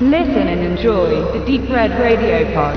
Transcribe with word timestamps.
Listen 0.00 0.48
and 0.48 0.60
enjoy 0.60 1.22
the 1.32 1.38
Deep 1.46 1.70
Red 1.70 1.92
Radio 2.00 2.44
Pod. 2.52 2.74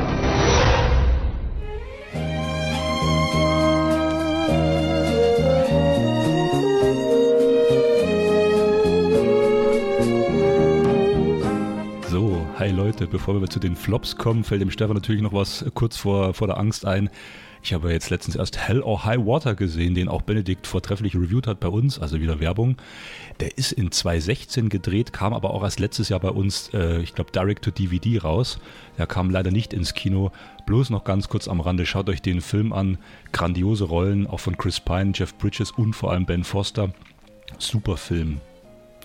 So, 12.07 12.45
hi 12.59 12.69
Leute, 12.69 13.07
bevor 13.07 13.41
wir 13.41 13.49
zu 13.49 13.59
den 13.59 13.75
Flops 13.75 14.15
kommen, 14.17 14.43
fällt 14.43 14.61
dem 14.61 14.69
Stefan 14.69 14.93
natürlich 14.93 15.23
noch 15.23 15.33
was 15.33 15.65
kurz 15.73 15.97
vor, 15.97 16.35
vor 16.35 16.45
der 16.45 16.59
Angst 16.59 16.85
ein. 16.85 17.09
Ich 17.67 17.73
habe 17.73 17.91
jetzt 17.91 18.09
letztens 18.09 18.37
erst 18.37 18.57
Hell 18.57 18.79
or 18.79 19.03
High 19.03 19.25
Water 19.25 19.53
gesehen, 19.53 19.93
den 19.93 20.07
auch 20.07 20.21
Benedikt 20.21 20.67
vortrefflich 20.67 21.15
reviewed 21.15 21.47
hat 21.47 21.59
bei 21.59 21.67
uns, 21.67 21.99
also 21.99 22.21
wieder 22.21 22.39
Werbung. 22.39 22.77
Der 23.41 23.57
ist 23.57 23.73
in 23.73 23.91
2016 23.91 24.69
gedreht, 24.69 25.11
kam 25.11 25.33
aber 25.33 25.49
auch 25.49 25.63
erst 25.63 25.81
letztes 25.81 26.07
Jahr 26.07 26.21
bei 26.21 26.29
uns, 26.29 26.69
äh, 26.73 27.01
ich 27.01 27.13
glaube, 27.13 27.33
direct 27.33 27.65
to 27.65 27.71
DVD 27.71 28.19
raus. 28.19 28.59
Der 28.97 29.05
kam 29.05 29.29
leider 29.29 29.51
nicht 29.51 29.73
ins 29.73 29.93
Kino. 29.93 30.31
Bloß 30.65 30.91
noch 30.91 31.03
ganz 31.03 31.27
kurz 31.27 31.49
am 31.49 31.59
Rande, 31.59 31.85
schaut 31.85 32.07
euch 32.07 32.21
den 32.21 32.39
Film 32.39 32.71
an. 32.71 32.99
Grandiose 33.33 33.83
Rollen, 33.83 34.27
auch 34.27 34.39
von 34.39 34.55
Chris 34.55 34.79
Pine, 34.79 35.11
Jeff 35.13 35.37
Bridges 35.37 35.71
und 35.71 35.91
vor 35.91 36.13
allem 36.13 36.25
Ben 36.25 36.45
Foster. 36.45 36.93
Super 37.57 37.97
Film. 37.97 38.39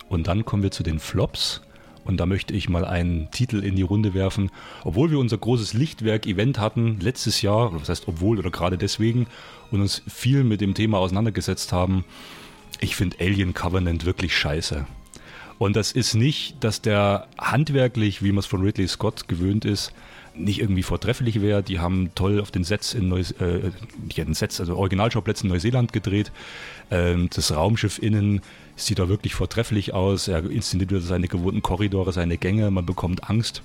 Und 0.08 0.28
dann 0.28 0.44
kommen 0.44 0.62
wir 0.62 0.70
zu 0.70 0.84
den 0.84 1.00
Flops. 1.00 1.62
Und 2.04 2.18
da 2.18 2.26
möchte 2.26 2.54
ich 2.54 2.68
mal 2.68 2.84
einen 2.84 3.30
Titel 3.30 3.62
in 3.62 3.76
die 3.76 3.82
Runde 3.82 4.14
werfen. 4.14 4.50
Obwohl 4.84 5.10
wir 5.10 5.18
unser 5.18 5.38
großes 5.38 5.74
Lichtwerk-Event 5.74 6.58
hatten 6.58 6.98
letztes 7.00 7.42
Jahr, 7.42 7.70
oder 7.70 7.80
was 7.80 7.88
heißt 7.88 8.08
obwohl 8.08 8.38
oder 8.38 8.50
gerade 8.50 8.78
deswegen, 8.78 9.26
und 9.70 9.80
uns 9.80 10.02
viel 10.08 10.44
mit 10.44 10.60
dem 10.60 10.74
Thema 10.74 10.98
auseinandergesetzt 10.98 11.72
haben, 11.72 12.04
ich 12.80 12.96
finde 12.96 13.18
Alien 13.20 13.54
Covenant 13.54 14.04
wirklich 14.04 14.36
scheiße. 14.36 14.86
Und 15.58 15.76
das 15.76 15.92
ist 15.92 16.14
nicht, 16.14 16.56
dass 16.64 16.82
der 16.82 17.28
handwerklich, 17.38 18.22
wie 18.22 18.32
man 18.32 18.40
es 18.40 18.46
von 18.46 18.62
Ridley 18.62 18.88
Scott 18.88 19.28
gewöhnt 19.28 19.64
ist, 19.64 19.92
nicht 20.34 20.60
irgendwie 20.60 20.82
vortrefflich 20.82 21.40
wäre. 21.40 21.62
Die 21.62 21.78
haben 21.78 22.10
toll 22.14 22.40
auf 22.40 22.50
den 22.50 22.64
Sets 22.64 22.94
in 22.94 23.08
Neus 23.08 23.32
äh, 23.32 23.70
Sets, 24.30 24.60
also 24.60 24.76
Originalschauplätze 24.76 25.44
in 25.44 25.50
Neuseeland 25.50 25.92
gedreht. 25.92 26.32
Ähm, 26.90 27.28
das 27.32 27.54
Raumschiff 27.54 28.02
innen 28.02 28.40
sieht 28.86 28.98
da 28.98 29.08
wirklich 29.08 29.34
vortrefflich 29.34 29.94
aus. 29.94 30.28
Er 30.28 30.48
inszeniert 30.50 30.90
seine 31.02 31.28
gewohnten 31.28 31.62
Korridore, 31.62 32.12
seine 32.12 32.38
Gänge. 32.38 32.70
Man 32.70 32.86
bekommt 32.86 33.28
Angst. 33.28 33.62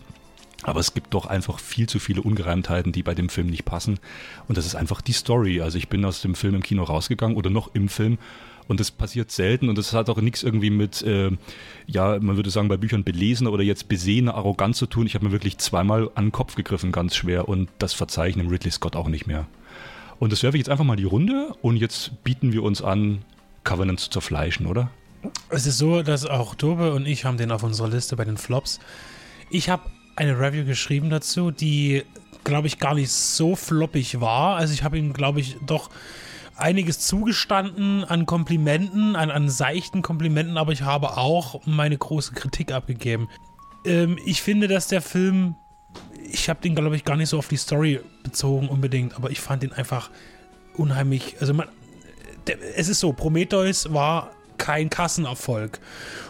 Aber 0.64 0.80
es 0.80 0.94
gibt 0.94 1.14
doch 1.14 1.28
einfach 1.28 1.60
viel 1.60 1.88
zu 1.88 2.00
viele 2.00 2.22
Ungereimtheiten, 2.22 2.92
die 2.92 3.04
bei 3.04 3.14
dem 3.14 3.30
Film 3.30 3.48
nicht 3.48 3.64
passen. 3.64 4.00
Und 4.48 4.58
das 4.58 4.66
ist 4.66 4.76
einfach 4.76 5.02
die 5.02 5.14
Story. 5.14 5.62
Also 5.62 5.78
ich 5.78 5.88
bin 5.88 6.04
aus 6.04 6.22
dem 6.22 6.36
Film 6.36 6.56
im 6.56 6.64
Kino 6.64 6.84
rausgegangen 6.84 7.38
oder 7.38 7.50
noch 7.50 7.74
im 7.76 7.90
Film 7.90 8.18
und 8.68 8.80
das 8.80 8.92
passiert 8.92 9.32
selten 9.32 9.70
und 9.70 9.78
das 9.78 9.94
hat 9.94 10.10
auch 10.10 10.20
nichts 10.20 10.44
irgendwie 10.44 10.70
mit, 10.70 11.02
äh, 11.02 11.32
ja, 11.86 12.20
man 12.20 12.36
würde 12.36 12.50
sagen, 12.50 12.68
bei 12.68 12.78
Büchern 12.78 13.04
belesen 13.04 13.48
oder 13.48 13.64
jetzt 13.64 13.88
besehene 13.88 14.34
Arroganz 14.34 14.78
zu 14.78 14.88
tun. 14.88 15.06
Ich 15.06 15.16
habe 15.16 15.26
mir 15.26 15.32
wirklich 15.32 15.58
zweimal 15.58 16.10
an 16.16 16.26
den 16.26 16.32
Kopf 16.32 16.56
gegriffen, 16.56 16.92
ganz 16.92 17.16
schwer. 17.16 17.48
Und 17.48 17.70
das 17.80 17.94
verzeichnen 17.94 18.50
Ridley 18.50 18.72
Scott 18.72 18.96
auch 18.96 19.08
nicht 19.08 19.26
mehr. 19.26 19.48
Und 20.20 20.32
das 20.32 20.44
werfe 20.44 20.58
ich 20.58 20.62
jetzt 20.62 20.70
einfach 20.70 20.84
mal 20.84 20.96
die 20.96 21.06
Runde 21.06 21.54
und 21.62 21.78
jetzt 21.78 22.24
bieten 22.24 22.52
wir 22.52 22.64
uns 22.64 22.82
an, 22.82 23.24
Covenant 23.64 24.00
zu 24.00 24.10
zerfleischen, 24.10 24.66
oder? 24.66 24.90
Es 25.50 25.66
ist 25.66 25.78
so, 25.78 26.04
dass 26.04 26.26
auch 26.26 26.56
Tobe 26.56 26.94
und 26.94 27.08
ich 27.08 27.26
haben 27.26 27.38
den 27.38 27.52
auf 27.52 27.64
unserer 27.64 27.90
Liste 27.90 28.16
bei 28.16 28.26
den 28.26 28.38
Flops. 28.38 28.80
Ich 29.50 29.70
habe 29.70 29.84
eine 30.16 30.40
Review 30.40 30.66
geschrieben 30.66 31.10
dazu, 31.10 31.52
die, 31.52 32.04
glaube 32.44 32.68
ich, 32.68 32.80
gar 32.80 32.96
nicht 32.96 33.12
so 33.12 33.56
floppig 33.56 34.20
war. 34.20 34.58
Also 34.58 34.74
ich 34.74 34.84
habe 34.84 34.98
ihm, 34.98 35.14
glaube 35.14 35.40
ich, 35.40 35.58
doch 35.66 35.90
einiges 36.56 37.00
zugestanden 37.00 38.04
an 38.04 38.26
Komplimenten, 38.26 39.16
an, 39.16 39.30
an 39.30 39.50
seichten 39.50 40.02
Komplimenten, 40.02 40.58
aber 40.58 40.72
ich 40.72 40.82
habe 40.82 41.18
auch 41.18 41.62
meine 41.66 41.98
große 41.98 42.34
Kritik 42.34 42.72
abgegeben. 42.72 43.30
Ähm, 43.86 44.18
ich 44.26 44.42
finde, 44.42 44.68
dass 44.68 44.88
der 44.88 45.02
Film, 45.02 45.56
ich 46.30 46.50
habe 46.50 46.60
den, 46.62 46.76
glaube 46.76 46.96
ich, 46.96 47.06
gar 47.06 47.16
nicht 47.16 47.30
so 47.30 47.38
auf 47.38 47.48
die 47.48 47.58
Story 47.58 48.00
bezogen 48.24 48.70
unbedingt, 48.70 49.16
aber 49.16 49.30
ich 49.30 49.40
fand 49.40 49.64
ihn 49.64 49.72
einfach 49.72 50.10
unheimlich, 50.76 51.38
also 51.40 51.54
man, 51.54 51.68
der, 52.48 52.58
es 52.76 52.90
ist 52.90 53.00
so, 53.00 53.14
Prometheus 53.14 53.94
war 53.94 54.32
kein 54.58 54.90
Kassenerfolg. 54.90 55.80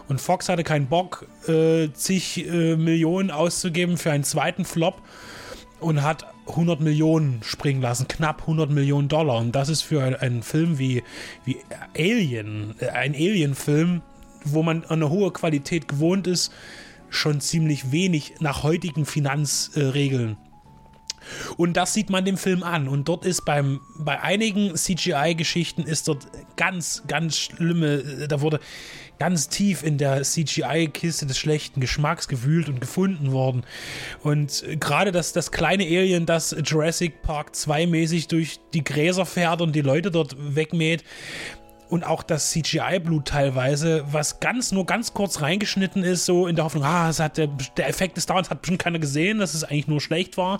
Und 0.07 0.21
Fox 0.21 0.49
hatte 0.49 0.63
keinen 0.63 0.87
Bock, 0.87 1.27
äh, 1.47 1.89
zig 1.93 2.47
äh, 2.47 2.75
Millionen 2.75 3.31
auszugeben 3.31 3.97
für 3.97 4.11
einen 4.11 4.23
zweiten 4.23 4.65
Flop 4.65 5.01
und 5.79 6.01
hat 6.01 6.25
100 6.47 6.79
Millionen 6.79 7.41
springen 7.43 7.81
lassen, 7.81 8.07
knapp 8.07 8.41
100 8.41 8.69
Millionen 8.69 9.09
Dollar. 9.09 9.37
Und 9.37 9.53
das 9.53 9.69
ist 9.69 9.81
für 9.81 10.19
einen 10.19 10.43
Film 10.43 10.79
wie, 10.79 11.03
wie 11.45 11.57
Alien, 11.95 12.75
äh, 12.79 12.89
ein 12.89 13.13
Alien-Film, 13.13 14.01
wo 14.43 14.63
man 14.63 14.85
eine 14.85 15.09
hohe 15.09 15.31
Qualität 15.31 15.87
gewohnt 15.87 16.27
ist, 16.27 16.51
schon 17.09 17.41
ziemlich 17.41 17.91
wenig 17.91 18.35
nach 18.39 18.63
heutigen 18.63 19.05
Finanzregeln. 19.05 20.37
Und 21.57 21.73
das 21.73 21.93
sieht 21.93 22.09
man 22.09 22.25
dem 22.25 22.37
Film 22.37 22.63
an. 22.63 22.87
Und 22.87 23.07
dort 23.07 23.25
ist 23.25 23.45
beim, 23.45 23.81
bei 23.97 24.19
einigen 24.21 24.75
CGI-Geschichten 24.75 25.83
ist 25.83 26.07
dort 26.07 26.27
ganz, 26.55 27.03
ganz 27.07 27.37
schlimme, 27.37 27.95
äh, 27.95 28.27
da 28.27 28.41
wurde 28.41 28.59
ganz 29.19 29.49
tief 29.49 29.83
in 29.83 29.97
der 29.97 30.21
CGI-Kiste 30.21 31.25
des 31.25 31.37
schlechten 31.37 31.81
Geschmacks 31.81 32.27
gewühlt 32.27 32.69
und 32.69 32.79
gefunden 32.79 33.31
worden. 33.31 33.63
Und 34.21 34.63
gerade 34.79 35.11
das, 35.11 35.33
das 35.33 35.51
kleine 35.51 35.85
Alien, 35.85 36.25
das 36.25 36.55
Jurassic 36.63 37.21
Park 37.23 37.55
2 37.55 37.87
mäßig 37.87 38.27
durch 38.27 38.59
die 38.73 38.83
Gräser 38.83 39.25
fährt 39.25 39.61
und 39.61 39.75
die 39.75 39.81
Leute 39.81 40.11
dort 40.11 40.35
wegmäht, 40.37 41.03
und 41.89 42.03
auch 42.03 42.23
das 42.23 42.51
CGI-Blut 42.51 43.25
teilweise, 43.25 44.03
was 44.11 44.39
ganz 44.39 44.71
nur 44.71 44.85
ganz 44.85 45.13
kurz 45.13 45.41
reingeschnitten 45.41 46.03
ist, 46.03 46.25
so 46.25 46.47
in 46.47 46.55
der 46.55 46.65
Hoffnung, 46.65 46.83
ah, 46.83 47.09
es 47.09 47.19
hat 47.19 47.37
der, 47.37 47.47
der 47.77 47.87
Effekt 47.87 48.17
des 48.17 48.25
Downs 48.25 48.49
hat 48.49 48.61
bestimmt 48.61 48.79
keiner 48.79 48.99
gesehen, 48.99 49.39
dass 49.39 49.53
es 49.53 49.63
eigentlich 49.63 49.87
nur 49.87 50.01
schlecht 50.01 50.37
war 50.37 50.59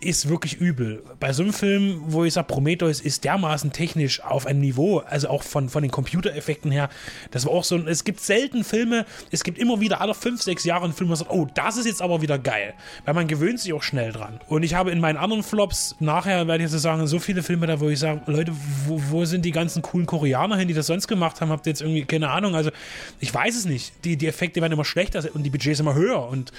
ist 0.00 0.28
wirklich 0.28 0.60
übel. 0.60 1.02
Bei 1.18 1.32
so 1.32 1.42
einem 1.42 1.52
Film, 1.52 2.02
wo 2.06 2.24
ich 2.24 2.34
sage, 2.34 2.46
Prometheus 2.46 3.00
ist 3.00 3.24
dermaßen 3.24 3.72
technisch 3.72 4.22
auf 4.22 4.46
einem 4.46 4.60
Niveau, 4.60 4.98
also 4.98 5.28
auch 5.28 5.42
von, 5.42 5.68
von 5.68 5.82
den 5.82 5.90
Computereffekten 5.90 6.70
her, 6.70 6.88
das 7.30 7.46
war 7.46 7.52
auch 7.52 7.64
so, 7.64 7.76
es 7.76 8.04
gibt 8.04 8.20
selten 8.20 8.64
Filme, 8.64 9.04
es 9.30 9.44
gibt 9.44 9.58
immer 9.58 9.80
wieder 9.80 10.00
alle 10.00 10.14
fünf, 10.14 10.42
sechs 10.42 10.64
Jahre 10.64 10.84
einen 10.84 10.94
Film, 10.94 11.08
wo 11.08 11.12
man 11.12 11.18
sagt, 11.18 11.30
oh, 11.30 11.46
das 11.54 11.76
ist 11.76 11.86
jetzt 11.86 12.02
aber 12.02 12.22
wieder 12.22 12.38
geil, 12.38 12.74
weil 13.04 13.14
man 13.14 13.28
gewöhnt 13.28 13.60
sich 13.60 13.72
auch 13.72 13.82
schnell 13.82 14.12
dran. 14.12 14.40
Und 14.48 14.62
ich 14.62 14.74
habe 14.74 14.90
in 14.90 15.00
meinen 15.00 15.16
anderen 15.16 15.42
Flops, 15.42 15.96
nachher 16.00 16.46
werde 16.46 16.64
ich 16.64 16.70
jetzt 16.70 16.80
sagen, 16.80 17.06
so 17.06 17.18
viele 17.18 17.42
Filme 17.42 17.66
da, 17.66 17.80
wo 17.80 17.88
ich 17.88 17.98
sage, 17.98 18.22
Leute, 18.26 18.52
wo, 18.86 19.00
wo 19.10 19.24
sind 19.24 19.44
die 19.44 19.52
ganzen 19.52 19.82
coolen 19.82 20.06
Koreaner 20.06 20.56
hin, 20.56 20.68
die 20.68 20.74
das 20.74 20.86
sonst 20.86 21.08
gemacht 21.08 21.40
haben, 21.40 21.50
habt 21.50 21.66
ihr 21.66 21.70
jetzt 21.70 21.82
irgendwie, 21.82 22.04
keine 22.04 22.30
Ahnung, 22.30 22.54
also 22.54 22.70
ich 23.18 23.32
weiß 23.32 23.56
es 23.56 23.66
nicht. 23.66 23.92
Die, 24.04 24.16
die 24.16 24.26
Effekte 24.26 24.60
werden 24.60 24.72
immer 24.72 24.84
schlechter 24.84 25.22
und 25.34 25.42
die 25.42 25.50
Budgets 25.50 25.80
immer 25.80 25.94
höher 25.94 26.26
und, 26.28 26.52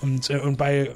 und, 0.00 0.30
äh, 0.30 0.38
und 0.38 0.56
bei 0.56 0.90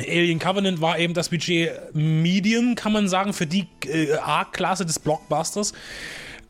Alien 0.00 0.38
Covenant 0.38 0.80
war 0.80 0.98
eben 0.98 1.14
das 1.14 1.28
Budget 1.28 1.72
Medium, 1.94 2.74
kann 2.74 2.92
man 2.92 3.08
sagen, 3.08 3.32
für 3.32 3.46
die 3.46 3.66
äh, 3.86 4.14
A-Klasse 4.14 4.86
des 4.86 4.98
Blockbusters. 4.98 5.72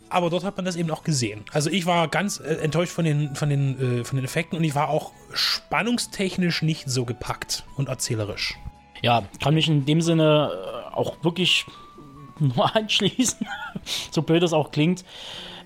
Aber 0.08 0.28
dort 0.28 0.42
hat 0.42 0.56
man 0.56 0.66
das 0.66 0.74
eben 0.74 0.90
auch 0.90 1.04
gesehen. 1.04 1.44
Also 1.52 1.70
ich 1.70 1.86
war 1.86 2.08
ganz 2.08 2.40
äh, 2.40 2.54
enttäuscht 2.56 2.92
von 2.92 3.04
den, 3.04 3.34
von, 3.36 3.48
den, 3.48 4.00
äh, 4.00 4.04
von 4.04 4.16
den 4.16 4.24
Effekten 4.24 4.58
und 4.58 4.64
ich 4.64 4.74
war 4.74 4.88
auch 4.88 5.12
spannungstechnisch 5.32 6.62
nicht 6.62 6.90
so 6.90 7.04
gepackt 7.04 7.64
und 7.76 7.88
erzählerisch. 7.88 8.56
Ja, 9.02 9.22
kann 9.42 9.54
mich 9.54 9.68
in 9.68 9.86
dem 9.86 10.02
Sinne 10.02 10.50
äh, 10.52 10.94
auch 10.94 11.22
wirklich 11.22 11.64
nur 12.38 12.74
anschließen, 12.74 13.46
so 14.10 14.22
blöd 14.22 14.42
es 14.42 14.52
auch 14.52 14.72
klingt. 14.72 15.04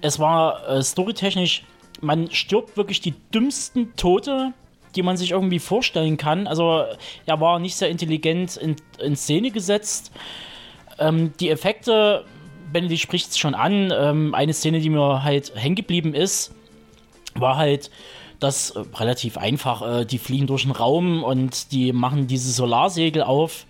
Es 0.02 0.18
war 0.18 0.68
äh, 0.68 0.82
storytechnisch, 0.82 1.64
man 2.02 2.30
stirbt 2.30 2.76
wirklich 2.76 3.00
die 3.00 3.14
dümmsten 3.32 3.96
Tote 3.96 4.52
die 4.96 5.02
man 5.02 5.16
sich 5.16 5.32
irgendwie 5.32 5.58
vorstellen 5.58 6.16
kann. 6.16 6.46
Also 6.46 6.84
er 7.26 7.40
war 7.40 7.58
nicht 7.58 7.76
sehr 7.76 7.88
intelligent 7.88 8.56
in, 8.56 8.76
in 9.00 9.16
Szene 9.16 9.50
gesetzt. 9.50 10.12
Ähm, 10.98 11.32
die 11.40 11.50
Effekte, 11.50 12.24
Benedikt 12.72 13.00
spricht 13.00 13.30
es 13.30 13.38
schon 13.38 13.54
an, 13.54 13.92
ähm, 13.96 14.34
eine 14.34 14.52
Szene, 14.52 14.80
die 14.80 14.90
mir 14.90 15.22
halt 15.22 15.52
hängen 15.54 15.76
geblieben 15.76 16.14
ist, 16.14 16.54
war 17.34 17.56
halt 17.56 17.90
das 18.40 18.70
äh, 18.70 18.82
relativ 18.94 19.36
einfach. 19.36 20.00
Äh, 20.00 20.04
die 20.04 20.18
fliegen 20.18 20.46
durch 20.46 20.62
den 20.62 20.72
Raum 20.72 21.24
und 21.24 21.72
die 21.72 21.92
machen 21.92 22.26
diese 22.26 22.52
Solarsegel 22.52 23.22
auf. 23.22 23.66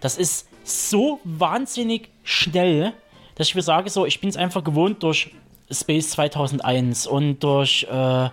Das 0.00 0.16
ist 0.16 0.48
so 0.64 1.20
wahnsinnig 1.24 2.08
schnell, 2.22 2.92
dass 3.34 3.48
ich 3.48 3.54
mir 3.54 3.62
sage, 3.62 3.90
so, 3.90 4.06
ich 4.06 4.20
bin 4.20 4.30
es 4.30 4.36
einfach 4.36 4.62
gewohnt 4.62 5.02
durch 5.02 5.32
Space 5.70 6.10
2001 6.10 7.06
und 7.06 7.40
durch 7.40 7.86
äh, 7.90 8.28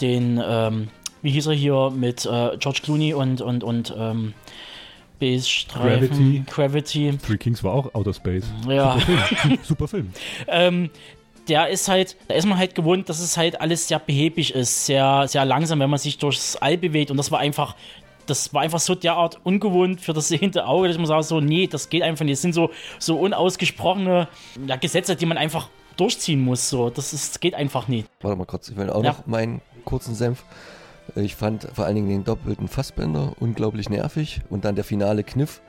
den 0.00 0.42
ähm, 0.44 0.88
wie 1.24 1.30
hieß 1.30 1.46
er 1.46 1.54
hier 1.54 1.90
mit 1.90 2.24
äh, 2.26 2.56
George 2.58 2.80
Clooney 2.84 3.14
und, 3.14 3.40
und, 3.40 3.64
und 3.64 3.92
ähm, 3.98 4.34
Gravity. 5.20 6.44
Gravity. 6.50 7.18
Three 7.26 7.38
Kings 7.38 7.64
war 7.64 7.72
auch 7.72 7.94
Outer 7.94 8.12
Space. 8.12 8.44
Ja. 8.68 8.98
Super 8.98 9.08
Film. 9.36 9.58
Super 9.62 9.88
Film. 9.88 10.10
ähm, 10.48 10.90
der 11.48 11.68
ist 11.68 11.88
halt, 11.88 12.16
da 12.28 12.34
ist 12.34 12.46
man 12.46 12.58
halt 12.58 12.74
gewohnt, 12.74 13.08
dass 13.08 13.20
es 13.20 13.36
halt 13.36 13.60
alles 13.60 13.88
sehr 13.88 13.98
behäbig 13.98 14.54
ist, 14.54 14.86
sehr, 14.86 15.26
sehr 15.28 15.44
langsam, 15.44 15.78
wenn 15.80 15.90
man 15.90 15.98
sich 15.98 16.18
durchs 16.18 16.56
All 16.56 16.76
bewegt. 16.78 17.10
Und 17.10 17.16
das 17.16 17.30
war 17.30 17.38
einfach, 17.38 17.74
das 18.26 18.52
war 18.54 18.62
einfach 18.62 18.80
so 18.80 18.94
derart 18.94 19.38
ungewohnt 19.44 20.00
für 20.00 20.12
das 20.12 20.28
sehende 20.28 20.66
Auge, 20.66 20.88
dass 20.88 20.96
man 20.98 21.06
sagt 21.06 21.24
so, 21.24 21.40
nee, 21.40 21.66
das 21.66 21.88
geht 21.90 22.02
einfach 22.02 22.24
nicht. 22.24 22.34
Das 22.34 22.42
sind 22.42 22.54
so, 22.54 22.70
so 22.98 23.18
unausgesprochene 23.18 24.28
ja, 24.66 24.76
Gesetze, 24.76 25.16
die 25.16 25.26
man 25.26 25.38
einfach 25.38 25.68
durchziehen 25.96 26.40
muss. 26.42 26.68
So, 26.68 26.90
das 26.90 27.12
ist, 27.12 27.40
geht 27.40 27.54
einfach 27.54 27.88
nicht. 27.88 28.08
Warte 28.20 28.36
mal 28.36 28.46
kurz, 28.46 28.68
ich 28.68 28.76
will 28.76 28.90
auch 28.90 29.02
Ja. 29.04 29.12
noch 29.12 29.26
meinen 29.26 29.60
kurzen 29.84 30.14
Senf 30.14 30.44
Ich 31.16 31.36
fand 31.36 31.68
vor 31.72 31.84
allen 31.84 31.96
Dingen 31.96 32.08
den 32.08 32.24
doppelten 32.24 32.68
Fassbänder 32.68 33.34
unglaublich 33.38 33.88
nervig 33.88 34.40
und 34.50 34.64
dann 34.64 34.74
der 34.74 34.84
finale 34.84 35.22
Kniff, 35.22 35.60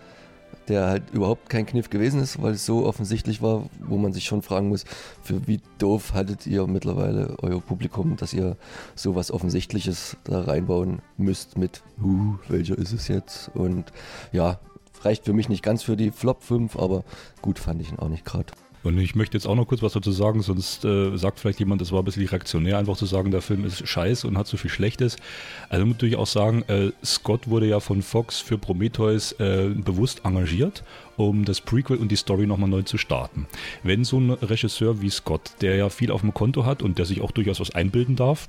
der 0.68 0.88
halt 0.88 1.10
überhaupt 1.12 1.50
kein 1.50 1.66
Kniff 1.66 1.90
gewesen 1.90 2.22
ist, 2.22 2.42
weil 2.42 2.54
es 2.54 2.66
so 2.66 2.86
offensichtlich 2.86 3.42
war, 3.42 3.70
wo 3.80 3.98
man 3.98 4.14
sich 4.14 4.26
schon 4.26 4.42
fragen 4.42 4.70
muss, 4.70 4.86
für 5.22 5.46
wie 5.48 5.60
doof 5.78 6.14
hattet 6.14 6.48
ihr 6.48 6.66
mittlerweile 6.68 7.36
euer 7.42 7.62
Publikum, 7.62 8.16
dass 8.16 8.34
ihr 8.34 8.58
sowas 8.96 9.32
Offensichtliches 9.32 10.18
da 10.24 10.42
reinbauen 10.42 11.02
müsst 11.18 11.58
mit, 11.58 11.84
huh, 12.02 12.36
welcher 12.48 12.78
ist 12.78 12.94
es 12.94 13.08
jetzt? 13.08 13.52
Und 13.54 13.92
ja, 14.32 14.60
reicht 15.02 15.26
für 15.26 15.34
mich 15.34 15.50
nicht 15.50 15.64
ganz 15.64 15.84
für 15.84 15.98
die 15.98 16.12
Flop 16.12 16.44
5, 16.44 16.78
aber 16.78 17.04
gut 17.42 17.60
fand 17.60 17.82
ich 17.82 17.92
ihn 17.92 18.00
auch 18.00 18.10
nicht 18.10 18.26
gerade. 18.26 18.54
Und 18.86 19.00
ich 19.00 19.16
möchte 19.16 19.36
jetzt 19.36 19.48
auch 19.48 19.56
noch 19.56 19.68
kurz 19.68 19.82
was 19.82 19.94
dazu 19.94 20.12
sagen, 20.12 20.42
sonst 20.42 20.86
äh, 20.86 21.18
sagt 21.18 21.40
vielleicht 21.40 21.60
jemand, 21.60 21.82
das 21.82 21.92
war 21.92 22.00
ein 22.02 22.06
bisschen 22.06 22.28
reaktionär, 22.28 22.78
einfach 22.78 22.96
zu 22.96 23.06
sagen, 23.06 23.32
der 23.32 23.42
Film 23.42 23.66
ist 23.66 23.88
scheiße 23.88 24.28
und 24.28 24.38
hat 24.38 24.48
so 24.48 24.58
viel 24.58 24.70
Schlechtes. 24.70 25.18
Also 25.70 25.86
muss 25.86 25.96
natürlich 25.96 26.18
auch 26.18 26.28
sagen, 26.28 26.64
äh, 26.68 26.92
Scott 27.04 27.48
wurde 27.50 27.68
ja 27.68 27.80
von 27.80 28.02
Fox 28.02 28.40
für 28.40 28.58
Prometheus 28.58 29.32
äh, 29.34 29.70
bewusst 29.76 30.22
engagiert, 30.24 30.84
um 31.18 31.46
das 31.46 31.62
Prequel 31.62 31.98
und 31.98 32.12
die 32.12 32.16
Story 32.16 32.46
nochmal 32.46 32.70
neu 32.70 32.84
zu 32.84 32.98
starten. 32.98 33.48
Wenn 33.84 34.04
so 34.04 34.20
ein 34.20 34.30
Regisseur 34.30 35.02
wie 35.02 35.10
Scott, 35.10 35.52
der 35.62 35.76
ja 35.76 35.90
viel 35.90 36.12
auf 36.12 36.22
dem 36.22 36.34
Konto 36.34 36.66
hat 36.66 36.84
und 36.84 37.00
der 37.00 37.06
sich 37.06 37.22
auch 37.22 37.32
durchaus 37.32 37.60
was 37.60 37.74
einbilden 37.74 38.16
darf, 38.16 38.48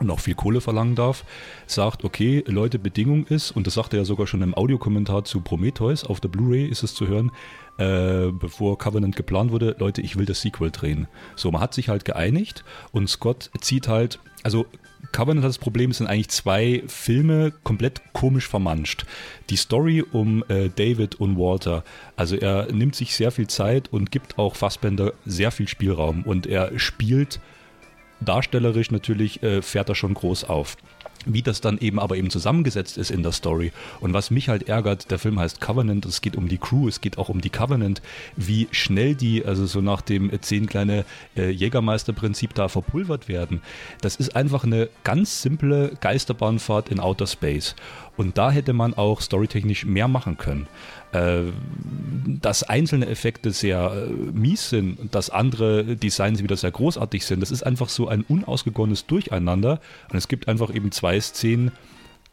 und 0.00 0.10
auch 0.10 0.20
viel 0.20 0.34
Kohle 0.34 0.60
verlangen 0.60 0.94
darf, 0.94 1.24
sagt, 1.66 2.04
okay, 2.04 2.42
Leute, 2.46 2.78
Bedingung 2.78 3.26
ist, 3.26 3.52
und 3.52 3.66
das 3.66 3.74
sagt 3.74 3.92
er 3.92 4.00
ja 4.00 4.04
sogar 4.04 4.26
schon 4.26 4.42
im 4.42 4.54
Audiokommentar 4.54 5.24
zu 5.24 5.40
Prometheus, 5.40 6.04
auf 6.04 6.20
der 6.20 6.28
Blu-ray 6.28 6.66
ist 6.66 6.82
es 6.82 6.94
zu 6.94 7.06
hören, 7.06 7.30
äh, 7.78 8.30
bevor 8.30 8.78
Covenant 8.78 9.16
geplant 9.16 9.50
wurde, 9.50 9.76
Leute, 9.78 10.00
ich 10.00 10.16
will 10.16 10.26
das 10.26 10.40
Sequel 10.40 10.70
drehen. 10.70 11.08
So, 11.36 11.50
man 11.50 11.60
hat 11.60 11.74
sich 11.74 11.88
halt 11.88 12.04
geeinigt 12.04 12.64
und 12.92 13.08
Scott 13.08 13.50
zieht 13.60 13.88
halt, 13.88 14.18
also 14.42 14.66
Covenant 15.12 15.44
hat 15.44 15.50
das 15.50 15.58
Problem, 15.58 15.90
es 15.90 15.98
sind 15.98 16.06
eigentlich 16.06 16.28
zwei 16.28 16.82
Filme 16.86 17.52
komplett 17.62 18.02
komisch 18.12 18.48
vermanscht. 18.48 19.04
Die 19.50 19.56
Story 19.56 20.02
um 20.02 20.44
äh, 20.48 20.70
David 20.70 21.16
und 21.16 21.38
Walter, 21.38 21.84
also 22.16 22.36
er 22.36 22.72
nimmt 22.72 22.94
sich 22.94 23.14
sehr 23.14 23.30
viel 23.30 23.46
Zeit 23.46 23.92
und 23.92 24.10
gibt 24.10 24.38
auch 24.38 24.56
Fassbender 24.56 25.12
sehr 25.24 25.50
viel 25.50 25.68
Spielraum 25.68 26.22
und 26.22 26.46
er 26.46 26.78
spielt 26.78 27.40
darstellerisch 28.20 28.90
natürlich, 28.90 29.42
äh, 29.42 29.62
fährt 29.62 29.88
er 29.88 29.94
schon 29.94 30.14
groß 30.14 30.44
auf 30.44 30.76
wie 31.24 31.42
das 31.42 31.60
dann 31.60 31.78
eben 31.78 31.98
aber 31.98 32.16
eben 32.16 32.30
zusammengesetzt 32.30 32.98
ist 32.98 33.10
in 33.10 33.22
der 33.22 33.32
Story. 33.32 33.72
Und 34.00 34.12
was 34.12 34.30
mich 34.30 34.48
halt 34.48 34.68
ärgert, 34.68 35.10
der 35.10 35.18
Film 35.18 35.38
heißt 35.38 35.60
Covenant, 35.60 36.06
es 36.06 36.20
geht 36.20 36.36
um 36.36 36.48
die 36.48 36.58
Crew, 36.58 36.88
es 36.88 37.00
geht 37.00 37.18
auch 37.18 37.28
um 37.28 37.40
die 37.40 37.50
Covenant, 37.50 38.02
wie 38.36 38.68
schnell 38.70 39.14
die, 39.14 39.44
also 39.44 39.66
so 39.66 39.80
nach 39.80 40.00
dem 40.00 40.30
zehn 40.42 40.66
kleine 40.66 41.04
äh, 41.36 41.50
Jägermeister-Prinzip 41.50 42.54
da 42.54 42.68
verpulvert 42.68 43.28
werden. 43.28 43.62
Das 44.00 44.16
ist 44.16 44.36
einfach 44.36 44.64
eine 44.64 44.88
ganz 45.04 45.42
simple 45.42 45.92
Geisterbahnfahrt 46.00 46.88
in 46.90 47.00
Outer 47.00 47.26
Space. 47.26 47.74
Und 48.16 48.38
da 48.38 48.50
hätte 48.50 48.72
man 48.72 48.94
auch 48.94 49.20
storytechnisch 49.20 49.84
mehr 49.84 50.06
machen 50.06 50.38
können. 50.38 50.68
Äh, 51.14 51.52
dass 52.40 52.64
einzelne 52.64 53.06
Effekte 53.06 53.52
sehr 53.52 54.08
äh, 54.08 54.10
mies 54.10 54.70
sind 54.70 55.14
dass 55.14 55.30
andere 55.30 55.96
Designs 55.96 56.42
wieder 56.42 56.56
sehr 56.56 56.72
großartig 56.72 57.24
sind. 57.24 57.40
Das 57.40 57.50
ist 57.50 57.62
einfach 57.62 57.88
so 57.88 58.08
ein 58.08 58.22
unausgegorenes 58.22 59.06
Durcheinander. 59.06 59.80
Und 60.10 60.16
es 60.16 60.26
gibt 60.26 60.48
einfach 60.48 60.74
eben 60.74 60.90
zwei 60.90 61.13
Szenen, 61.20 61.72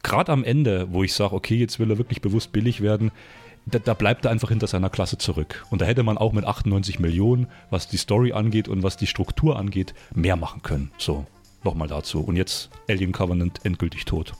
gerade 0.03 0.31
am 0.31 0.43
Ende, 0.43 0.87
wo 0.91 1.03
ich 1.03 1.13
sage, 1.13 1.33
okay, 1.35 1.55
jetzt 1.55 1.79
will 1.79 1.91
er 1.91 1.97
wirklich 1.97 2.21
bewusst 2.21 2.51
billig 2.51 2.81
werden. 2.81 3.11
Da, 3.65 3.77
da, 3.77 3.93
bleibt 3.93 4.25
er 4.25 4.31
einfach 4.31 4.49
hinter 4.49 4.65
seiner 4.65 4.89
Klasse 4.89 5.19
zurück. 5.19 5.65
Und 5.69 5.81
da 5.81 5.85
hätte 5.85 6.01
man 6.01 6.17
auch 6.17 6.33
mit 6.33 6.45
98 6.45 6.99
Millionen, 6.99 7.47
was 7.69 7.87
die 7.87 7.97
Story 7.97 8.31
angeht 8.31 8.67
und 8.67 8.81
was 8.81 8.97
die 8.97 9.05
Struktur 9.05 9.59
angeht, 9.59 9.93
mehr 10.15 10.35
machen 10.35 10.63
können. 10.63 10.91
So, 10.97 11.27
nochmal 11.63 11.87
dazu. 11.87 12.21
Und 12.21 12.37
jetzt 12.37 12.71
Alien 12.89 13.11
Covenant 13.11 13.59
endgültig 13.63 14.05
tot 14.05 14.33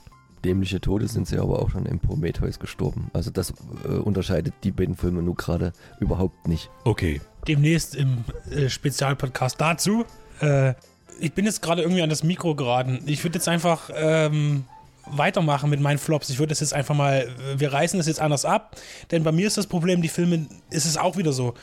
dämliche 0.44 0.80
Tode 0.80 1.08
sind 1.08 1.26
sie 1.26 1.38
aber 1.38 1.60
auch 1.60 1.70
schon 1.70 1.86
im 1.86 1.98
Prometheus 1.98 2.58
gestorben. 2.58 3.10
Also 3.12 3.30
das 3.30 3.52
äh, 3.84 3.88
unterscheidet 3.88 4.54
die 4.64 4.70
beiden 4.70 4.96
Filme 4.96 5.22
nur 5.22 5.36
gerade 5.36 5.72
überhaupt 6.00 6.48
nicht. 6.48 6.70
Okay. 6.84 7.20
Demnächst 7.46 7.94
im 7.94 8.24
äh, 8.50 8.68
Spezialpodcast 8.68 9.60
dazu. 9.60 10.04
Äh, 10.40 10.74
ich 11.20 11.32
bin 11.32 11.44
jetzt 11.44 11.62
gerade 11.62 11.82
irgendwie 11.82 12.02
an 12.02 12.10
das 12.10 12.22
Mikro 12.22 12.54
geraten. 12.54 13.02
Ich 13.06 13.22
würde 13.24 13.38
jetzt 13.38 13.48
einfach 13.48 13.90
ähm, 13.94 14.64
weitermachen 15.06 15.70
mit 15.70 15.80
meinen 15.80 15.98
Flops. 15.98 16.30
Ich 16.30 16.38
würde 16.38 16.50
das 16.50 16.60
jetzt 16.60 16.74
einfach 16.74 16.94
mal, 16.94 17.28
wir 17.56 17.72
reißen 17.72 17.98
das 17.98 18.06
jetzt 18.06 18.20
anders 18.20 18.44
ab, 18.44 18.76
denn 19.10 19.22
bei 19.22 19.32
mir 19.32 19.46
ist 19.46 19.56
das 19.56 19.66
Problem, 19.66 20.02
die 20.02 20.08
Filme, 20.08 20.46
ist 20.70 20.84
es 20.84 20.96
auch 20.96 21.16
wieder 21.16 21.32
so. 21.32 21.54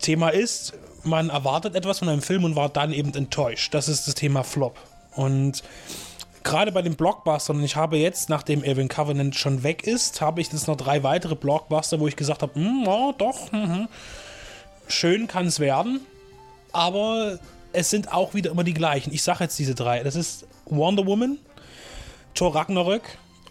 Thema 0.00 0.30
ist, 0.30 0.72
man 1.04 1.30
erwartet 1.30 1.74
etwas 1.74 1.98
von 1.98 2.08
einem 2.08 2.22
Film 2.22 2.44
und 2.44 2.56
war 2.56 2.68
dann 2.68 2.92
eben 2.92 3.14
enttäuscht. 3.14 3.74
Das 3.74 3.88
ist 3.88 4.06
das 4.06 4.14
Thema 4.14 4.42
Flop. 4.44 4.78
Und 5.14 5.62
gerade 6.42 6.72
bei 6.72 6.82
den 6.82 6.96
Blockbustern, 6.96 7.58
und 7.58 7.64
ich 7.64 7.76
habe 7.76 7.96
jetzt, 7.96 8.28
nachdem 8.28 8.62
Alien 8.62 8.88
Covenant 8.88 9.34
schon 9.34 9.62
weg 9.62 9.86
ist, 9.86 10.20
habe 10.20 10.40
ich 10.40 10.52
jetzt 10.52 10.68
noch 10.68 10.76
drei 10.76 11.02
weitere 11.02 11.34
Blockbuster, 11.34 12.00
wo 12.00 12.06
ich 12.06 12.16
gesagt 12.16 12.42
habe, 12.42 12.54
hm, 12.54 12.84
ja, 12.86 13.12
doch, 13.18 13.52
mh, 13.52 13.88
schön 14.88 15.26
kann 15.26 15.46
es 15.46 15.60
werden, 15.60 16.00
aber 16.72 17.38
es 17.72 17.90
sind 17.90 18.12
auch 18.12 18.34
wieder 18.34 18.50
immer 18.50 18.64
die 18.64 18.74
gleichen. 18.74 19.12
Ich 19.12 19.22
sage 19.22 19.44
jetzt 19.44 19.58
diese 19.58 19.74
drei. 19.74 20.02
Das 20.02 20.16
ist 20.16 20.46
Wonder 20.66 21.06
Woman, 21.06 21.38
Thor 22.34 22.54
Ragnarök 22.54 23.02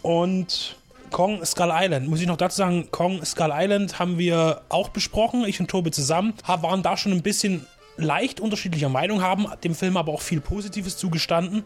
und 0.02 0.76
Kong 1.10 1.44
Skull 1.44 1.70
Island. 1.72 2.08
Muss 2.08 2.20
ich 2.20 2.26
noch 2.26 2.36
dazu 2.36 2.58
sagen, 2.58 2.88
Kong 2.90 3.24
Skull 3.24 3.50
Island 3.52 3.98
haben 3.98 4.18
wir 4.18 4.62
auch 4.68 4.90
besprochen, 4.90 5.44
ich 5.44 5.60
und 5.60 5.68
Tobi 5.68 5.90
zusammen, 5.90 6.34
waren 6.46 6.82
da 6.82 6.96
schon 6.96 7.12
ein 7.12 7.22
bisschen 7.22 7.66
leicht 7.96 8.40
unterschiedlicher 8.40 8.88
Meinung, 8.88 9.22
haben 9.22 9.46
dem 9.64 9.74
Film 9.74 9.96
aber 9.96 10.12
auch 10.12 10.22
viel 10.22 10.40
Positives 10.40 10.96
zugestanden. 10.96 11.64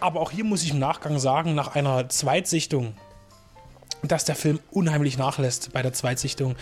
Aber 0.00 0.20
auch 0.20 0.30
hier 0.30 0.44
muss 0.44 0.62
ich 0.62 0.72
im 0.72 0.78
Nachgang 0.78 1.18
sagen, 1.18 1.54
nach 1.54 1.74
einer 1.76 2.08
Zweitsichtung, 2.08 2.94
dass 4.02 4.24
der 4.24 4.34
Film 4.34 4.58
unheimlich 4.70 5.16
nachlässt 5.16 5.72
bei 5.72 5.82
der 5.82 5.92
Zweitsichtung. 5.92 6.56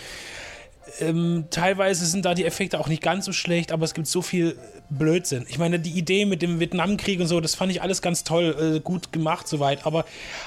Ähm, 0.99 1.45
teilweise 1.49 2.05
sind 2.05 2.25
da 2.25 2.33
die 2.33 2.45
Effekte 2.45 2.79
auch 2.79 2.87
nicht 2.87 3.01
ganz 3.01 3.25
so 3.25 3.31
schlecht, 3.31 3.71
aber 3.71 3.85
es 3.85 3.93
gibt 3.93 4.07
so 4.07 4.21
viel 4.21 4.57
Blödsinn. 4.89 5.45
Ich 5.49 5.57
meine, 5.57 5.79
die 5.79 5.91
Idee 5.91 6.25
mit 6.25 6.41
dem 6.41 6.59
Vietnamkrieg 6.59 7.19
und 7.19 7.27
so, 7.27 7.41
das 7.41 7.55
fand 7.55 7.71
ich 7.71 7.81
alles 7.81 8.01
ganz 8.01 8.23
toll, 8.23 8.75
äh, 8.75 8.79
gut 8.79 9.11
gemacht 9.11 9.47
soweit, 9.47 9.85
aber 9.85 10.05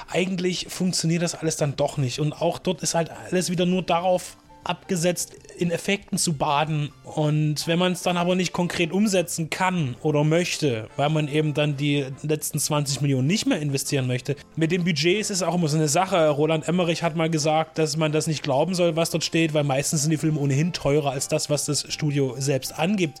eigentlich 0.09 0.67
funktioniert 0.69 1.21
das 1.21 1.35
alles 1.35 1.57
dann 1.57 1.75
doch 1.75 1.97
nicht. 1.97 2.19
Und 2.19 2.33
auch 2.33 2.59
dort 2.59 2.81
ist 2.81 2.95
halt 2.95 3.11
alles 3.11 3.49
wieder 3.49 3.65
nur 3.65 3.81
darauf 3.81 4.37
abgesetzt, 4.69 5.33
in 5.57 5.71
Effekten 5.71 6.17
zu 6.17 6.33
baden. 6.33 6.91
Und 7.03 7.67
wenn 7.67 7.79
man 7.79 7.93
es 7.93 8.03
dann 8.03 8.17
aber 8.17 8.35
nicht 8.35 8.53
konkret 8.53 8.91
umsetzen 8.91 9.49
kann 9.49 9.95
oder 10.01 10.23
möchte, 10.23 10.87
weil 10.95 11.09
man 11.09 11.27
eben 11.27 11.53
dann 11.53 11.77
die 11.77 12.05
letzten 12.21 12.59
20 12.59 13.01
Millionen 13.01 13.27
nicht 13.27 13.45
mehr 13.47 13.59
investieren 13.59 14.07
möchte, 14.07 14.35
mit 14.55 14.71
dem 14.71 14.83
Budget 14.83 15.19
ist 15.19 15.31
es 15.31 15.43
auch 15.43 15.55
immer 15.55 15.67
so 15.67 15.77
eine 15.77 15.87
Sache. 15.87 16.29
Roland 16.29 16.67
Emmerich 16.67 17.03
hat 17.03 17.15
mal 17.15 17.29
gesagt, 17.29 17.77
dass 17.77 17.97
man 17.97 18.11
das 18.11 18.27
nicht 18.27 18.43
glauben 18.43 18.75
soll, 18.75 18.95
was 18.95 19.09
dort 19.09 19.23
steht, 19.23 19.53
weil 19.53 19.63
meistens 19.63 20.03
sind 20.03 20.11
die 20.11 20.17
Filme 20.17 20.39
ohnehin 20.39 20.73
teurer 20.73 21.11
als 21.11 21.27
das, 21.27 21.49
was 21.49 21.65
das 21.65 21.91
Studio 21.91 22.35
selbst 22.37 22.77
angibt. 22.77 23.19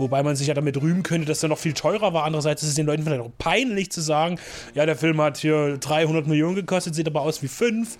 Wobei 0.00 0.22
man 0.22 0.36
sich 0.36 0.48
ja 0.48 0.54
damit 0.54 0.80
rühmen 0.80 1.02
könnte, 1.02 1.26
dass 1.26 1.42
er 1.42 1.48
noch 1.48 1.58
viel 1.58 1.72
teurer 1.72 2.12
war. 2.12 2.24
Andererseits 2.24 2.62
ist 2.62 2.70
es 2.70 2.74
den 2.74 2.86
Leuten 2.86 3.02
vielleicht 3.02 3.22
auch 3.22 3.30
peinlich 3.38 3.90
zu 3.90 4.00
sagen, 4.00 4.38
ja, 4.74 4.86
der 4.86 4.96
Film 4.96 5.20
hat 5.20 5.38
hier 5.38 5.78
300 5.78 6.26
Millionen 6.26 6.56
gekostet, 6.56 6.94
sieht 6.94 7.06
aber 7.06 7.22
aus 7.22 7.42
wie 7.42 7.48
5. 7.48 7.98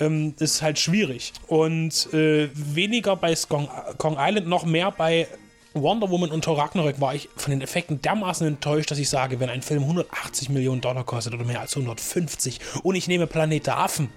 Ähm, 0.00 0.34
ist 0.38 0.62
halt 0.62 0.78
schwierig. 0.78 1.32
Und 1.46 2.12
äh, 2.14 2.48
weniger 2.54 3.16
bei 3.16 3.34
Kong, 3.48 3.68
Kong 3.98 4.16
Island, 4.18 4.46
noch 4.48 4.64
mehr 4.64 4.90
bei 4.90 5.26
Wonder 5.72 6.10
Woman 6.10 6.30
und 6.30 6.42
Thor 6.44 6.58
Ragnarök 6.58 7.00
war 7.00 7.14
ich 7.14 7.28
von 7.36 7.52
den 7.52 7.60
Effekten 7.60 8.02
dermaßen 8.02 8.44
enttäuscht, 8.46 8.90
dass 8.90 8.98
ich 8.98 9.08
sage, 9.08 9.38
wenn 9.38 9.48
ein 9.48 9.62
Film 9.62 9.82
180 9.82 10.48
Millionen 10.48 10.80
Dollar 10.80 11.04
kostet 11.04 11.32
oder 11.32 11.44
mehr 11.44 11.60
als 11.60 11.76
150 11.76 12.58
und 12.82 12.96
ich 12.96 13.06
nehme 13.06 13.28
Planet 13.28 13.68
der 13.68 13.78
Affen 13.78 14.08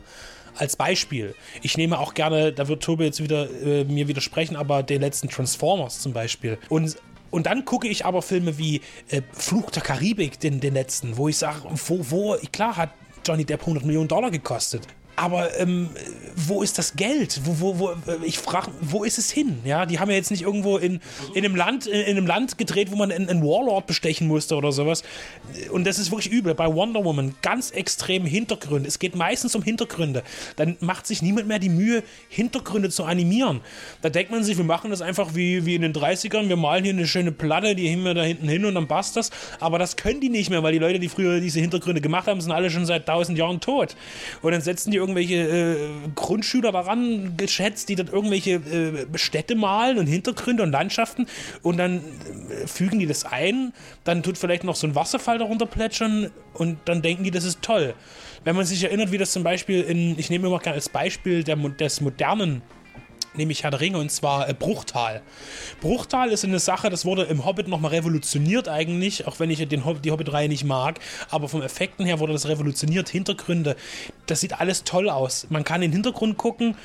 als 0.56 0.76
Beispiel. 0.76 1.36
Ich 1.62 1.78
nehme 1.78 2.00
auch 2.00 2.14
gerne, 2.14 2.54
da 2.54 2.68
wird 2.68 2.84
Tobi 2.84 3.06
jetzt 3.06 3.22
wieder 3.22 3.50
äh, 3.62 3.84
mir 3.84 4.08
widersprechen, 4.08 4.56
aber 4.56 4.84
den 4.84 5.02
letzten 5.02 5.30
Transformers 5.30 6.00
zum 6.00 6.14
Beispiel. 6.14 6.58
Und 6.70 6.98
und 7.34 7.48
dann 7.48 7.66
gucke 7.66 7.88
ich 7.88 8.06
aber 8.06 8.22
Filme 8.22 8.60
wie 8.60 8.82
äh, 9.10 9.24
Fluch 9.32 9.72
der 9.72 9.82
Karibik, 9.82 10.40
den, 10.40 10.60
den 10.60 10.76
letzten, 10.76 11.18
wo 11.18 11.28
ich 11.28 11.38
sage, 11.38 11.62
wo, 11.88 12.00
wo, 12.12 12.38
klar 12.52 12.78
hat 12.78 12.92
Johnny 13.26 13.44
Depp 13.44 13.62
100 13.62 13.86
Millionen 13.86 14.08
Dollar 14.08 14.30
gekostet. 14.30 14.88
Aber 15.16 15.60
ähm, 15.60 15.90
wo 16.36 16.64
ist 16.64 16.78
das 16.80 16.96
Geld? 16.96 17.42
Wo, 17.44 17.60
wo, 17.60 17.80
wo, 17.80 17.96
ich 18.24 18.40
frage, 18.40 18.72
wo 18.82 19.04
ist 19.04 19.20
es 19.20 19.30
hin? 19.30 19.60
Ja, 19.64 19.86
die 19.86 20.00
haben 20.00 20.10
ja 20.10 20.16
jetzt 20.16 20.32
nicht 20.32 20.42
irgendwo 20.42 20.78
in, 20.78 21.02
in, 21.36 21.46
einem, 21.46 21.56
Land, 21.56 21.86
in, 21.86 22.02
in 22.02 22.18
einem 22.18 22.26
Land 22.26 22.58
gedreht, 22.58 22.92
wo 22.92 22.96
man 22.96 23.12
einen, 23.12 23.30
einen, 23.30 23.44
Warlord 23.44 23.86
bestechen 23.86 24.28
musste 24.28 24.56
oder 24.56 24.72
sowas. 24.72 25.04
Und 25.72 25.86
das 25.86 26.00
ist 26.00 26.12
wirklich 26.12 26.32
übel. 26.32 26.56
Bei 26.56 26.74
Wonder 26.74 27.04
Woman 27.04 27.36
ganz 27.42 27.70
extrem 27.72 28.26
Hintergründe. 28.26 28.88
Es 28.88 28.98
geht 28.98 29.16
meistens 29.16 29.56
um 29.56 29.62
Hintergründe. 29.62 30.24
Dann 30.56 30.78
macht 30.80 31.06
sich 31.06 31.22
niemand 31.22 31.48
mehr 31.48 31.60
die 31.60 31.70
Mühe, 31.70 32.04
Hintergründe 32.30 32.90
zu 32.90 33.04
animieren. 33.04 33.62
Da 34.02 34.10
denkt 34.10 34.32
man 34.32 34.44
sich, 34.44 34.58
wir 34.58 34.66
machen 34.66 34.90
das 34.90 35.02
einfach 35.02 35.36
wie, 35.36 35.66
wie 35.66 35.76
in 35.76 35.84
den 35.84 35.94
30ern. 35.94 36.50
Wir 36.50 36.58
malen 36.58 36.84
hier 36.84 36.94
eine 36.94 37.08
schöne 37.08 37.32
Platte, 37.32 37.76
die 37.76 37.88
hängen 37.88 38.04
wir 38.04 38.16
da 38.16 38.24
hinten 38.24 38.48
hin 38.48 38.66
und 38.66 38.74
dann 38.74 38.88
passt 38.88 39.16
das. 39.16 39.30
Aber 39.60 39.78
das 39.78 39.96
können 39.96 40.22
die 40.22 40.30
nicht 40.30 40.50
mehr, 40.50 40.64
weil 40.64 40.74
die 40.74 40.80
Leute, 40.80 41.00
die 41.00 41.10
früher 41.10 41.40
diese 41.40 41.60
Hintergründe 41.60 42.02
gemacht 42.02 42.28
haben, 42.28 42.42
sind 42.42 42.52
alle 42.52 42.72
schon 42.72 42.86
seit 42.88 43.06
tausend 43.06 43.38
Jahren 43.38 43.60
tot. 43.60 43.96
Und 44.42 44.52
dann 44.52 44.62
setzen 44.62 44.90
die 44.90 45.03
irgendwelche 45.04 45.36
äh, 45.36 45.78
Grundschüler 46.16 46.72
daran 46.72 47.36
geschätzt, 47.38 47.90
die 47.90 47.96
dann 47.96 48.08
irgendwelche 48.08 48.52
äh, 48.54 49.18
Städte 49.18 49.56
malen 49.56 49.98
und 49.98 50.08
Hintergründe 50.08 50.64
und 50.64 50.72
Landschaften 50.72 51.28
und 51.62 51.78
dann 51.78 51.98
äh, 51.98 52.68
fügen 52.68 53.00
die 53.00 53.06
das 53.06 53.26
ein, 53.26 53.74
dann 54.06 54.24
tut 54.24 54.38
vielleicht 54.38 54.64
noch 54.64 54.76
so 54.76 54.88
ein 54.88 54.96
Wasserfall 54.96 55.38
darunter 55.38 55.66
plätschern 55.66 56.32
und 56.54 56.78
dann 56.86 57.02
denken 57.02 57.24
die, 57.24 57.32
das 57.32 57.44
ist 57.44 57.62
toll. 57.62 57.94
Wenn 58.46 58.56
man 58.56 58.66
sich 58.66 58.84
erinnert, 58.84 59.12
wie 59.12 59.18
das 59.18 59.32
zum 59.32 59.44
Beispiel 59.44 59.82
in, 59.82 60.18
ich 60.18 60.30
nehme 60.30 60.48
immer 60.48 60.60
gerne 60.60 60.76
als 60.76 60.90
Beispiel 60.90 61.44
der, 61.44 61.56
des 61.56 62.02
modernen 62.02 62.62
nämlich 63.36 63.64
Herr 63.64 63.72
der 63.72 63.82
Ringe, 63.82 63.98
und 63.98 64.12
zwar 64.12 64.50
äh, 64.50 64.54
Bruchtal. 64.54 65.22
Bruchtal 65.82 66.30
ist 66.30 66.44
eine 66.44 66.60
Sache, 66.60 66.90
das 66.90 67.06
wurde 67.06 67.24
im 67.24 67.46
Hobbit 67.46 67.68
nochmal 67.68 67.92
revolutioniert 67.92 68.68
eigentlich, 68.68 69.28
auch 69.28 69.40
wenn 69.40 69.50
ich 69.50 69.68
den 69.68 69.86
Hob 69.86 70.02
die 70.02 70.12
Hobbit-Reihe 70.12 70.50
nicht 70.50 70.64
mag, 70.64 71.00
aber 71.30 71.50
vom 71.50 71.62
Effekten 71.62 72.06
her 72.06 72.20
wurde 72.20 72.34
das 72.34 72.48
revolutioniert. 72.48 73.10
Hintergründe, 73.10 73.76
das 74.26 74.42
sieht 74.42 74.60
alles 74.60 74.84
toll 74.84 75.10
aus. 75.10 75.48
Man 75.50 75.64
kann 75.64 75.82
in 75.82 75.92
den 75.92 75.94
Hintergrund 75.94 76.38
gucken 76.38 76.76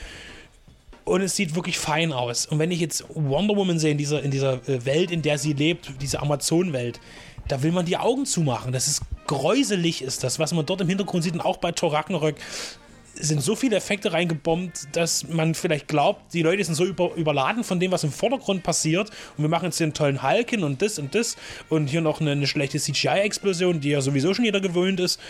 und 1.04 1.22
es 1.22 1.36
sieht 1.36 1.54
wirklich 1.54 1.78
fein 1.78 2.12
aus. 2.12 2.46
Und 2.46 2.58
wenn 2.58 2.70
ich 2.70 2.80
jetzt 2.80 3.04
Wonder 3.08 3.56
Woman 3.56 3.78
sehe 3.78 3.92
in 3.92 3.98
dieser, 3.98 4.22
in 4.22 4.30
dieser 4.30 4.54
äh, 4.68 4.84
Welt, 4.84 5.10
in 5.10 5.22
der 5.22 5.38
sie 5.38 5.52
lebt, 5.52 5.92
diese 6.00 6.20
Amazon-Welt, 6.20 7.00
da 7.48 7.62
will 7.62 7.72
man 7.72 7.86
die 7.86 7.96
Augen 7.96 8.26
zumachen. 8.26 8.72
Das 8.72 8.86
ist 8.86 9.02
gräuselig, 9.26 10.02
ist 10.02 10.22
das, 10.22 10.38
was 10.38 10.52
man 10.52 10.66
dort 10.66 10.82
im 10.82 10.88
Hintergrund 10.88 11.24
sieht 11.24 11.34
und 11.34 11.40
auch 11.40 11.56
bei 11.56 11.72
Thor 11.72 11.92
Ragnarök 11.92 12.36
sind 13.20 13.42
so 13.42 13.56
viele 13.56 13.76
Effekte 13.76 14.12
reingebombt, 14.12 14.88
dass 14.92 15.28
man 15.28 15.54
vielleicht 15.54 15.88
glaubt, 15.88 16.32
die 16.32 16.42
Leute 16.42 16.64
sind 16.64 16.74
so 16.74 16.84
über, 16.84 17.14
überladen 17.14 17.64
von 17.64 17.80
dem, 17.80 17.92
was 17.92 18.04
im 18.04 18.12
Vordergrund 18.12 18.62
passiert. 18.62 19.10
Und 19.36 19.44
wir 19.44 19.48
machen 19.48 19.66
jetzt 19.66 19.80
einen 19.82 19.94
tollen 19.94 20.22
Hulk 20.22 20.50
hin 20.50 20.64
und 20.64 20.82
das 20.82 20.98
und 20.98 21.14
das. 21.14 21.36
Und 21.68 21.88
hier 21.88 22.00
noch 22.00 22.20
eine, 22.20 22.32
eine 22.32 22.46
schlechte 22.46 22.78
CGI-Explosion, 22.78 23.80
die 23.80 23.90
ja 23.90 24.00
sowieso 24.00 24.34
schon 24.34 24.44
jeder 24.44 24.60
gewöhnt 24.60 25.00
ist. 25.00 25.20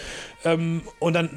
Ähm, 0.44 0.82
und 0.98 1.14
dann 1.14 1.30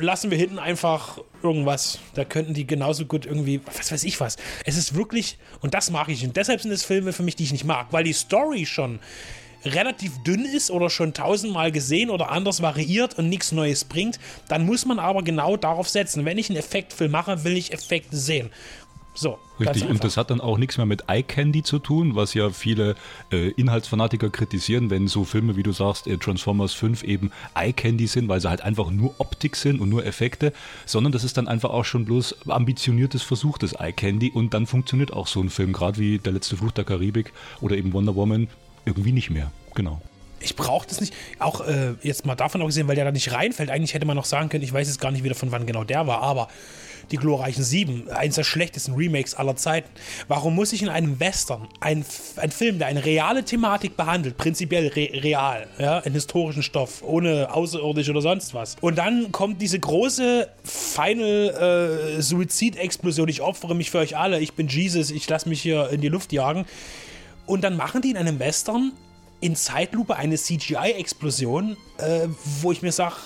lassen 0.00 0.30
wir 0.30 0.38
hinten 0.38 0.58
einfach 0.58 1.18
irgendwas. 1.42 1.98
Da 2.14 2.24
könnten 2.24 2.54
die 2.54 2.66
genauso 2.66 3.06
gut 3.06 3.26
irgendwie, 3.26 3.60
was 3.66 3.92
weiß 3.92 4.04
ich 4.04 4.20
was. 4.20 4.36
Es 4.64 4.76
ist 4.76 4.94
wirklich, 4.94 5.38
und 5.60 5.74
das 5.74 5.90
mag 5.90 6.08
ich. 6.08 6.24
Und 6.24 6.36
deshalb 6.36 6.60
sind 6.60 6.70
es 6.72 6.84
Filme 6.84 7.12
für 7.12 7.22
mich, 7.22 7.36
die 7.36 7.44
ich 7.44 7.52
nicht 7.52 7.64
mag, 7.64 7.88
weil 7.90 8.04
die 8.04 8.12
Story 8.12 8.66
schon 8.66 8.98
relativ 9.64 10.22
dünn 10.22 10.44
ist 10.44 10.70
oder 10.70 10.90
schon 10.90 11.14
tausendmal 11.14 11.72
gesehen 11.72 12.10
oder 12.10 12.30
anders 12.30 12.62
variiert 12.62 13.18
und 13.18 13.28
nichts 13.28 13.52
Neues 13.52 13.84
bringt, 13.84 14.18
dann 14.48 14.66
muss 14.66 14.86
man 14.86 14.98
aber 14.98 15.22
genau 15.22 15.56
darauf 15.56 15.88
setzen. 15.88 16.24
Wenn 16.24 16.38
ich 16.38 16.50
einen 16.50 16.58
Effektfilm 16.58 17.10
mache, 17.10 17.44
will 17.44 17.56
ich 17.56 17.72
Effekte 17.72 18.16
sehen. 18.16 18.50
So. 19.18 19.38
Richtig, 19.58 19.88
und 19.88 20.04
das 20.04 20.16
hat 20.16 20.30
dann 20.30 20.40
auch 20.40 20.58
nichts 20.58 20.76
mehr 20.76 20.86
mit 20.86 21.08
Eye 21.08 21.24
Candy 21.24 21.64
zu 21.64 21.80
tun, 21.80 22.14
was 22.14 22.34
ja 22.34 22.50
viele 22.50 22.94
äh, 23.32 23.50
Inhaltsfanatiker 23.50 24.30
kritisieren, 24.30 24.90
wenn 24.90 25.08
so 25.08 25.24
Filme, 25.24 25.56
wie 25.56 25.64
du 25.64 25.72
sagst, 25.72 26.06
äh, 26.06 26.18
Transformers 26.18 26.72
5 26.74 27.02
eben 27.02 27.32
Eye 27.56 27.72
Candy 27.72 28.06
sind, 28.06 28.28
weil 28.28 28.40
sie 28.40 28.48
halt 28.48 28.60
einfach 28.60 28.90
nur 28.90 29.16
Optik 29.18 29.56
sind 29.56 29.80
und 29.80 29.88
nur 29.88 30.06
Effekte, 30.06 30.52
sondern 30.86 31.10
das 31.10 31.24
ist 31.24 31.36
dann 31.36 31.48
einfach 31.48 31.70
auch 31.70 31.84
schon 31.84 32.04
bloß 32.04 32.46
ambitioniertes 32.46 33.22
versuchtes 33.24 33.72
Eye 33.72 33.92
Candy 33.92 34.30
und 34.30 34.54
dann 34.54 34.66
funktioniert 34.66 35.12
auch 35.12 35.26
so 35.26 35.40
ein 35.40 35.50
Film, 35.50 35.72
gerade 35.72 35.98
wie 35.98 36.18
Der 36.18 36.32
letzte 36.32 36.56
Fluch 36.56 36.70
der 36.70 36.84
Karibik 36.84 37.32
oder 37.60 37.76
eben 37.76 37.92
Wonder 37.92 38.14
Woman, 38.14 38.46
irgendwie 38.88 39.12
nicht 39.12 39.30
mehr. 39.30 39.50
Genau. 39.74 40.00
Ich 40.40 40.56
brauche 40.56 40.86
das 40.86 41.00
nicht. 41.00 41.14
Auch 41.38 41.66
äh, 41.66 41.94
jetzt 42.02 42.24
mal 42.24 42.34
davon 42.34 42.60
abgesehen, 42.60 42.86
weil 42.88 42.94
der 42.94 43.04
da 43.04 43.12
nicht 43.12 43.32
reinfällt. 43.32 43.70
Eigentlich 43.70 43.94
hätte 43.94 44.06
man 44.06 44.16
noch 44.16 44.24
sagen 44.24 44.48
können, 44.48 44.62
ich 44.62 44.72
weiß 44.72 44.86
jetzt 44.86 45.00
gar 45.00 45.10
nicht 45.10 45.24
wieder 45.24 45.34
von 45.34 45.50
wann 45.50 45.66
genau 45.66 45.84
der 45.84 46.06
war, 46.06 46.22
aber 46.22 46.48
die 47.10 47.16
glorreichen 47.16 47.64
Sieben, 47.64 48.08
eines 48.10 48.36
der 48.36 48.44
schlechtesten 48.44 48.94
Remakes 48.94 49.34
aller 49.34 49.56
Zeiten. 49.56 49.88
Warum 50.28 50.54
muss 50.54 50.72
ich 50.72 50.82
in 50.82 50.88
einem 50.88 51.18
Western, 51.20 51.68
ein, 51.80 52.04
ein 52.36 52.50
Film, 52.50 52.78
der 52.78 52.88
eine 52.88 53.04
reale 53.04 53.44
Thematik 53.44 53.96
behandelt, 53.96 54.36
prinzipiell 54.36 54.88
re 54.88 55.08
real, 55.14 55.66
ja, 55.78 55.98
einen 55.98 56.14
historischen 56.14 56.62
Stoff, 56.62 57.02
ohne 57.02 57.52
außerirdisch 57.52 58.10
oder 58.10 58.20
sonst 58.20 58.54
was. 58.54 58.76
Und 58.80 58.98
dann 58.98 59.32
kommt 59.32 59.62
diese 59.62 59.78
große 59.78 60.48
Final 60.64 62.16
äh, 62.18 62.22
Suizidexplosion, 62.22 63.28
ich 63.28 63.40
opfere 63.40 63.74
mich 63.74 63.90
für 63.90 63.98
euch 63.98 64.16
alle, 64.16 64.40
ich 64.40 64.52
bin 64.52 64.68
Jesus, 64.68 65.10
ich 65.10 65.28
lasse 65.28 65.48
mich 65.48 65.62
hier 65.62 65.90
in 65.90 66.00
die 66.00 66.08
Luft 66.08 66.32
jagen. 66.32 66.66
Und 67.48 67.62
dann 67.64 67.76
machen 67.76 68.02
die 68.02 68.10
in 68.10 68.16
einem 68.18 68.38
Western 68.38 68.92
in 69.40 69.56
Zeitlupe 69.56 70.16
eine 70.16 70.36
CGI-Explosion, 70.36 71.76
äh, 71.96 72.28
wo 72.60 72.72
ich 72.72 72.82
mir 72.82 72.92
sage, 72.92 73.16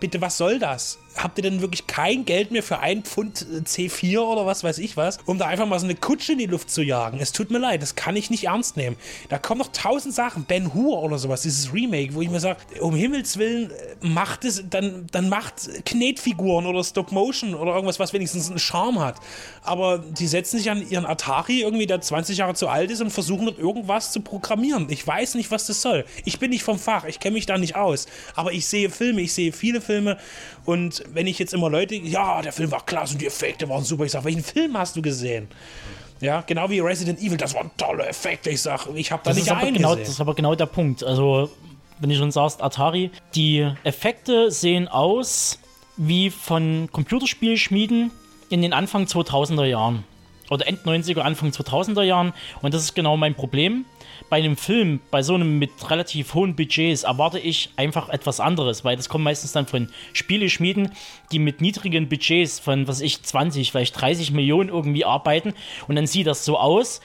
bitte, 0.00 0.20
was 0.20 0.38
soll 0.38 0.58
das? 0.58 0.98
Habt 1.16 1.38
ihr 1.38 1.42
denn 1.42 1.60
wirklich 1.60 1.86
kein 1.86 2.24
Geld 2.24 2.50
mehr 2.50 2.62
für 2.62 2.78
ein 2.80 3.02
Pfund 3.02 3.46
äh, 3.50 3.60
C4 3.60 4.18
oder 4.20 4.46
was 4.46 4.64
weiß 4.64 4.78
ich 4.78 4.96
was, 4.96 5.18
um 5.26 5.38
da 5.38 5.46
einfach 5.46 5.66
mal 5.66 5.78
so 5.78 5.86
eine 5.86 5.94
Kutsche 5.94 6.32
in 6.32 6.38
die 6.38 6.46
Luft 6.46 6.70
zu 6.70 6.82
jagen? 6.82 7.18
Es 7.20 7.32
tut 7.32 7.50
mir 7.50 7.58
leid, 7.58 7.82
das 7.82 7.94
kann 7.94 8.16
ich 8.16 8.30
nicht 8.30 8.44
ernst 8.44 8.76
nehmen. 8.76 8.96
Da 9.28 9.38
kommen 9.38 9.58
noch 9.58 9.72
tausend 9.72 10.14
Sachen, 10.14 10.44
Ben 10.44 10.72
Hur 10.74 11.02
oder 11.02 11.18
sowas, 11.18 11.42
dieses 11.42 11.72
Remake, 11.72 12.14
wo 12.14 12.22
ich 12.22 12.30
mir 12.30 12.40
sage, 12.40 12.58
um 12.80 12.94
Himmels 12.94 13.38
Willen, 13.38 13.70
äh, 13.70 14.06
macht 14.06 14.44
es, 14.44 14.64
dann, 14.68 15.06
dann 15.10 15.28
macht 15.28 15.84
Knetfiguren 15.84 16.66
oder 16.66 16.84
Stop 16.84 17.12
Motion 17.12 17.54
oder 17.54 17.74
irgendwas, 17.74 17.98
was 17.98 18.12
wenigstens 18.12 18.48
einen 18.48 18.58
Charme 18.58 19.00
hat. 19.00 19.16
Aber 19.62 19.98
die 19.98 20.26
setzen 20.26 20.58
sich 20.58 20.70
an 20.70 20.88
ihren 20.88 21.06
Atari 21.06 21.60
irgendwie, 21.60 21.86
der 21.86 22.00
20 22.00 22.38
Jahre 22.38 22.54
zu 22.54 22.68
alt 22.68 22.90
ist 22.90 23.00
und 23.00 23.10
versuchen 23.10 23.46
dort 23.46 23.58
irgendwas 23.58 24.12
zu 24.12 24.20
programmieren. 24.20 24.86
Ich 24.90 25.06
weiß 25.06 25.34
nicht, 25.34 25.50
was 25.50 25.66
das 25.66 25.82
soll. 25.82 26.04
Ich 26.24 26.38
bin 26.38 26.50
nicht 26.50 26.62
vom 26.62 26.78
Fach, 26.78 27.04
ich 27.04 27.20
kenne 27.20 27.34
mich 27.34 27.46
da 27.46 27.58
nicht 27.58 27.76
aus. 27.76 28.06
Aber 28.34 28.52
ich 28.52 28.66
sehe 28.66 28.90
Filme, 28.90 29.20
ich 29.20 29.32
sehe 29.32 29.52
viele 29.52 29.80
Filme 29.80 30.18
und 30.64 30.99
wenn 31.12 31.26
ich 31.26 31.38
jetzt 31.38 31.54
immer 31.54 31.70
Leute, 31.70 31.94
ja, 31.94 32.42
der 32.42 32.52
Film 32.52 32.70
war 32.70 32.84
klasse 32.84 33.14
und 33.14 33.20
die 33.20 33.26
Effekte 33.26 33.68
waren 33.68 33.84
super, 33.84 34.04
ich 34.04 34.12
sage, 34.12 34.24
welchen 34.24 34.42
Film 34.42 34.76
hast 34.76 34.96
du 34.96 35.02
gesehen? 35.02 35.48
Ja, 36.20 36.42
genau 36.42 36.68
wie 36.68 36.80
Resident 36.80 37.18
Evil, 37.20 37.36
das 37.36 37.54
waren 37.54 37.70
tolle 37.76 38.06
Effekte. 38.06 38.50
Ich 38.50 38.60
sage, 38.60 38.90
ich 38.94 39.10
habe 39.10 39.22
da 39.24 39.30
das 39.30 39.38
nicht 39.38 39.50
einen 39.50 39.74
genau, 39.74 39.90
gesehen. 39.90 40.04
Das 40.04 40.14
ist 40.14 40.20
aber 40.20 40.34
genau 40.34 40.54
der 40.54 40.66
Punkt. 40.66 41.02
Also, 41.02 41.50
wenn 41.98 42.10
du 42.10 42.16
schon 42.16 42.30
sagst, 42.30 42.62
Atari, 42.62 43.10
die 43.34 43.70
Effekte 43.84 44.50
sehen 44.50 44.86
aus 44.88 45.58
wie 45.96 46.30
von 46.30 46.88
Computerspielschmieden 46.92 48.10
in 48.50 48.62
den 48.62 48.72
Anfang 48.72 49.04
2000er 49.04 49.64
Jahren. 49.64 50.04
Oder 50.50 50.66
End 50.66 50.80
90er, 50.84 51.20
Anfang 51.20 51.50
2000er 51.50 52.02
Jahren. 52.02 52.32
Und 52.60 52.74
das 52.74 52.82
ist 52.82 52.94
genau 52.94 53.16
mein 53.16 53.34
Problem 53.34 53.84
bei 54.30 54.38
einem 54.38 54.56
Film, 54.56 55.00
bei 55.10 55.22
so 55.22 55.34
einem 55.34 55.58
mit 55.58 55.70
relativ 55.90 56.34
hohen 56.34 56.54
Budgets, 56.56 57.02
erwarte 57.02 57.38
ich 57.38 57.70
einfach 57.76 58.08
etwas 58.08 58.40
anderes, 58.40 58.84
weil 58.84 58.96
das 58.96 59.08
kommt 59.08 59.24
meistens 59.24 59.52
dann 59.52 59.66
von 59.66 59.88
Spieleschmieden, 60.12 60.92
die 61.32 61.40
mit 61.40 61.60
niedrigen 61.60 62.08
Budgets 62.08 62.60
von, 62.60 62.88
was 62.88 63.00
ich, 63.00 63.22
20, 63.22 63.72
vielleicht 63.72 64.00
30 64.00 64.30
Millionen 64.30 64.70
irgendwie 64.70 65.04
arbeiten 65.04 65.52
und 65.88 65.96
dann 65.96 66.06
sieht 66.06 66.28
das 66.28 66.44
so 66.44 66.56
aus. 66.56 67.00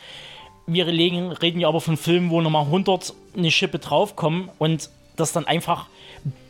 Wir 0.67 0.87
reden, 0.87 1.59
ja 1.59 1.67
aber 1.67 1.81
von 1.81 1.97
Filmen, 1.97 2.29
wo 2.29 2.41
nochmal 2.41 2.65
100 2.65 3.13
eine 3.35 3.51
Schippe 3.51 3.79
draufkommen 3.79 4.49
und 4.57 4.89
das 5.15 5.33
dann 5.33 5.45
einfach 5.45 5.87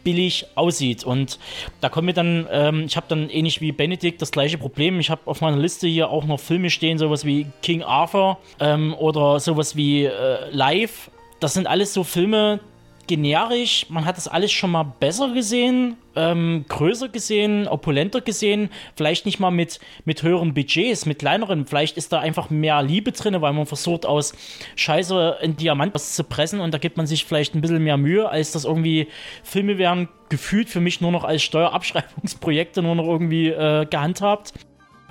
billig 0.03 0.45
aussieht. 0.55 1.03
Und 1.03 1.39
da 1.81 1.89
kommen 1.89 2.07
wir 2.07 2.13
dann, 2.13 2.47
ähm, 2.51 2.83
ich 2.85 2.95
habe 2.95 3.07
dann 3.09 3.29
ähnlich 3.29 3.61
wie 3.61 3.71
Benedikt 3.71 4.21
das 4.21 4.31
gleiche 4.31 4.57
Problem. 4.57 4.99
Ich 4.99 5.09
habe 5.09 5.21
auf 5.25 5.41
meiner 5.41 5.57
Liste 5.57 5.87
hier 5.87 6.09
auch 6.09 6.25
noch 6.25 6.39
Filme 6.39 6.69
stehen, 6.69 6.97
sowas 6.97 7.25
wie 7.25 7.47
King 7.61 7.83
Arthur 7.83 8.37
ähm, 8.59 8.93
oder 8.93 9.39
sowas 9.39 9.75
wie 9.75 10.05
äh, 10.05 10.49
Live. 10.51 11.09
Das 11.39 11.53
sind 11.53 11.67
alles 11.67 11.93
so 11.93 12.03
Filme, 12.03 12.59
generisch. 13.07 13.87
Man 13.89 14.05
hat 14.05 14.17
das 14.17 14.27
alles 14.27 14.51
schon 14.51 14.71
mal 14.71 14.83
besser 14.83 15.33
gesehen, 15.33 15.97
ähm, 16.15 16.65
größer 16.67 17.09
gesehen, 17.09 17.67
opulenter 17.67 18.21
gesehen. 18.21 18.69
Vielleicht 18.95 19.25
nicht 19.25 19.39
mal 19.39 19.51
mit, 19.51 19.79
mit 20.05 20.23
höheren 20.23 20.53
Budgets, 20.53 21.05
mit 21.05 21.19
kleineren. 21.19 21.65
Vielleicht 21.65 21.97
ist 21.97 22.11
da 22.13 22.19
einfach 22.19 22.49
mehr 22.49 22.81
Liebe 22.83 23.11
drin, 23.11 23.39
weil 23.41 23.53
man 23.53 23.65
versucht, 23.65 24.05
aus 24.05 24.33
Scheiße 24.75 25.37
in 25.41 25.57
Diamant 25.57 25.93
was 25.93 26.15
zu 26.15 26.23
pressen 26.23 26.59
und 26.59 26.73
da 26.73 26.77
gibt 26.77 26.97
man 26.97 27.07
sich 27.07 27.25
vielleicht 27.25 27.55
ein 27.55 27.61
bisschen 27.61 27.83
mehr 27.83 27.97
Mühe, 27.97 28.29
als 28.29 28.51
das 28.51 28.65
irgendwie 28.65 29.07
Filme 29.43 29.77
werden 29.77 30.09
gefühlt 30.29 30.69
für 30.69 30.79
mich 30.79 31.01
nur 31.01 31.11
noch 31.11 31.23
als 31.23 31.43
Steuerabschreibungsprojekte 31.43 32.81
nur 32.81 32.95
noch 32.95 33.07
irgendwie 33.07 33.49
äh, 33.49 33.85
gehandhabt. 33.85 34.53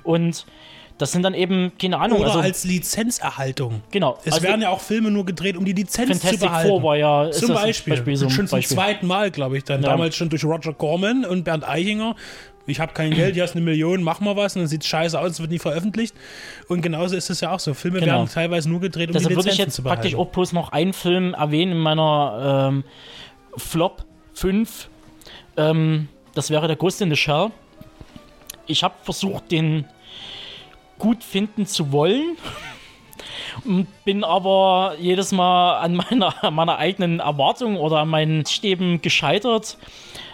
Und 0.03 0.47
das 0.99 1.11
sind 1.11 1.23
dann 1.23 1.35
eben, 1.35 1.73
keine 1.81 1.99
Ahnung. 1.99 2.21
Oder 2.21 2.29
also, 2.29 2.41
als 2.41 2.65
Lizenzerhaltung. 2.65 3.83
Genau. 3.91 4.19
Es 4.25 4.35
also 4.35 4.45
werden 4.47 4.63
ja 4.63 4.71
auch 4.71 4.81
Filme 4.81 5.11
nur 5.11 5.27
gedreht, 5.27 5.57
um 5.57 5.65
die 5.65 5.73
Lizenz 5.73 6.09
Fantastic 6.09 6.41
zu 6.41 6.47
behalten. 6.47 6.69
Four 6.69 6.83
war 6.83 6.97
ja 6.97 7.25
ist 7.27 7.41
zum 7.41 7.55
Beispiel. 7.55 7.95
Beispiel 7.95 8.17
so 8.17 8.31
schon 8.31 8.47
zum 8.47 8.59
Beispiel. 8.59 8.77
zweiten 8.77 9.07
Mal, 9.07 9.31
glaube 9.31 9.57
ich, 9.57 9.65
dann. 9.65 9.83
Ja. 9.83 9.91
Damals 9.91 10.15
schon 10.15 10.29
durch 10.29 10.45
Roger 10.45 10.73
Corman 10.73 11.25
und 11.25 11.45
Bernd 11.45 11.69
Eichinger. 11.69 12.15
Ich 12.67 12.81
habe 12.81 12.95
kein 12.95 13.11
Geld, 13.11 13.35
hier 13.35 13.43
hast 13.43 13.55
eine 13.55 13.65
Million, 13.65 14.03
mach 14.03 14.21
mal 14.21 14.37
was 14.37 14.57
und 14.57 14.63
dann 14.63 14.69
sieht 14.69 14.85
scheiße 14.85 15.19
aus, 15.21 15.33
es 15.33 15.41
wird 15.41 15.51
nie 15.51 15.59
veröffentlicht. 15.59 16.15
Und 16.69 16.81
genauso 16.81 17.15
ist 17.15 17.29
es 17.29 17.41
ja 17.41 17.51
auch 17.51 17.61
so. 17.61 17.75
Filme 17.75 18.01
Genau. 18.01 18.13
werden 18.13 18.29
teilweise 18.29 18.71
nur 18.71 18.81
gedreht, 18.81 19.09
um 19.09 19.13
Deshalb 19.13 19.31
die 19.31 19.37
würde 19.37 19.49
Lizenzen 19.51 19.61
ich 19.61 19.67
jetzt 19.67 19.75
zu 19.77 19.83
behalten. 19.83 20.03
praktisch 20.03 20.19
auch 20.19 20.29
bloß 20.31 20.53
noch 20.53 20.71
einen 20.71 20.95
Film 20.95 21.35
erwähnen 21.35 21.73
in 21.73 21.79
meiner 21.79 22.71
ähm, 22.71 22.85
Flop 23.57 24.05
5. 24.33 24.89
Ähm, 25.57 26.09
das 26.35 26.51
wäre 26.51 26.67
der 26.67 26.77
Ghost 26.77 27.03
in 27.03 27.11
the 27.11 27.17
Shell. 27.17 27.49
Ich 28.67 28.83
habe 28.83 28.95
versucht, 29.03 29.51
den 29.51 29.85
gut 30.99 31.23
finden 31.25 31.67
zu 31.67 31.93
wollen. 31.93 32.37
Und 33.65 33.87
bin 34.05 34.25
aber 34.25 34.97
jedes 34.99 35.33
Mal 35.33 35.79
an 35.79 35.95
meiner, 35.95 36.35
meiner 36.51 36.79
eigenen 36.79 37.21
Erwartung 37.21 37.77
oder 37.77 37.99
an 37.99 38.09
meinen 38.09 38.47
Stäben 38.47 39.01
gescheitert. 39.01 39.79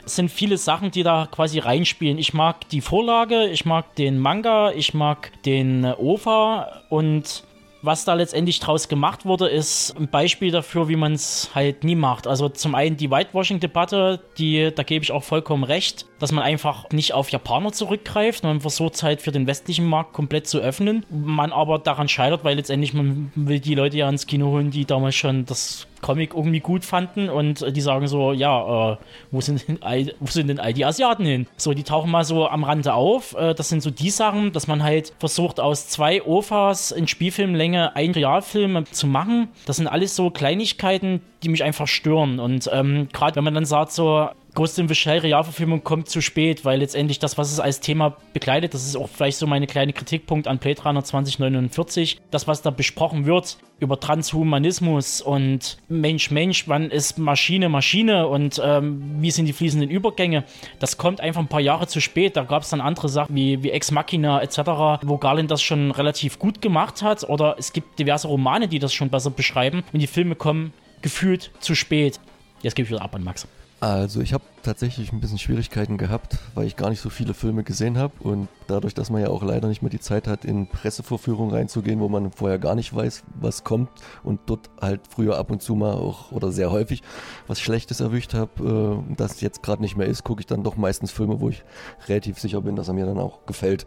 Es 0.05 0.17
sind 0.17 0.31
viele 0.31 0.57
Sachen, 0.57 0.91
die 0.91 1.03
da 1.03 1.29
quasi 1.31 1.59
reinspielen. 1.59 2.19
Ich 2.19 2.35
mag 2.35 2.69
die 2.71 2.81
Vorlage, 2.81 3.47
ich 3.49 3.65
mag 3.65 3.95
den 3.97 4.19
Manga, 4.19 4.73
ich 4.73 4.95
mag 4.95 5.31
den 5.45 5.85
OVA 5.85 6.83
und 6.89 7.45
was 7.83 8.05
da 8.05 8.15
letztendlich 8.15 8.61
draus 8.61 8.89
gemacht 8.89 9.25
wurde, 9.25 9.49
ist 9.49 9.95
ein 9.99 10.09
Beispiel 10.09 10.51
dafür, 10.51 10.89
wie 10.89 10.97
man 10.97 11.13
es 11.13 11.51
halt 11.55 11.85
nie 11.85 11.95
macht. 11.95 12.27
Also 12.27 12.49
zum 12.49 12.75
einen 12.75 12.97
die 12.97 13.11
Whitewashing-Debatte, 13.11 14.21
die, 14.39 14.71
da 14.75 14.83
gebe 14.83 15.03
ich 15.03 15.13
auch 15.13 15.23
vollkommen 15.23 15.65
recht, 15.65 16.07
dass 16.19 16.33
man 16.33 16.45
einfach 16.45 16.91
nicht 16.91 17.15
auf 17.15 17.31
Japaner 17.31 17.73
zurückgreift. 17.73 18.45
Man 18.45 18.61
versucht 18.61 18.95
es 18.95 19.03
halt 19.03 19.23
für 19.23 19.33
den 19.33 19.47
westlichen 19.47 19.87
Markt 19.87 20.13
komplett 20.13 20.47
zu 20.47 20.59
öffnen. 20.59 21.07
Man 21.11 21.53
aber 21.53 21.79
daran 21.79 22.09
scheitert, 22.09 22.45
weil 22.45 22.57
letztendlich 22.57 22.93
man 22.93 23.33
will 23.35 23.61
die 23.61 23.75
Leute 23.75 23.97
ja 23.97 24.09
ins 24.09 24.27
Kino 24.27 24.49
holen, 24.49 24.71
die 24.71 24.85
damals 24.85 25.15
schon 25.15 25.47
das 25.47 25.87
Comic 26.01 26.35
irgendwie 26.35 26.61
gut 26.61 26.85
fanden 26.85 27.29
und 27.29 27.65
die 27.77 27.81
sagen 27.81 28.07
so, 28.09 28.33
ja, 28.33 28.93
äh, 28.93 28.97
wo, 29.31 29.41
sind 29.41 29.67
denn, 29.69 29.79
all- 29.83 30.15
wo 30.21 30.27
sind 30.31 30.49
denn 30.49 30.59
all 30.59 30.73
die 30.73 30.85
Asiaten 30.85 31.25
hin? 31.25 31.47
So, 31.57 31.75
die 31.75 31.83
tauchen 31.83 32.11
mal 32.11 32.25
so 32.25 32.49
am 32.49 32.65
Rande 32.65 32.95
auf. 32.95 33.35
Äh, 33.37 33.55
das 33.55 33.69
sind 33.69 33.83
so 33.83 33.91
die 33.91 34.11
Sachen, 34.11 34.53
dass 34.53 34.67
man 34.67 34.83
halt 34.83 35.13
versucht, 35.19 35.61
aus 35.61 35.89
zwei 35.89 36.23
OFAs 36.23 36.91
in 36.91 37.07
Spielfilmlänge 37.09 37.95
einen 37.97 38.15
Realfilm 38.15 38.85
zu 38.91 39.07
machen. 39.07 39.49
Das 39.67 39.77
sind 39.77 39.87
alles 39.89 40.17
so 40.17 40.31
Kleinigkeiten, 40.31 41.21
die 41.43 41.49
mich 41.49 41.63
einfach 41.65 41.87
stören. 41.87 42.39
Und 42.41 42.69
ähm, 42.73 43.09
gerade 43.13 43.37
wenn 43.37 43.45
man 43.45 43.55
dann 43.55 43.65
sagt 43.67 43.93
so, 43.93 44.29
Ghost 44.55 44.79
in 44.79 44.89
the 44.89 44.95
Shell 44.95 45.19
Realverfilmung 45.19 45.85
kommt 45.85 46.09
zu 46.09 46.21
spät, 46.21 46.65
weil 46.65 46.81
letztendlich 46.81 47.19
das, 47.19 47.39
was 47.39 47.53
es 47.53 47.61
als 47.61 47.81
Thema 47.81 48.17
begleitet, 48.33 48.75
das 48.75 48.85
ist 48.85 48.97
auch 48.97 49.09
vielleicht 49.09 49.39
so 49.39 49.47
meine 49.47 49.67
kleine 49.67 49.93
Kritikpunkt 49.93 50.49
an 50.49 50.59
Blade 50.59 50.83
Runner 50.83 51.05
2049, 51.05 52.21
das, 52.31 52.49
was 52.49 52.63
da 52.63 52.71
besprochen 52.71 53.27
wird 53.27 53.59
über 53.79 53.99
Transhumanismus 53.99 55.23
und 55.23 55.79
Mensch, 55.89 56.31
Mensch, 56.31 56.69
wann 56.69 56.91
ist 56.91 57.19
Maschine, 57.19 57.69
Maschine 57.69 58.29
und 58.29 58.61
ähm, 58.63 59.17
wie 59.21 59.31
sind 59.31 59.47
die 59.47 59.53
fließenden 59.53 59.89
Übergänge, 59.89 60.45
das 60.79 60.99
kommt 60.99 61.21
einfach 61.21 61.41
ein 61.41 61.49
paar 61.49 61.61
Jahre 61.61 61.87
zu 61.87 62.01
spät. 62.01 62.37
Da 62.37 62.45
gab 62.45 62.63
es 62.63 62.71
dann 62.71 62.81
andere 62.81 63.09
Sachen 63.09 63.35
wie, 63.35 63.63
wie 63.63 63.71
Ex 63.71 63.91
Machina 63.91 64.43
etc., 64.43 64.59
wo 65.03 65.17
Garland 65.17 65.51
das 65.51 65.63
schon 65.63 65.91
relativ 65.91 66.39
gut 66.39 66.61
gemacht 66.61 67.03
hat 67.03 67.25
oder 67.25 67.57
es 67.59 67.73
gibt 67.73 67.99
diverse 67.99 68.29
Romane, 68.29 68.69
die 68.69 68.79
das 68.79 68.93
schon 68.93 69.09
besser 69.09 69.31
beschreiben 69.31 69.83
und 69.93 70.01
die 70.01 70.07
Filme 70.07 70.35
kommen 70.35 70.73
gefühlt 71.03 71.51
zu 71.61 71.75
spät. 71.75 72.21
Jetzt 72.63 72.75
gebe 72.75 72.85
ich 72.85 72.91
wieder 72.91 73.03
ab 73.03 73.15
an 73.15 73.25
Max. 73.25 73.49
Also 73.81 74.21
ich 74.21 74.35
habe 74.35 74.45
tatsächlich 74.63 75.11
ein 75.11 75.21
bisschen 75.21 75.39
Schwierigkeiten 75.39 75.97
gehabt, 75.97 76.37
weil 76.55 76.67
ich 76.67 76.77
gar 76.77 76.91
nicht 76.91 77.01
so 77.01 77.09
viele 77.09 77.33
Filme 77.33 77.65
gesehen 77.65 77.97
habe 77.97 78.13
und 78.21 78.49
dadurch, 78.67 78.93
dass 78.93 79.09
man 79.09 79.23
ja 79.23 79.29
auch 79.29 79.43
leider 79.43 79.69
nicht 79.69 79.81
mehr 79.81 79.91
die 79.91 80.01
Zeit 80.01 80.29
hat, 80.29 80.45
in 80.45 80.67
Pressevorführungen 80.67 81.55
reinzugehen, 81.55 81.99
wo 81.99 82.11
man 82.11 82.31
vorher 82.31 82.59
gar 82.59 82.75
nicht 82.75 82.95
weiß, 82.95 83.23
was 83.41 83.65
kommt 83.65 83.89
und 84.23 84.41
dort 84.45 84.69
halt 84.83 85.01
früher 85.09 85.39
ab 85.39 85.51
und 85.51 85.63
zu 85.63 85.75
mal 85.77 85.95
auch 85.95 86.31
oder 86.31 86.53
sehr 86.53 86.71
häufig 86.71 87.03
was 87.47 87.59
Schlechtes 87.59 88.01
erwischt 88.01 88.35
habe, 88.35 89.03
äh, 89.09 89.15
das 89.15 89.41
jetzt 89.41 89.63
gerade 89.63 89.81
nicht 89.81 89.97
mehr 89.97 90.07
ist, 90.07 90.25
gucke 90.25 90.41
ich 90.41 90.47
dann 90.47 90.63
doch 90.63 90.77
meistens 90.77 91.11
Filme, 91.11 91.41
wo 91.41 91.49
ich 91.49 91.65
relativ 92.07 92.39
sicher 92.39 92.61
bin, 92.61 92.77
dass 92.77 92.89
er 92.89 92.95
mir 92.95 93.07
dann 93.07 93.19
auch 93.19 93.47
gefällt. 93.47 93.87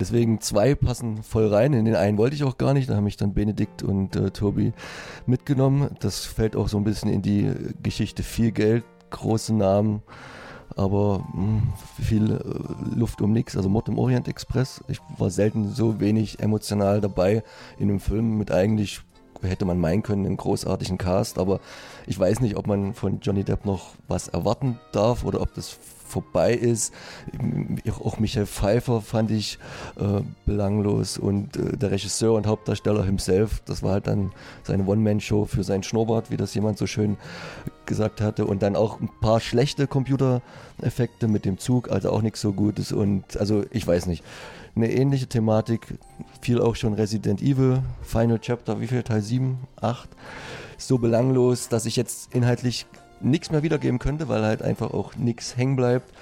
Deswegen 0.00 0.40
zwei 0.40 0.74
passen 0.74 1.22
voll 1.22 1.46
rein. 1.46 1.72
In 1.72 1.84
den 1.84 1.94
einen 1.94 2.18
wollte 2.18 2.34
ich 2.34 2.44
auch 2.44 2.58
gar 2.58 2.74
nicht. 2.74 2.90
Da 2.90 2.96
haben 2.96 3.04
mich 3.04 3.16
dann 3.16 3.32
Benedikt 3.32 3.82
und 3.82 4.16
äh, 4.16 4.30
Tobi 4.30 4.72
mitgenommen. 5.26 5.90
Das 6.00 6.24
fällt 6.24 6.56
auch 6.56 6.68
so 6.68 6.78
ein 6.78 6.84
bisschen 6.84 7.10
in 7.10 7.22
die 7.22 7.52
Geschichte 7.82 8.22
viel 8.22 8.50
Geld, 8.50 8.84
große 9.14 9.54
Namen, 9.54 10.02
aber 10.76 11.24
mh, 11.32 11.62
viel 12.02 12.32
äh, 12.32 12.98
Luft 12.98 13.20
um 13.22 13.32
nichts. 13.32 13.56
Also 13.56 13.68
Mord 13.68 13.88
im 13.88 13.98
Orient 13.98 14.28
Express. 14.28 14.82
Ich 14.88 14.98
war 15.18 15.30
selten 15.30 15.70
so 15.70 16.00
wenig 16.00 16.40
emotional 16.40 17.00
dabei 17.00 17.42
in 17.78 17.88
einem 17.88 18.00
Film 18.00 18.36
mit 18.38 18.50
eigentlich 18.50 19.00
hätte 19.42 19.64
man 19.64 19.78
meinen 19.78 20.02
können, 20.02 20.26
einen 20.26 20.36
großartigen 20.36 20.96
Cast, 20.96 21.38
aber 21.38 21.60
ich 22.06 22.18
weiß 22.18 22.40
nicht, 22.40 22.56
ob 22.56 22.66
man 22.66 22.94
von 22.94 23.20
Johnny 23.20 23.44
Depp 23.44 23.64
noch 23.64 23.90
was 24.08 24.28
erwarten 24.28 24.78
darf 24.92 25.24
oder 25.24 25.40
ob 25.40 25.52
das 25.54 25.76
vorbei 26.06 26.54
ist. 26.54 26.92
Auch 28.02 28.18
Michael 28.18 28.46
Pfeiffer 28.46 29.00
fand 29.00 29.30
ich 29.30 29.58
äh, 29.98 30.22
belanglos 30.46 31.18
und 31.18 31.56
äh, 31.56 31.76
der 31.76 31.90
Regisseur 31.90 32.34
und 32.34 32.46
Hauptdarsteller 32.46 33.04
himself, 33.04 33.60
das 33.64 33.82
war 33.82 33.92
halt 33.92 34.06
dann 34.06 34.32
seine 34.62 34.86
One-Man-Show 34.86 35.46
für 35.46 35.64
seinen 35.64 35.82
Schnurrbart, 35.82 36.30
wie 36.30 36.36
das 36.36 36.54
jemand 36.54 36.78
so 36.78 36.86
schön 36.86 37.16
gesagt 37.86 38.20
hatte 38.20 38.46
und 38.46 38.62
dann 38.62 38.76
auch 38.76 39.00
ein 39.00 39.10
paar 39.20 39.40
schlechte 39.40 39.86
Computereffekte 39.86 41.28
mit 41.28 41.44
dem 41.44 41.58
Zug, 41.58 41.90
also 41.90 42.10
auch 42.10 42.22
nichts 42.22 42.40
so 42.40 42.52
Gutes 42.52 42.92
und 42.92 43.36
also 43.38 43.64
ich 43.70 43.86
weiß 43.86 44.06
nicht. 44.06 44.24
Eine 44.76 44.90
ähnliche 44.90 45.28
Thematik, 45.28 45.98
viel 46.40 46.60
auch 46.60 46.74
schon 46.74 46.94
Resident 46.94 47.40
Evil, 47.40 47.82
Final 48.02 48.40
Chapter, 48.40 48.80
wie 48.80 48.88
viel? 48.88 49.04
Teil 49.04 49.22
7, 49.22 49.56
8. 49.80 50.08
So 50.78 50.98
belanglos, 50.98 51.68
dass 51.68 51.86
ich 51.86 51.94
jetzt 51.94 52.34
inhaltlich 52.34 52.86
nichts 53.20 53.52
mehr 53.52 53.62
wiedergeben 53.62 54.00
könnte, 54.00 54.28
weil 54.28 54.42
halt 54.42 54.62
einfach 54.62 54.92
auch 54.92 55.14
nichts 55.14 55.56
hängen 55.56 55.76
bleibt. 55.76 56.12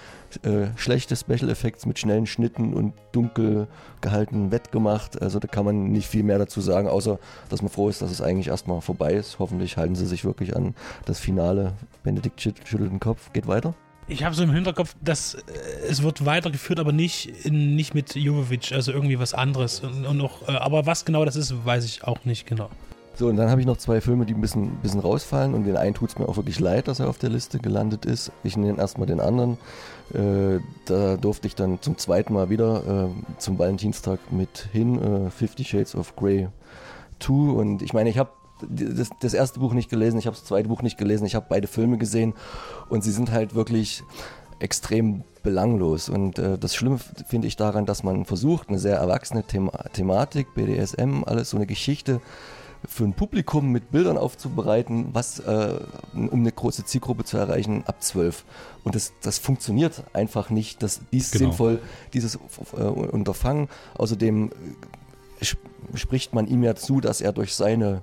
Äh, 0.44 0.68
schlechte 0.76 1.14
Special 1.16 1.50
Effects 1.50 1.86
mit 1.86 1.98
schnellen 1.98 2.26
Schnitten 2.26 2.74
und 2.74 2.94
dunkel 3.12 3.68
gehalten 4.00 4.50
wettgemacht. 4.50 5.20
Also 5.20 5.38
da 5.38 5.48
kann 5.48 5.64
man 5.64 5.92
nicht 5.92 6.08
viel 6.08 6.22
mehr 6.22 6.38
dazu 6.38 6.60
sagen, 6.60 6.88
außer 6.88 7.18
dass 7.48 7.62
man 7.62 7.70
froh 7.70 7.88
ist, 7.88 8.02
dass 8.02 8.10
es 8.10 8.20
eigentlich 8.20 8.48
erstmal 8.48 8.80
vorbei 8.80 9.12
ist. 9.12 9.38
Hoffentlich 9.38 9.76
halten 9.76 9.94
sie 9.94 10.06
sich 10.06 10.24
wirklich 10.24 10.56
an 10.56 10.74
das 11.04 11.20
Finale. 11.20 11.74
Benedikt 12.02 12.40
schüt- 12.40 12.66
schüttelt 12.66 12.90
den 12.90 13.00
Kopf. 13.00 13.32
Geht 13.32 13.46
weiter. 13.46 13.74
Ich 14.08 14.24
habe 14.24 14.34
so 14.34 14.42
im 14.42 14.52
Hinterkopf, 14.52 14.94
dass 15.00 15.34
äh, 15.34 15.40
es 15.88 16.02
wird 16.02 16.24
weitergeführt, 16.26 16.80
aber 16.80 16.92
nicht, 16.92 17.46
in, 17.46 17.76
nicht 17.76 17.94
mit 17.94 18.14
Jovovic, 18.14 18.72
also 18.72 18.92
irgendwie 18.92 19.18
was 19.18 19.32
anderes. 19.32 19.80
Und, 19.80 20.04
und 20.06 20.16
noch, 20.16 20.48
äh, 20.48 20.52
aber 20.52 20.86
was 20.86 21.04
genau 21.04 21.24
das 21.24 21.36
ist, 21.36 21.64
weiß 21.64 21.84
ich 21.84 22.04
auch 22.04 22.24
nicht 22.24 22.46
genau. 22.46 22.68
So, 23.14 23.28
und 23.28 23.36
dann 23.36 23.50
habe 23.50 23.60
ich 23.60 23.66
noch 23.66 23.76
zwei 23.76 24.00
Filme, 24.00 24.24
die 24.24 24.34
ein 24.34 24.40
bisschen, 24.40 24.76
bisschen 24.76 25.00
rausfallen. 25.00 25.54
Und 25.54 25.64
den 25.64 25.76
einen 25.76 25.94
tut 25.94 26.10
es 26.10 26.18
mir 26.18 26.28
auch 26.28 26.36
wirklich 26.36 26.60
leid, 26.60 26.88
dass 26.88 26.98
er 26.98 27.08
auf 27.08 27.18
der 27.18 27.30
Liste 27.30 27.58
gelandet 27.58 28.06
ist. 28.06 28.32
Ich 28.42 28.56
nenne 28.56 28.78
erstmal 28.78 29.06
den 29.06 29.20
anderen. 29.20 29.58
Äh, 30.14 30.60
da 30.86 31.16
durfte 31.16 31.46
ich 31.46 31.54
dann 31.54 31.80
zum 31.82 31.98
zweiten 31.98 32.32
Mal 32.32 32.48
wieder 32.48 33.08
äh, 33.08 33.38
zum 33.38 33.58
Valentinstag 33.58 34.18
mit 34.30 34.68
hin. 34.72 35.26
Äh, 35.26 35.30
Fifty 35.30 35.64
Shades 35.64 35.94
of 35.94 36.16
Grey 36.16 36.48
2. 37.20 37.32
Und 37.32 37.82
ich 37.82 37.92
meine, 37.92 38.08
ich 38.08 38.16
habe 38.16 38.30
das, 38.66 39.10
das 39.20 39.34
erste 39.34 39.60
Buch 39.60 39.74
nicht 39.74 39.90
gelesen, 39.90 40.18
ich 40.18 40.26
habe 40.26 40.36
das 40.36 40.44
zweite 40.44 40.68
Buch 40.68 40.82
nicht 40.82 40.96
gelesen, 40.96 41.26
ich 41.26 41.34
habe 41.34 41.46
beide 41.48 41.66
Filme 41.66 41.98
gesehen. 41.98 42.32
Und 42.88 43.04
sie 43.04 43.10
sind 43.10 43.30
halt 43.30 43.54
wirklich 43.54 44.04
extrem 44.58 45.24
belanglos. 45.42 46.08
Und 46.08 46.38
äh, 46.38 46.56
das 46.56 46.74
Schlimme 46.74 46.98
finde 47.26 47.46
ich 47.46 47.56
daran, 47.56 47.84
dass 47.84 48.04
man 48.04 48.24
versucht, 48.24 48.70
eine 48.70 48.78
sehr 48.78 48.96
erwachsene 48.96 49.42
Thema 49.42 49.72
Thematik, 49.92 50.54
BDSM, 50.54 51.24
alles 51.26 51.50
so 51.50 51.58
eine 51.58 51.66
Geschichte 51.66 52.22
für 52.88 53.04
ein 53.04 53.12
Publikum 53.12 53.70
mit 53.70 53.90
Bildern 53.92 54.18
aufzubereiten, 54.18 55.10
was 55.12 55.38
äh, 55.38 55.76
um 56.14 56.30
eine 56.32 56.52
große 56.52 56.84
Zielgruppe 56.84 57.24
zu 57.24 57.36
erreichen, 57.36 57.84
ab 57.86 58.02
12. 58.02 58.44
Und 58.84 58.94
das, 58.94 59.12
das 59.22 59.38
funktioniert 59.38 60.02
einfach 60.12 60.50
nicht, 60.50 60.82
dass 60.82 61.00
dies 61.12 61.30
Genau. 61.30 61.46
sinnvoll, 61.50 61.80
dieses 62.12 62.36
äh, 62.76 62.80
Unterfangen. 62.82 63.68
Außerdem 63.94 64.50
äh, 65.40 65.44
sp- 65.46 65.62
spricht 65.94 66.34
man 66.34 66.46
ihm 66.48 66.62
ja 66.64 66.74
zu, 66.74 67.00
dass 67.00 67.20
er 67.20 67.32
durch 67.32 67.54
seine 67.54 68.02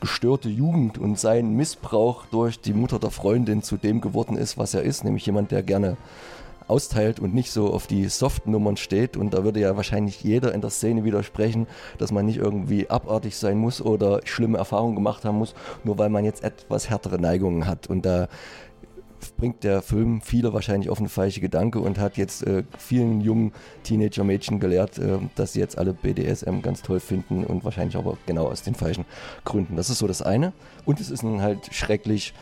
gestörte 0.00 0.48
Jugend 0.48 0.98
und 0.98 1.18
seinen 1.18 1.54
Missbrauch 1.56 2.26
durch 2.26 2.60
die 2.60 2.72
Mutter 2.72 2.98
der 2.98 3.10
Freundin 3.12 3.62
zu 3.62 3.76
dem 3.76 4.00
geworden 4.00 4.36
ist, 4.36 4.58
was 4.58 4.74
er 4.74 4.82
ist, 4.82 5.04
nämlich 5.04 5.24
jemand, 5.26 5.52
der 5.52 5.62
gerne 5.62 5.96
austeilt 6.68 7.20
und 7.20 7.34
nicht 7.34 7.50
so 7.50 7.72
auf 7.72 7.86
die 7.86 8.08
Soft-Nummern 8.08 8.76
steht. 8.76 9.16
Und 9.16 9.34
da 9.34 9.44
würde 9.44 9.60
ja 9.60 9.76
wahrscheinlich 9.76 10.22
jeder 10.22 10.54
in 10.54 10.60
der 10.60 10.70
Szene 10.70 11.04
widersprechen, 11.04 11.66
dass 11.98 12.12
man 12.12 12.26
nicht 12.26 12.38
irgendwie 12.38 12.90
abartig 12.90 13.36
sein 13.36 13.58
muss 13.58 13.80
oder 13.80 14.20
schlimme 14.24 14.58
Erfahrungen 14.58 14.94
gemacht 14.94 15.24
haben 15.24 15.38
muss, 15.38 15.54
nur 15.84 15.98
weil 15.98 16.10
man 16.10 16.24
jetzt 16.24 16.44
etwas 16.44 16.90
härtere 16.90 17.18
Neigungen 17.18 17.66
hat. 17.66 17.86
Und 17.88 18.06
da 18.06 18.28
bringt 19.36 19.64
der 19.64 19.82
Film 19.82 20.20
viele 20.20 20.52
wahrscheinlich 20.52 20.90
auf 20.90 20.98
eine 20.98 21.08
falsche 21.08 21.40
Gedanke 21.40 21.80
und 21.80 21.98
hat 21.98 22.16
jetzt 22.16 22.46
äh, 22.46 22.64
vielen 22.76 23.20
jungen 23.20 23.52
Teenager-Mädchen 23.84 24.60
gelehrt, 24.60 24.98
äh, 24.98 25.18
dass 25.34 25.52
sie 25.52 25.60
jetzt 25.60 25.78
alle 25.78 25.92
BDSM 25.92 26.60
ganz 26.60 26.82
toll 26.82 27.00
finden 27.00 27.44
und 27.44 27.64
wahrscheinlich 27.64 27.96
aber 27.96 28.16
genau 28.26 28.46
aus 28.46 28.62
den 28.62 28.74
falschen 28.74 29.04
Gründen. 29.44 29.76
Das 29.76 29.90
ist 29.90 29.98
so 29.98 30.06
das 30.06 30.22
eine. 30.22 30.52
Und 30.84 31.00
es 31.00 31.10
ist 31.10 31.22
ein 31.22 31.40
halt 31.40 31.72
schrecklich 31.72 32.34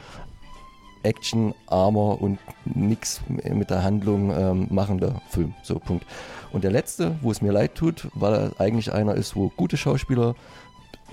Action, 1.02 1.54
Armor 1.66 2.20
und 2.20 2.38
nix 2.64 3.20
mit 3.28 3.70
der 3.70 3.82
Handlung 3.82 4.32
ähm, 4.36 4.66
machender 4.70 5.20
Film. 5.28 5.54
So, 5.62 5.78
Punkt. 5.78 6.06
Und 6.52 6.64
der 6.64 6.70
letzte, 6.70 7.16
wo 7.22 7.30
es 7.30 7.42
mir 7.42 7.52
leid 7.52 7.74
tut, 7.74 8.08
weil 8.14 8.34
er 8.34 8.60
eigentlich 8.60 8.92
einer 8.92 9.14
ist, 9.14 9.36
wo 9.36 9.48
gute 9.48 9.76
Schauspieler, 9.76 10.34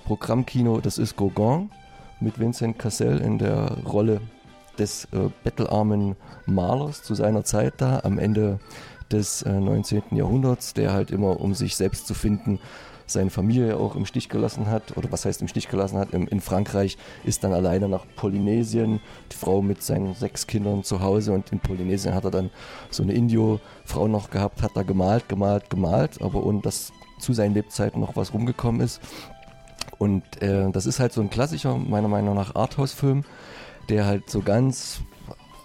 Programmkino, 0.06 0.80
das 0.80 0.98
ist 0.98 1.16
Gauguin 1.16 1.70
mit 2.20 2.40
Vincent 2.40 2.80
Cassel 2.80 3.20
in 3.20 3.38
der 3.38 3.78
Rolle 3.86 4.22
des 4.80 5.06
äh, 5.06 5.30
bettelarmen 5.44 6.16
Malers 6.46 7.04
zu 7.04 7.16
seiner 7.16 7.44
Zeit 7.44 7.76
da, 7.78 8.02
am 8.04 8.20
Ende 8.20 8.60
des 9.12 9.42
äh, 9.42 9.52
19. 9.52 10.04
Jahrhunderts, 10.12 10.74
der 10.74 10.94
halt 10.94 11.12
immer, 11.12 11.40
um 11.40 11.54
sich 11.54 11.76
selbst 11.76 12.08
zu 12.08 12.14
finden, 12.14 12.60
seine 13.08 13.30
Familie 13.30 13.78
auch 13.78 13.96
im 13.96 14.06
Stich 14.06 14.30
gelassen 14.30 14.68
hat, 14.68 14.96
oder 14.98 15.12
was 15.12 15.26
heißt 15.26 15.42
im 15.42 15.48
Stich 15.48 15.70
gelassen 15.70 15.98
hat, 15.98 16.12
in, 16.12 16.42
Frankreich 16.42 16.98
ist 17.24 17.44
dann 17.44 17.54
alleine 17.54 17.88
nach 17.88 18.06
Polynesien, 18.16 19.00
die 19.32 19.36
Frau 19.36 19.62
mit 19.62 19.82
seinen 19.82 20.14
sechs 20.14 20.46
Kindern 20.46 20.84
zu 20.84 21.02
Hause 21.02 21.32
und 21.32 21.52
in 21.52 21.60
Polynesien 21.60 22.14
hat 22.14 22.26
er 22.26 22.32
dann 22.32 22.50
so 22.92 23.02
eine 23.04 23.14
Indio-Frau 23.14 24.08
noch 24.08 24.30
gehabt, 24.30 24.62
hat 24.62 24.72
da 24.76 24.84
gemalt, 24.84 25.30
gemalt, 25.30 25.70
gemalt, 25.70 26.22
aber 26.22 26.46
ohne 26.46 26.62
dass 26.62 26.92
zu 27.20 27.34
seinen 27.34 27.54
Lebzeiten 27.54 28.00
noch 28.00 28.16
was 28.16 28.34
rumgekommen 28.34 28.82
ist. 28.82 29.02
Und 29.98 30.42
äh, 30.42 30.70
das 30.72 30.86
ist 30.86 31.00
halt 31.00 31.14
so 31.14 31.22
ein 31.22 31.30
klassischer, 31.30 31.78
meiner 31.78 32.08
Meinung 32.08 32.36
nach, 32.36 32.56
Arthouse-Film, 32.56 33.24
der 33.90 34.06
halt 34.06 34.30
so 34.30 34.42
ganz 34.42 35.02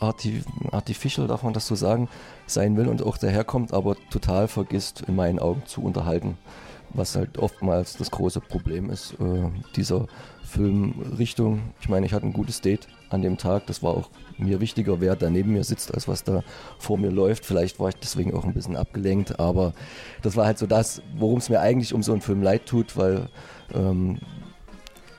arti 0.00 0.42
artificial, 0.70 1.26
darf 1.26 1.42
man 1.42 1.52
das 1.52 1.66
so 1.66 1.74
sagen, 1.74 2.08
sein 2.46 2.76
will 2.76 2.88
und 2.88 3.02
auch 3.02 3.18
daherkommt, 3.18 3.72
aber 3.72 3.96
total 4.10 4.48
vergisst, 4.48 5.02
in 5.06 5.16
meinen 5.16 5.38
Augen 5.38 5.62
zu 5.66 5.82
unterhalten. 5.82 6.38
Was 6.94 7.16
halt 7.16 7.38
oftmals 7.38 7.96
das 7.96 8.10
große 8.10 8.40
Problem 8.40 8.90
ist, 8.90 9.14
äh, 9.14 9.50
dieser 9.76 10.06
Filmrichtung. 10.44 11.72
Ich 11.80 11.88
meine, 11.88 12.04
ich 12.06 12.12
hatte 12.12 12.26
ein 12.26 12.32
gutes 12.32 12.60
Date 12.60 12.88
an 13.10 13.22
dem 13.22 13.38
Tag. 13.38 13.66
Das 13.66 13.82
war 13.82 13.92
auch 13.92 14.10
mir 14.36 14.60
wichtiger, 14.60 15.00
wer 15.00 15.16
da 15.16 15.30
neben 15.30 15.52
mir 15.52 15.64
sitzt, 15.64 15.94
als 15.94 16.08
was 16.08 16.24
da 16.24 16.42
vor 16.78 16.98
mir 16.98 17.10
läuft. 17.10 17.46
Vielleicht 17.46 17.80
war 17.80 17.88
ich 17.88 17.96
deswegen 17.96 18.34
auch 18.34 18.44
ein 18.44 18.52
bisschen 18.54 18.76
abgelenkt, 18.76 19.40
aber 19.40 19.72
das 20.22 20.36
war 20.36 20.46
halt 20.46 20.58
so 20.58 20.66
das, 20.66 21.02
worum 21.16 21.38
es 21.38 21.48
mir 21.48 21.60
eigentlich 21.60 21.94
um 21.94 22.02
so 22.02 22.12
einen 22.12 22.20
Film 22.20 22.42
leid 22.42 22.66
tut, 22.66 22.96
weil 22.96 23.28
ähm, 23.74 24.18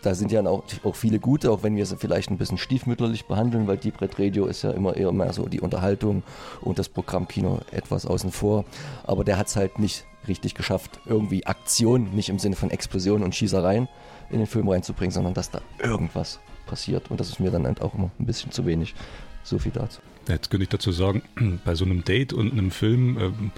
da 0.04 0.16
sind 0.16 0.32
ja 0.32 0.46
auch, 0.46 0.64
auch 0.84 0.96
viele 0.96 1.20
gute, 1.20 1.52
auch 1.52 1.64
wenn 1.64 1.76
wir 1.76 1.86
sie 1.86 1.98
vielleicht 1.98 2.30
ein 2.30 2.38
bisschen 2.38 2.58
stiefmütterlich 2.58 3.26
behandeln, 3.26 3.68
weil 3.68 3.78
Deep 3.78 4.02
Red 4.02 4.20
Radio 4.20 4.46
ist 4.46 4.62
ja 4.62 4.72
immer 4.72 4.96
eher 4.96 5.12
mehr 5.12 5.34
so 5.34 5.48
die 5.48 5.62
Unterhaltung 5.62 6.24
und 6.62 6.78
das 6.78 6.90
Programmkino 6.90 7.62
etwas 7.72 8.06
außen 8.06 8.32
vor. 8.32 8.66
Aber 9.04 9.24
der 9.24 9.38
hat 9.38 9.48
es 9.48 9.56
halt 9.56 9.80
nicht 9.80 10.06
richtig 10.28 10.56
geschafft, 10.56 11.00
irgendwie 11.06 11.46
Aktion, 11.46 12.12
nicht 12.14 12.30
im 12.30 12.40
Sinne 12.40 12.56
von 12.56 12.70
Explosionen 12.70 13.24
und 13.24 13.36
Schießereien 13.36 13.88
in 14.30 14.38
den 14.38 14.48
Film 14.48 14.68
reinzubringen, 14.68 15.12
sondern 15.12 15.34
dass 15.34 15.52
da 15.52 15.62
irgendwas 15.82 16.40
passiert. 16.66 17.10
Und 17.10 17.20
das 17.20 17.30
ist 17.30 17.40
mir 17.40 17.52
dann 17.52 17.66
halt 17.66 17.82
auch 17.82 17.94
immer 17.94 18.12
ein 18.20 18.26
bisschen 18.26 18.52
zu 18.52 18.66
wenig. 18.66 18.96
So 19.44 19.60
viel 19.60 19.74
dazu. 19.74 20.00
Jetzt 20.28 20.50
könnte 20.50 20.64
ich 20.64 20.70
dazu 20.70 20.92
sagen, 20.92 21.22
bei 21.66 21.76
so 21.76 21.84
einem 21.84 22.04
Date 22.04 22.32
und 22.34 22.52
einem 22.52 22.72
Film, 22.72 23.18
ähm, 23.20 23.52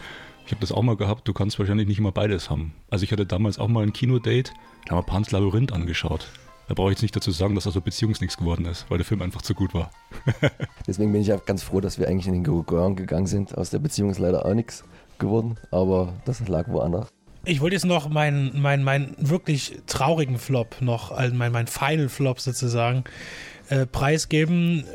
ich 0.45 0.51
habe 0.51 0.61
das 0.61 0.71
auch 0.71 0.83
mal 0.83 0.95
gehabt, 0.95 1.27
du 1.27 1.33
kannst 1.33 1.57
wahrscheinlich 1.57 1.87
nicht 1.87 1.97
immer 1.97 2.11
beides 2.11 2.49
haben. 2.49 2.73
Also 2.89 3.03
ich 3.03 3.11
hatte 3.11 3.25
damals 3.25 3.57
auch 3.57 3.67
mal 3.67 3.83
ein 3.83 3.93
Kinodate, 3.93 4.51
da 4.85 4.91
haben 4.91 4.99
wir 4.99 5.03
Pans 5.03 5.31
Labyrinth 5.31 5.73
angeschaut. 5.73 6.27
Da 6.67 6.73
brauche 6.73 6.89
ich 6.89 6.95
jetzt 6.95 7.01
nicht 7.03 7.15
dazu 7.15 7.31
sagen, 7.31 7.55
dass 7.55 7.65
das 7.65 7.73
so 7.73 7.81
beziehungsnichts 7.81 8.37
geworden 8.37 8.65
ist, 8.65 8.85
weil 8.89 8.97
der 8.97 9.05
Film 9.05 9.21
einfach 9.21 9.41
zu 9.41 9.53
gut 9.53 9.73
war. 9.73 9.91
Deswegen 10.87 11.11
bin 11.11 11.21
ich 11.21 11.27
ja 11.27 11.37
ganz 11.37 11.63
froh, 11.63 11.81
dass 11.81 11.99
wir 11.99 12.07
eigentlich 12.07 12.27
in 12.27 12.33
den 12.33 12.43
Go 12.43 12.63
gegangen 12.63 13.27
sind. 13.27 13.57
Aus 13.57 13.69
der 13.69 13.79
Beziehung 13.79 14.09
ist 14.09 14.19
leider 14.19 14.45
auch 14.45 14.53
nichts 14.53 14.83
geworden, 15.19 15.57
aber 15.71 16.13
das 16.25 16.47
lag 16.47 16.67
woanders. 16.67 17.07
Ich 17.43 17.61
wollte 17.61 17.75
jetzt 17.75 17.85
noch 17.85 18.09
meinen 18.09 18.59
mein, 18.59 18.83
mein 18.83 19.15
wirklich 19.19 19.79
traurigen 19.85 20.39
Flop 20.39 20.77
noch, 20.81 21.11
also 21.11 21.35
mein, 21.35 21.51
mein 21.51 21.67
Final 21.67 22.09
Flop 22.09 22.39
sozusagen, 22.39 23.03
äh, 23.69 23.85
preisgeben. 23.85 24.85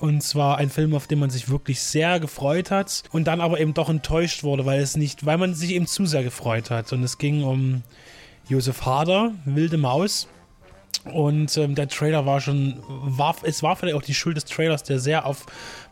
Und 0.00 0.22
zwar 0.22 0.56
ein 0.56 0.70
Film, 0.70 0.94
auf 0.94 1.06
den 1.06 1.18
man 1.18 1.28
sich 1.28 1.50
wirklich 1.50 1.82
sehr 1.82 2.20
gefreut 2.20 2.70
hat 2.70 3.02
und 3.12 3.24
dann 3.26 3.42
aber 3.42 3.60
eben 3.60 3.74
doch 3.74 3.90
enttäuscht 3.90 4.42
wurde, 4.42 4.64
weil 4.64 4.80
es 4.80 4.96
nicht, 4.96 5.26
weil 5.26 5.36
man 5.36 5.54
sich 5.54 5.72
eben 5.72 5.86
zu 5.86 6.06
sehr 6.06 6.22
gefreut 6.22 6.70
hat. 6.70 6.92
Und 6.94 7.02
es 7.02 7.18
ging 7.18 7.44
um 7.44 7.82
Josef 8.48 8.86
Hader, 8.86 9.32
Wilde 9.44 9.76
Maus. 9.76 10.26
Und 11.04 11.54
ähm, 11.58 11.74
der 11.74 11.88
Trailer 11.88 12.24
war 12.24 12.40
schon, 12.40 12.82
war, 12.88 13.36
es 13.42 13.62
war 13.62 13.76
vielleicht 13.76 13.96
auch 13.96 14.02
die 14.02 14.14
Schuld 14.14 14.36
des 14.36 14.46
Trailers, 14.46 14.82
der 14.82 14.98
sehr 14.98 15.26
auf 15.26 15.46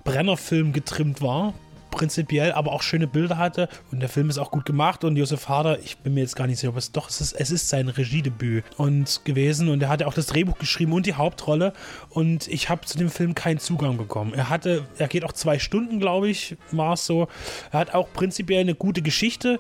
Brennerfilm 0.05 0.73
getrimmt 0.73 1.21
war, 1.21 1.53
prinzipiell, 1.99 2.53
aber 2.53 2.73
auch 2.73 2.83
schöne 2.83 3.07
Bilder 3.07 3.37
hatte. 3.37 3.69
Und 3.91 4.01
der 4.01 4.09
Film 4.09 4.31
ist 4.31 4.39
auch 4.39 4.51
gut 4.51 4.65
gemacht. 4.65 5.05
Und 5.05 5.17
Josef 5.17 5.49
Hader, 5.49 5.81
ich 5.81 5.99
bin 5.99 6.15
mir 6.15 6.21
jetzt 6.21 6.37
gar 6.37 6.47
nicht 6.47 6.61
sicher, 6.61 6.71
ob 6.71 6.77
es 6.77 6.93
doch, 6.93 7.11
es 7.11 7.21
ist, 7.21 7.33
es 7.33 7.51
ist 7.51 7.69
sein 7.69 7.89
Regiedebüt 7.89 8.65
und 8.77 9.25
gewesen. 9.25 9.69
Und 9.69 9.83
er 9.83 9.89
hatte 9.89 10.07
auch 10.07 10.15
das 10.15 10.27
Drehbuch 10.27 10.59
geschrieben 10.59 10.93
und 10.93 11.07
die 11.07 11.15
Hauptrolle. 11.15 11.73
Und 12.09 12.47
ich 12.49 12.69
habe 12.71 12.87
zu 12.87 12.97
dem 12.97 13.11
Film 13.11 13.35
keinen 13.35 13.59
Zugang 13.59 13.97
bekommen. 13.97 14.33
Er 14.33 14.49
hatte, 14.49 14.87
er 14.97 15.09
geht 15.09 15.25
auch 15.25 15.33
zwei 15.33 15.59
Stunden, 15.59 15.99
glaube 15.99 16.29
ich, 16.29 16.57
war 16.71 16.95
es 16.95 17.05
so. 17.05 17.29
Er 17.73 17.81
hat 17.81 17.95
auch 17.95 18.13
prinzipiell 18.13 18.61
eine 18.61 18.77
gute 18.77 19.03
Geschichte 19.03 19.59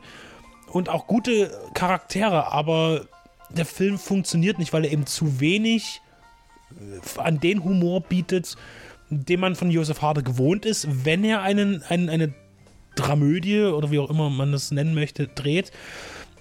und 0.70 0.88
auch 0.88 1.06
gute 1.06 1.50
Charaktere, 1.74 2.52
aber 2.52 3.06
der 3.50 3.66
Film 3.66 3.98
funktioniert 3.98 4.58
nicht, 4.58 4.72
weil 4.72 4.84
er 4.84 4.92
eben 4.92 5.06
zu 5.06 5.40
wenig 5.40 6.02
äh, 6.70 7.20
an 7.20 7.40
den 7.40 7.64
Humor 7.64 8.02
bietet, 8.02 8.56
den 9.10 9.40
man 9.40 9.54
von 9.54 9.70
Josef 9.70 10.02
Harder 10.02 10.22
gewohnt 10.22 10.66
ist, 10.66 11.04
wenn 11.04 11.24
er 11.24 11.42
einen, 11.42 11.82
einen, 11.84 12.08
eine 12.08 12.34
Dramödie 12.94 13.62
oder 13.62 13.90
wie 13.90 13.98
auch 13.98 14.10
immer 14.10 14.30
man 14.30 14.52
das 14.52 14.70
nennen 14.70 14.94
möchte, 14.94 15.28
dreht. 15.28 15.72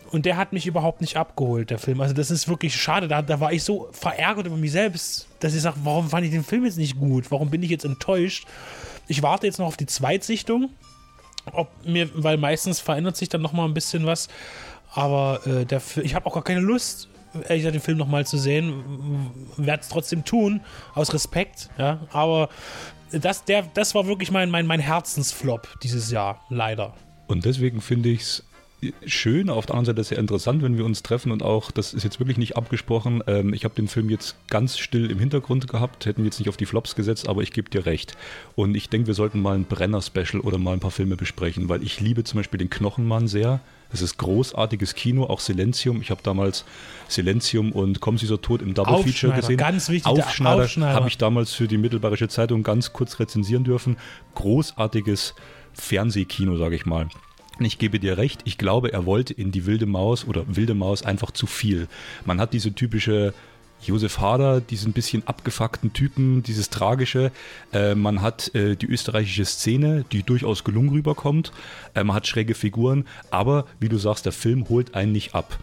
Und 0.09 0.25
der 0.25 0.37
hat 0.37 0.53
mich 0.53 0.65
überhaupt 0.65 1.01
nicht 1.01 1.17
abgeholt, 1.17 1.69
der 1.69 1.79
Film. 1.79 1.99
Also 1.99 2.13
das 2.13 2.31
ist 2.31 2.47
wirklich 2.47 2.75
schade. 2.75 3.07
Da, 3.07 3.21
da 3.21 3.39
war 3.39 3.51
ich 3.51 3.63
so 3.63 3.89
verärgert 3.91 4.47
über 4.47 4.55
mich 4.55 4.71
selbst, 4.71 5.27
dass 5.39 5.53
ich 5.53 5.61
sage, 5.61 5.77
warum 5.83 6.09
fand 6.09 6.25
ich 6.25 6.31
den 6.31 6.45
Film 6.45 6.65
jetzt 6.65 6.77
nicht 6.77 6.97
gut? 6.97 7.29
Warum 7.29 7.49
bin 7.49 7.61
ich 7.61 7.69
jetzt 7.69 7.83
enttäuscht? 7.83 8.47
Ich 9.07 9.21
warte 9.21 9.47
jetzt 9.47 9.59
noch 9.59 9.67
auf 9.67 9.77
die 9.77 9.85
Zweitsichtung. 9.85 10.69
Ob 11.51 11.69
mir, 11.85 12.09
weil 12.13 12.37
meistens 12.37 12.79
verändert 12.79 13.17
sich 13.17 13.29
dann 13.29 13.41
nochmal 13.41 13.67
ein 13.67 13.73
bisschen 13.73 14.05
was. 14.05 14.27
Aber 14.93 15.45
äh, 15.45 15.65
der, 15.65 15.81
ich 16.01 16.15
habe 16.15 16.25
auch 16.25 16.33
gar 16.33 16.43
keine 16.43 16.61
Lust, 16.61 17.09
ehrlich 17.33 17.59
gesagt, 17.59 17.75
den 17.75 17.81
Film 17.81 17.97
nochmal 17.97 18.25
zu 18.25 18.37
sehen. 18.37 19.31
Werde 19.57 19.81
es 19.81 19.89
trotzdem 19.89 20.23
tun, 20.25 20.61
aus 20.93 21.13
Respekt, 21.13 21.69
ja. 21.77 21.99
Aber 22.11 22.49
das, 23.11 23.45
der, 23.45 23.63
das 23.73 23.95
war 23.95 24.07
wirklich 24.07 24.31
mein, 24.31 24.49
mein, 24.49 24.65
mein 24.65 24.79
Herzensflop 24.79 25.79
dieses 25.81 26.11
Jahr, 26.11 26.41
leider. 26.49 26.93
Und 27.27 27.45
deswegen 27.45 27.81
finde 27.81 28.09
ich 28.09 28.21
es 28.21 28.46
schön, 29.05 29.49
auf 29.49 29.65
der 29.65 29.75
anderen 29.75 29.95
Seite 29.95 30.03
sehr 30.03 30.19
interessant, 30.19 30.61
wenn 30.61 30.77
wir 30.77 30.85
uns 30.85 31.01
treffen 31.01 31.31
und 31.31 31.41
auch, 31.41 31.71
das 31.71 31.93
ist 31.95 32.03
jetzt 32.03 32.19
wirklich 32.19 32.37
nicht 32.37 32.57
abgesprochen, 32.57 33.23
ähm, 33.25 33.53
ich 33.53 33.63
habe 33.63 33.73
den 33.73 33.87
Film 33.87 34.09
jetzt 34.09 34.35
ganz 34.49 34.77
still 34.77 35.09
im 35.09 35.17
Hintergrund 35.17 35.67
gehabt, 35.67 36.05
hätten 36.05 36.23
jetzt 36.25 36.39
nicht 36.39 36.49
auf 36.49 36.57
die 36.57 36.67
Flops 36.67 36.93
gesetzt, 36.93 37.27
aber 37.27 37.41
ich 37.41 37.51
gebe 37.51 37.69
dir 37.69 37.87
recht. 37.87 38.15
Und 38.55 38.75
ich 38.75 38.89
denke, 38.89 39.07
wir 39.07 39.13
sollten 39.15 39.41
mal 39.41 39.55
ein 39.55 39.65
Brenner-Special 39.65 40.41
oder 40.41 40.59
mal 40.59 40.73
ein 40.73 40.79
paar 40.79 40.91
Filme 40.91 41.15
besprechen, 41.15 41.69
weil 41.69 41.81
ich 41.81 41.99
liebe 41.99 42.23
zum 42.23 42.37
Beispiel 42.37 42.59
den 42.59 42.69
Knochenmann 42.69 43.27
sehr. 43.27 43.61
Es 43.91 44.01
ist 44.01 44.17
großartiges 44.17 44.95
Kino, 44.95 45.23
auch 45.23 45.39
Silenzium. 45.39 46.01
Ich 46.01 46.11
habe 46.11 46.21
damals 46.21 46.65
Silenzium 47.07 47.71
und 47.71 48.01
Kommen 48.01 48.17
Sie 48.17 48.25
so 48.25 48.37
tot 48.37 48.61
im 48.61 48.73
Double 48.73 49.01
Feature 49.01 49.33
gesehen. 49.33 49.57
Ganz 49.57 49.89
wichtig, 49.89 50.05
Aufschneider, 50.05 50.63
Aufschneider. 50.63 50.93
habe 50.93 51.07
ich 51.07 51.17
damals 51.17 51.53
für 51.53 51.67
die 51.67 51.77
Mittelbayerische 51.77 52.27
Zeitung 52.27 52.63
ganz 52.63 52.91
kurz 52.91 53.19
rezensieren 53.19 53.63
dürfen. 53.63 53.97
Großartiges 54.35 55.35
Fernsehkino, 55.73 56.57
sage 56.57 56.75
ich 56.75 56.85
mal. 56.85 57.07
Ich 57.59 57.79
gebe 57.79 57.99
dir 57.99 58.17
recht, 58.17 58.41
ich 58.45 58.57
glaube, 58.57 58.93
er 58.93 59.05
wollte 59.05 59.33
in 59.33 59.51
die 59.51 59.65
wilde 59.65 59.85
Maus 59.85 60.25
oder 60.27 60.43
wilde 60.47 60.73
Maus 60.73 61.03
einfach 61.03 61.31
zu 61.31 61.47
viel. 61.47 61.87
Man 62.25 62.39
hat 62.39 62.53
diese 62.53 62.73
typische 62.73 63.33
Josef 63.81 64.19
Hader, 64.19 64.59
diesen 64.61 64.93
bisschen 64.93 65.27
abgefuckten 65.27 65.93
Typen, 65.93 66.43
dieses 66.43 66.69
Tragische. 66.69 67.31
Äh, 67.71 67.95
man 67.95 68.21
hat 68.21 68.53
äh, 68.55 68.75
die 68.75 68.87
österreichische 68.87 69.45
Szene, 69.45 70.03
die 70.11 70.23
durchaus 70.23 70.63
gelungen 70.63 70.89
rüberkommt. 70.89 71.51
Äh, 71.93 72.03
man 72.03 72.15
hat 72.15 72.27
schräge 72.27 72.55
Figuren, 72.55 73.05
aber 73.29 73.65
wie 73.79 73.89
du 73.89 73.97
sagst, 73.97 74.25
der 74.25 74.31
Film 74.31 74.67
holt 74.69 74.95
einen 74.95 75.11
nicht 75.11 75.35
ab. 75.35 75.59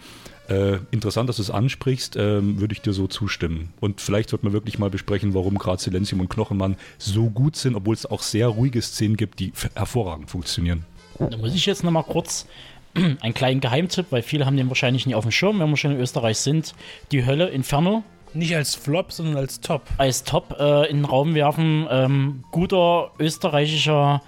Äh, 0.49 0.79
interessant, 0.91 1.29
dass 1.29 1.37
du 1.37 1.43
es 1.43 1.51
ansprichst, 1.51 2.17
ähm, 2.17 2.61
würde 2.61 2.75
ich 2.75 2.83
dir 2.83 2.93
so 2.93 3.07
zustimmen. 3.07 3.73
Und 3.81 4.01
vielleicht 4.01 4.29
sollte 4.29 4.45
man 4.45 4.53
wirklich 4.53 4.79
mal 4.79 4.91
besprechen, 4.91 5.33
warum 5.33 5.59
gerade 5.59 5.83
Silenzium 5.83 6.21
und 6.21 6.29
Knochenmann 6.29 6.77
so 6.99 7.31
gut 7.31 7.57
sind, 7.57 7.75
obwohl 7.75 7.95
es 7.95 8.05
auch 8.05 8.23
sehr 8.23 8.49
ruhige 8.49 8.83
Szenen 8.83 9.17
gibt, 9.17 9.41
die 9.41 9.53
hervorragend 9.75 10.31
funktionieren. 10.31 10.85
Da 11.19 11.37
muss 11.37 11.55
ich 11.55 11.67
jetzt 11.67 11.85
nochmal 11.85 12.05
kurz 12.05 12.47
einen 12.95 13.35
kleinen 13.35 13.61
Geheimtipp, 13.61 14.07
weil 14.11 14.23
viele 14.23 14.47
haben 14.47 14.57
den 14.57 14.69
wahrscheinlich 14.69 15.07
nicht 15.07 15.15
auf 15.15 15.25
dem 15.25 15.31
Schirm, 15.31 15.61
wenn 15.61 15.71
wir 15.71 15.77
schon 15.77 15.93
in 15.93 16.01
Österreich 16.01 16.39
sind. 16.39 16.75
Die 17.13 17.27
Hölle 17.27 17.49
Inferno. 17.49 18.03
Nicht 18.33 18.57
als 18.57 18.75
Flop, 18.75 19.13
sondern 19.13 19.37
als 19.37 19.61
Top. 19.61 19.83
Als 19.97 20.25
Top 20.25 20.57
äh, 20.59 20.91
in 20.91 20.99
den 20.99 21.05
Raum 21.05 21.35
werfen. 21.35 21.87
Ähm, 21.89 22.45
guter 22.51 23.13
österreichischer 23.19 24.23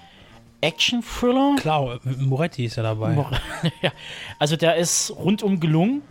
Action-Thriller. 0.61 1.57
Klar, 1.59 2.01
Moretti 2.05 2.65
ist 2.65 2.77
ja 2.77 2.83
dabei. 2.83 3.15
ja, 3.83 3.93
also 4.39 4.57
der 4.57 4.77
ist 4.77 5.13
rundum 5.17 5.61
gelungen 5.61 6.03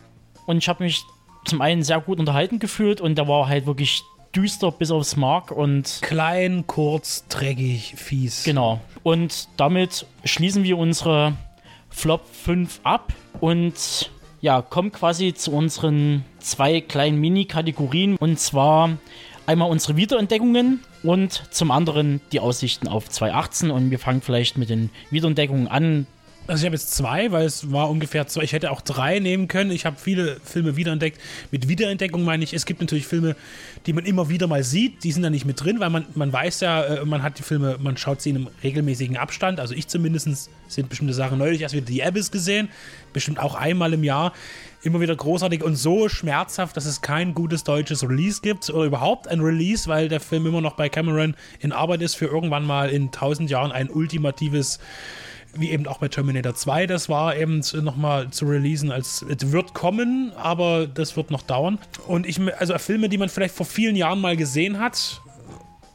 und 0.45 0.57
ich 0.57 0.67
habe 0.67 0.83
mich 0.83 1.03
zum 1.45 1.61
einen 1.61 1.83
sehr 1.83 2.01
gut 2.01 2.19
unterhalten 2.19 2.59
gefühlt 2.59 3.01
und 3.01 3.15
der 3.15 3.27
war 3.27 3.47
halt 3.47 3.65
wirklich 3.65 4.03
düster 4.35 4.71
bis 4.71 4.91
aufs 4.91 5.15
Mark 5.15 5.51
und. 5.51 5.99
Klein, 6.01 6.65
kurz, 6.67 7.25
dreckig, 7.27 7.93
fies. 7.95 8.43
Genau. 8.43 8.81
Und 9.03 9.47
damit 9.57 10.05
schließen 10.23 10.63
wir 10.63 10.77
unsere 10.77 11.33
Flop 11.89 12.27
5 12.33 12.81
ab 12.83 13.13
und 13.39 14.11
ja, 14.41 14.61
kommen 14.61 14.91
quasi 14.91 15.33
zu 15.33 15.51
unseren 15.51 16.25
zwei 16.39 16.81
kleinen 16.81 17.19
Mini-Kategorien 17.19 18.17
und 18.17 18.39
zwar 18.39 18.97
einmal 19.45 19.69
unsere 19.69 19.95
Wiederentdeckungen 19.95 20.81
und 21.03 21.43
zum 21.51 21.71
anderen 21.71 22.21
die 22.31 22.39
Aussichten 22.39 22.87
auf 22.87 23.09
2018 23.09 23.71
und 23.71 23.91
wir 23.91 23.99
fangen 23.99 24.21
vielleicht 24.21 24.57
mit 24.57 24.69
den 24.69 24.89
Wiederentdeckungen 25.09 25.67
an. 25.67 26.07
Also 26.47 26.61
ich 26.61 26.65
habe 26.65 26.75
jetzt 26.75 26.91
zwei, 26.91 27.31
weil 27.31 27.45
es 27.45 27.71
war 27.71 27.89
ungefähr 27.89 28.27
zwei. 28.27 28.43
Ich 28.43 28.53
hätte 28.53 28.69
auch 28.69 28.81
drei 28.81 29.17
nehmen 29.17 29.47
können. 29.47 29.71
Ich 29.71 29.85
habe 29.85 29.95
viele 29.99 30.39
Filme 30.43 30.75
wiederentdeckt. 30.75 31.19
Mit 31.49 31.67
Wiederentdeckung 31.67 32.23
meine 32.23 32.43
ich, 32.43 32.53
es 32.53 32.67
gibt 32.67 32.81
natürlich 32.81 33.07
Filme, 33.07 33.35
die 33.87 33.93
man 33.93 34.05
immer 34.05 34.29
wieder 34.29 34.45
mal 34.45 34.63
sieht. 34.63 35.03
Die 35.03 35.11
sind 35.11 35.23
da 35.23 35.31
nicht 35.31 35.45
mit 35.45 35.63
drin, 35.63 35.79
weil 35.79 35.89
man, 35.89 36.05
man 36.13 36.31
weiß 36.31 36.59
ja, 36.59 36.83
äh, 36.83 37.05
man 37.05 37.23
hat 37.23 37.39
die 37.39 37.43
Filme, 37.43 37.77
man 37.79 37.97
schaut 37.97 38.21
sie 38.21 38.29
in 38.29 38.35
einem 38.35 38.47
regelmäßigen 38.61 39.17
Abstand. 39.17 39.59
Also 39.59 39.73
ich 39.73 39.87
zumindest 39.87 40.51
sind 40.67 40.89
bestimmte 40.89 41.15
Sachen 41.15 41.39
neulich 41.39 41.61
erst 41.61 41.73
wieder 41.73 41.87
die 41.87 42.03
Abyss 42.03 42.29
gesehen. 42.29 42.69
Bestimmt 43.11 43.39
auch 43.39 43.55
einmal 43.55 43.93
im 43.93 44.03
Jahr. 44.03 44.31
Immer 44.83 45.01
wieder 45.01 45.15
großartig 45.15 45.63
und 45.63 45.75
so 45.75 46.09
schmerzhaft, 46.09 46.77
dass 46.77 46.85
es 46.85 47.01
kein 47.01 47.33
gutes 47.33 47.63
deutsches 47.63 48.07
Release 48.07 48.41
gibt 48.41 48.69
oder 48.69 48.85
überhaupt 48.85 49.27
ein 49.27 49.39
Release, 49.39 49.87
weil 49.87 50.09
der 50.09 50.19
Film 50.19 50.45
immer 50.45 50.61
noch 50.61 50.75
bei 50.75 50.89
Cameron 50.89 51.35
in 51.59 51.71
Arbeit 51.71 52.03
ist 52.03 52.13
für 52.13 52.27
irgendwann 52.27 52.65
mal 52.65 52.91
in 52.91 53.11
tausend 53.11 53.49
Jahren 53.49 53.71
ein 53.71 53.89
ultimatives 53.89 54.79
wie 55.57 55.71
eben 55.71 55.87
auch 55.87 55.99
bei 55.99 56.07
Terminator 56.07 56.55
2, 56.55 56.87
das 56.87 57.09
war 57.09 57.35
eben 57.35 57.61
nochmal 57.81 58.29
zu 58.31 58.45
releasen, 58.45 58.91
als 58.91 59.23
es 59.27 59.51
wird 59.51 59.73
kommen, 59.73 60.31
aber 60.35 60.87
das 60.87 61.15
wird 61.17 61.31
noch 61.31 61.41
dauern. 61.41 61.79
Und 62.07 62.25
ich, 62.25 62.39
also 62.59 62.77
Filme, 62.77 63.09
die 63.09 63.17
man 63.17 63.29
vielleicht 63.29 63.55
vor 63.55 63.65
vielen 63.65 63.95
Jahren 63.95 64.19
mal 64.19 64.35
gesehen 64.37 64.79
hat 64.79 65.21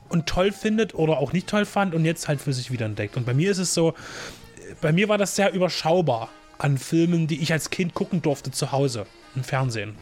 und 0.08 0.26
toll 0.26 0.52
findet 0.52 0.94
oder 0.94 1.18
auch 1.18 1.32
nicht 1.32 1.46
toll 1.46 1.64
fand 1.64 1.94
und 1.94 2.04
jetzt 2.04 2.28
halt 2.28 2.40
für 2.40 2.52
sich 2.52 2.70
wieder 2.70 2.86
entdeckt. 2.86 3.16
Und 3.16 3.26
bei 3.26 3.34
mir 3.34 3.50
ist 3.50 3.58
es 3.58 3.74
so, 3.74 3.94
bei 4.80 4.92
mir 4.92 5.08
war 5.08 5.18
das 5.18 5.36
sehr 5.36 5.52
überschaubar. 5.52 6.30
an 6.58 6.76
Filmen, 6.76 7.26
die 7.26 7.40
ich 7.40 7.52
als 7.52 7.70
Kind 7.70 7.94
gucken 7.94 8.22
durfte 8.22 8.50
zu 8.50 8.70
Hause 8.70 9.06
im 9.34 9.44
Fernsehen. 9.44 9.94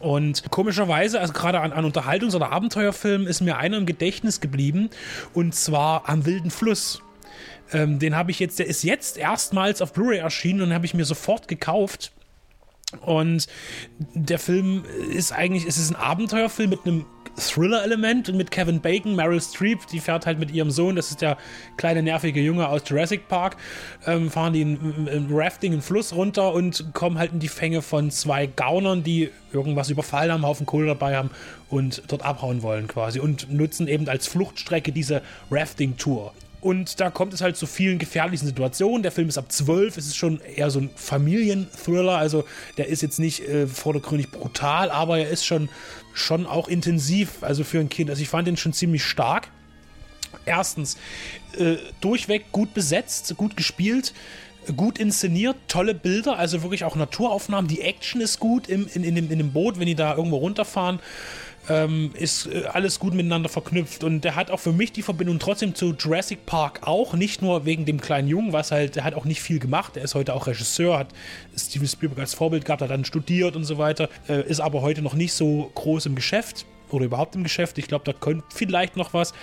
Und 0.00 0.50
komischerweise, 0.50 1.20
also 1.20 1.32
gerade 1.32 1.60
an, 1.60 1.72
an 1.72 1.84
Unterhaltungs- 1.90 2.34
oder 2.34 2.52
Abenteuerfilmen, 2.52 3.26
ist 3.26 3.40
mir 3.40 3.56
einer 3.56 3.76
im 3.78 3.86
Gedächtnis 3.86 4.40
geblieben. 4.40 4.90
Und 5.32 5.54
zwar 5.54 6.08
am 6.08 6.26
Wilden 6.26 6.50
Fluss. 6.50 7.02
Ähm, 7.72 7.98
den 7.98 8.16
habe 8.16 8.30
ich 8.30 8.38
jetzt, 8.38 8.58
der 8.58 8.66
ist 8.66 8.82
jetzt 8.82 9.18
erstmals 9.18 9.82
auf 9.82 9.92
Blu-ray 9.92 10.18
erschienen 10.18 10.62
und 10.62 10.72
habe 10.72 10.86
ich 10.86 10.94
mir 10.94 11.04
sofort 11.04 11.48
gekauft. 11.48 12.12
Und 13.00 13.46
der 14.14 14.38
Film 14.38 14.84
ist 15.10 15.32
eigentlich, 15.32 15.66
es 15.66 15.76
ist 15.76 15.90
ein 15.90 15.96
Abenteuerfilm 15.96 16.70
mit 16.70 16.86
einem 16.86 17.04
Thriller-Element 17.36 18.28
und 18.28 18.36
mit 18.36 18.50
Kevin 18.50 18.80
Bacon, 18.80 19.14
Meryl 19.14 19.40
Streep, 19.40 19.86
die 19.88 20.00
fährt 20.00 20.24
halt 20.24 20.38
mit 20.38 20.50
ihrem 20.50 20.70
Sohn, 20.70 20.96
das 20.96 21.10
ist 21.10 21.20
der 21.20 21.36
kleine 21.76 22.02
nervige 22.02 22.40
Junge 22.40 22.68
aus 22.68 22.82
Jurassic 22.86 23.28
Park, 23.28 23.56
ähm, 24.06 24.30
fahren 24.30 24.52
die 24.52 24.62
in 24.62 25.28
Rafting 25.30 25.72
einen 25.72 25.82
Fluss 25.82 26.14
runter 26.14 26.54
und 26.54 26.94
kommen 26.94 27.18
halt 27.18 27.32
in 27.32 27.40
die 27.40 27.48
Fänge 27.48 27.82
von 27.82 28.10
zwei 28.10 28.46
Gaunern, 28.46 29.02
die 29.02 29.30
irgendwas 29.52 29.90
überfallen 29.90 30.32
haben, 30.32 30.38
einen 30.38 30.48
Haufen 30.48 30.66
Kohle 30.66 30.86
dabei 30.86 31.16
haben 31.16 31.30
und 31.68 32.02
dort 32.08 32.22
abhauen 32.22 32.62
wollen 32.62 32.88
quasi 32.88 33.20
und 33.20 33.52
nutzen 33.52 33.88
eben 33.88 34.08
als 34.08 34.26
Fluchtstrecke 34.26 34.92
diese 34.92 35.22
Rafting-Tour. 35.50 36.32
Und 36.66 36.98
da 36.98 37.10
kommt 37.10 37.32
es 37.32 37.42
halt 37.42 37.56
zu 37.56 37.64
vielen 37.64 38.00
gefährlichen 38.00 38.44
Situationen. 38.44 39.04
Der 39.04 39.12
Film 39.12 39.28
ist 39.28 39.38
ab 39.38 39.52
12, 39.52 39.98
es 39.98 40.06
ist 40.08 40.16
schon 40.16 40.40
eher 40.40 40.68
so 40.68 40.80
ein 40.80 40.90
Familienthriller. 40.96 42.18
Also 42.18 42.44
der 42.76 42.88
ist 42.88 43.02
jetzt 43.02 43.20
nicht 43.20 43.48
äh, 43.48 43.68
vordergründig 43.68 44.32
brutal, 44.32 44.90
aber 44.90 45.20
er 45.20 45.30
ist 45.30 45.46
schon, 45.46 45.68
schon 46.12 46.44
auch 46.44 46.66
intensiv, 46.66 47.34
also 47.42 47.62
für 47.62 47.78
ein 47.78 47.88
Kind. 47.88 48.10
Also 48.10 48.20
ich 48.20 48.28
fand 48.28 48.48
den 48.48 48.56
schon 48.56 48.72
ziemlich 48.72 49.04
stark. 49.04 49.46
Erstens, 50.44 50.96
äh, 51.56 51.76
durchweg 52.00 52.50
gut 52.50 52.74
besetzt, 52.74 53.32
gut 53.36 53.56
gespielt 53.56 54.12
gut 54.76 54.98
inszeniert, 54.98 55.54
tolle 55.68 55.94
Bilder, 55.94 56.36
also 56.40 56.62
wirklich 56.62 56.82
auch 56.82 56.96
Naturaufnahmen. 56.96 57.68
Die 57.68 57.82
Action 57.82 58.20
ist 58.20 58.40
gut 58.40 58.66
im, 58.68 58.88
in, 58.92 59.04
in, 59.04 59.14
dem, 59.14 59.30
in 59.30 59.38
dem 59.38 59.52
Boot, 59.52 59.78
wenn 59.78 59.86
die 59.86 59.94
da 59.94 60.16
irgendwo 60.16 60.38
runterfahren 60.38 60.98
ähm, 61.68 62.10
ist 62.14 62.46
äh, 62.46 62.64
alles 62.72 62.98
gut 62.98 63.14
miteinander 63.14 63.48
verknüpft. 63.48 64.04
Und 64.04 64.22
der 64.22 64.36
hat 64.36 64.50
auch 64.50 64.60
für 64.60 64.72
mich 64.72 64.92
die 64.92 65.02
Verbindung 65.02 65.38
trotzdem 65.38 65.74
zu 65.74 65.94
Jurassic 65.98 66.46
Park 66.46 66.80
auch, 66.82 67.14
nicht 67.14 67.42
nur 67.42 67.64
wegen 67.64 67.84
dem 67.84 68.00
kleinen 68.00 68.28
Jungen, 68.28 68.52
was 68.52 68.70
halt, 68.70 68.96
der 68.96 69.04
hat 69.04 69.14
auch 69.14 69.24
nicht 69.24 69.40
viel 69.40 69.58
gemacht. 69.58 69.96
Er 69.96 70.04
ist 70.04 70.14
heute 70.14 70.34
auch 70.34 70.46
Regisseur, 70.46 70.98
hat 70.98 71.08
Steven 71.56 71.88
Spielberg 71.88 72.20
als 72.20 72.34
Vorbild 72.34 72.64
gehabt, 72.64 72.82
hat 72.82 72.90
dann 72.90 73.04
studiert 73.04 73.56
und 73.56 73.64
so 73.64 73.78
weiter, 73.78 74.08
äh, 74.28 74.42
ist 74.48 74.60
aber 74.60 74.82
heute 74.82 75.02
noch 75.02 75.14
nicht 75.14 75.32
so 75.32 75.70
groß 75.74 76.06
im 76.06 76.14
Geschäft 76.14 76.66
oder 76.90 77.04
überhaupt 77.04 77.34
im 77.34 77.42
Geschäft. 77.42 77.78
Ich 77.78 77.88
glaube, 77.88 78.04
da 78.04 78.12
könnte 78.12 78.44
vielleicht 78.54 78.96
noch 78.96 79.12
was. 79.14 79.34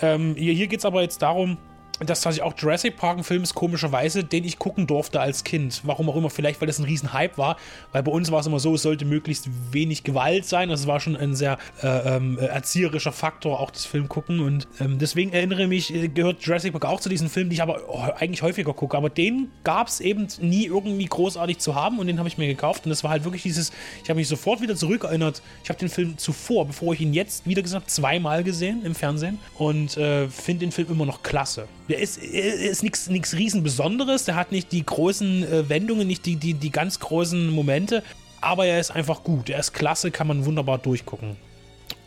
Ähm, 0.00 0.34
hier 0.36 0.54
hier 0.54 0.68
geht 0.68 0.78
es 0.78 0.84
aber 0.84 1.02
jetzt 1.02 1.20
darum, 1.20 1.58
dass 2.06 2.20
tatsächlich 2.20 2.42
auch 2.42 2.54
Jurassic 2.56 2.96
Park 2.96 3.18
ein 3.18 3.24
Film 3.24 3.42
ist, 3.42 3.54
komischerweise, 3.54 4.24
den 4.24 4.44
ich 4.44 4.58
gucken 4.58 4.86
durfte 4.86 5.20
als 5.20 5.44
Kind. 5.44 5.82
Warum 5.84 6.08
auch 6.08 6.16
immer, 6.16 6.30
vielleicht 6.30 6.60
weil 6.60 6.66
das 6.66 6.78
ein 6.78 6.84
Riesenhype 6.84 7.36
war, 7.38 7.56
weil 7.92 8.02
bei 8.02 8.12
uns 8.12 8.30
war 8.30 8.40
es 8.40 8.46
immer 8.46 8.58
so, 8.58 8.74
es 8.74 8.82
sollte 8.82 9.04
möglichst 9.04 9.48
wenig 9.72 10.04
Gewalt 10.04 10.46
sein. 10.46 10.68
Das 10.68 10.86
war 10.86 11.00
schon 11.00 11.16
ein 11.16 11.34
sehr 11.34 11.58
äh, 11.82 12.16
ähm, 12.16 12.38
erzieherischer 12.38 13.12
Faktor, 13.12 13.60
auch 13.60 13.70
das 13.70 13.84
Film 13.84 14.08
gucken. 14.08 14.40
Und 14.40 14.68
ähm, 14.80 14.98
deswegen 14.98 15.32
erinnere 15.32 15.66
mich, 15.66 15.94
äh, 15.94 16.08
gehört 16.08 16.42
Jurassic 16.42 16.72
Park 16.72 16.84
auch 16.84 17.00
zu 17.00 17.08
diesen 17.08 17.28
Filmen, 17.28 17.50
die 17.50 17.54
ich 17.54 17.62
aber 17.62 18.16
eigentlich 18.20 18.42
häufiger 18.42 18.72
gucke. 18.74 18.96
Aber 18.96 19.10
den 19.10 19.50
gab 19.64 19.88
es 19.88 20.00
eben 20.00 20.28
nie 20.40 20.66
irgendwie 20.66 21.06
großartig 21.06 21.58
zu 21.58 21.74
haben 21.74 21.98
und 21.98 22.06
den 22.06 22.18
habe 22.18 22.28
ich 22.28 22.38
mir 22.38 22.46
gekauft. 22.46 22.84
Und 22.84 22.90
das 22.90 23.04
war 23.04 23.10
halt 23.10 23.24
wirklich 23.24 23.42
dieses, 23.42 23.72
ich 24.02 24.08
habe 24.08 24.18
mich 24.18 24.28
sofort 24.28 24.60
wieder 24.60 24.76
zurückerinnert. 24.76 25.42
Ich 25.62 25.68
habe 25.68 25.78
den 25.78 25.88
Film 25.88 26.18
zuvor, 26.18 26.66
bevor 26.66 26.94
ich 26.94 27.00
ihn 27.00 27.14
jetzt 27.14 27.46
wieder 27.46 27.62
gesagt 27.62 27.90
zweimal 27.90 28.44
gesehen 28.44 28.84
im 28.84 28.94
Fernsehen 28.94 29.38
und 29.58 29.96
äh, 29.96 30.28
finde 30.28 30.60
den 30.60 30.72
Film 30.72 30.88
immer 30.90 31.06
noch 31.06 31.22
klasse. 31.22 31.68
Der 31.92 32.00
ist, 32.00 32.16
ist 32.16 32.82
nichts 32.82 33.36
riesen 33.36 33.62
Besonderes, 33.62 34.24
der 34.24 34.34
hat 34.34 34.50
nicht 34.50 34.72
die 34.72 34.82
großen 34.82 35.44
äh, 35.44 35.68
Wendungen, 35.68 36.06
nicht 36.06 36.24
die, 36.24 36.36
die, 36.36 36.54
die 36.54 36.70
ganz 36.70 37.00
großen 37.00 37.50
Momente, 37.50 38.02
aber 38.40 38.64
er 38.64 38.80
ist 38.80 38.92
einfach 38.92 39.22
gut. 39.22 39.50
Er 39.50 39.58
ist 39.58 39.74
klasse, 39.74 40.10
kann 40.10 40.26
man 40.26 40.46
wunderbar 40.46 40.78
durchgucken. 40.78 41.36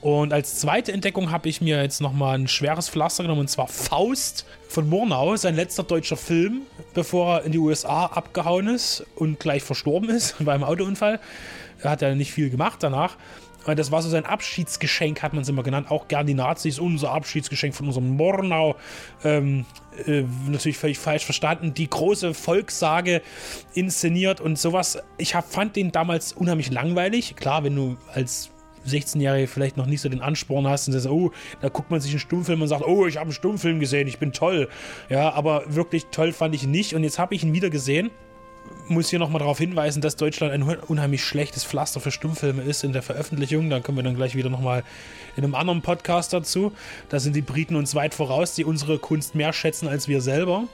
Und 0.01 0.33
als 0.33 0.59
zweite 0.59 0.91
Entdeckung 0.91 1.29
habe 1.29 1.49
ich 1.49 1.61
mir 1.61 1.79
jetzt 1.83 2.01
nochmal 2.01 2.39
ein 2.39 2.47
schweres 2.47 2.89
Pflaster 2.89 3.21
genommen, 3.21 3.41
und 3.41 3.47
zwar 3.47 3.67
Faust 3.67 4.47
von 4.67 4.89
Murnau, 4.89 5.35
sein 5.35 5.55
letzter 5.55 5.83
deutscher 5.83 6.17
Film, 6.17 6.63
bevor 6.95 7.35
er 7.35 7.43
in 7.43 7.51
die 7.51 7.59
USA 7.59 8.07
abgehauen 8.07 8.67
ist 8.67 9.05
und 9.15 9.39
gleich 9.39 9.61
verstorben 9.61 10.09
ist 10.09 10.35
beim 10.43 10.63
Autounfall. 10.63 11.19
Er 11.83 11.91
hat 11.91 12.01
ja 12.01 12.15
nicht 12.15 12.31
viel 12.31 12.49
gemacht 12.49 12.81
danach. 12.81 13.17
Das 13.73 13.91
war 13.91 14.01
so 14.01 14.09
sein 14.09 14.25
Abschiedsgeschenk, 14.25 15.23
hat 15.23 15.33
man 15.33 15.41
es 15.41 15.49
immer 15.49 15.63
genannt. 15.63 15.89
Auch 15.89 16.07
gern 16.07 16.27
die 16.27 16.33
Nazis, 16.35 16.77
unser 16.77 17.11
Abschiedsgeschenk 17.11 17.73
von 17.73 17.87
unserem 17.87 18.15
Murnau. 18.15 18.75
Ähm, 19.23 19.65
äh, 20.05 20.23
natürlich 20.47 20.77
völlig 20.77 20.99
falsch 20.99 21.25
verstanden. 21.25 21.73
Die 21.73 21.89
große 21.89 22.33
Volkssage 22.33 23.21
inszeniert 23.73 24.41
und 24.41 24.59
sowas. 24.59 24.99
Ich 25.17 25.33
hab, 25.33 25.51
fand 25.51 25.75
den 25.75 25.91
damals 25.91 26.33
unheimlich 26.33 26.69
langweilig. 26.69 27.35
Klar, 27.35 27.63
wenn 27.63 27.75
du 27.75 27.97
als 28.13 28.51
16-Jährige 28.87 29.47
vielleicht 29.47 29.77
noch 29.77 29.87
nicht 29.87 30.01
so 30.01 30.09
den 30.09 30.21
Ansporn 30.21 30.67
hast 30.67 30.87
und 30.87 30.93
sagst, 30.93 31.07
oh, 31.07 31.31
da 31.61 31.69
guckt 31.69 31.89
man 31.89 31.99
sich 31.99 32.11
einen 32.11 32.19
Stummfilm 32.19 32.61
und 32.61 32.67
sagt, 32.67 32.85
oh, 32.85 33.07
ich 33.07 33.15
habe 33.15 33.25
einen 33.25 33.33
Stummfilm 33.33 33.79
gesehen, 33.79 34.07
ich 34.07 34.19
bin 34.19 34.31
toll. 34.31 34.69
Ja, 35.09 35.31
aber 35.33 35.63
wirklich 35.73 36.05
toll 36.11 36.33
fand 36.33 36.53
ich 36.53 36.63
ihn 36.63 36.71
nicht. 36.71 36.93
Und 36.93 37.03
jetzt 37.03 37.17
habe 37.17 37.33
ich 37.33 37.43
ihn 37.43 37.53
wieder 37.53 37.69
gesehen 37.69 38.11
muss 38.87 39.09
hier 39.09 39.19
nochmal 39.19 39.39
darauf 39.39 39.57
hinweisen, 39.57 40.01
dass 40.01 40.15
Deutschland 40.15 40.53
ein 40.53 40.63
unheimlich 40.63 41.23
schlechtes 41.23 41.63
Pflaster 41.63 41.99
für 41.99 42.11
Stummfilme 42.11 42.61
ist 42.63 42.83
in 42.83 42.93
der 42.93 43.01
Veröffentlichung. 43.01 43.69
Da 43.69 43.79
kommen 43.79 43.97
wir 43.97 44.03
dann 44.03 44.15
gleich 44.15 44.35
wieder 44.35 44.49
nochmal 44.49 44.83
in 45.35 45.43
einem 45.43 45.55
anderen 45.55 45.81
Podcast 45.81 46.33
dazu. 46.33 46.71
Da 47.09 47.19
sind 47.19 47.35
die 47.35 47.41
Briten 47.41 47.75
uns 47.75 47.95
weit 47.95 48.13
voraus, 48.13 48.55
die 48.55 48.65
unsere 48.65 48.99
Kunst 48.99 49.35
mehr 49.35 49.53
schätzen 49.53 49.87
als 49.87 50.07
wir 50.07 50.21
selber. 50.21 50.65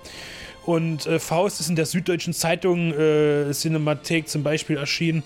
Und 0.65 1.07
äh, 1.07 1.19
Faust 1.19 1.59
ist 1.59 1.69
in 1.69 1.75
der 1.75 1.85
Süddeutschen 1.85 2.33
Zeitung 2.33 2.93
äh, 2.93 3.51
Cinemathek 3.51 4.27
zum 4.27 4.43
Beispiel 4.43 4.77
erschienen. 4.77 5.23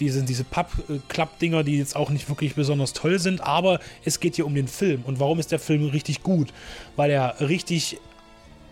Die 0.00 0.08
sind 0.10 0.28
diese 0.28 0.44
Papp-Klapp-Dinger, 0.44 1.64
die 1.64 1.76
jetzt 1.76 1.96
auch 1.96 2.10
nicht 2.10 2.28
wirklich 2.28 2.54
besonders 2.54 2.92
toll 2.92 3.18
sind, 3.18 3.40
aber 3.40 3.80
es 4.04 4.20
geht 4.20 4.36
hier 4.36 4.46
um 4.46 4.54
den 4.54 4.68
Film. 4.68 5.02
Und 5.04 5.18
warum 5.18 5.40
ist 5.40 5.50
der 5.50 5.58
Film 5.58 5.88
richtig 5.88 6.22
gut? 6.22 6.52
Weil 6.94 7.10
er 7.10 7.40
richtig 7.40 7.98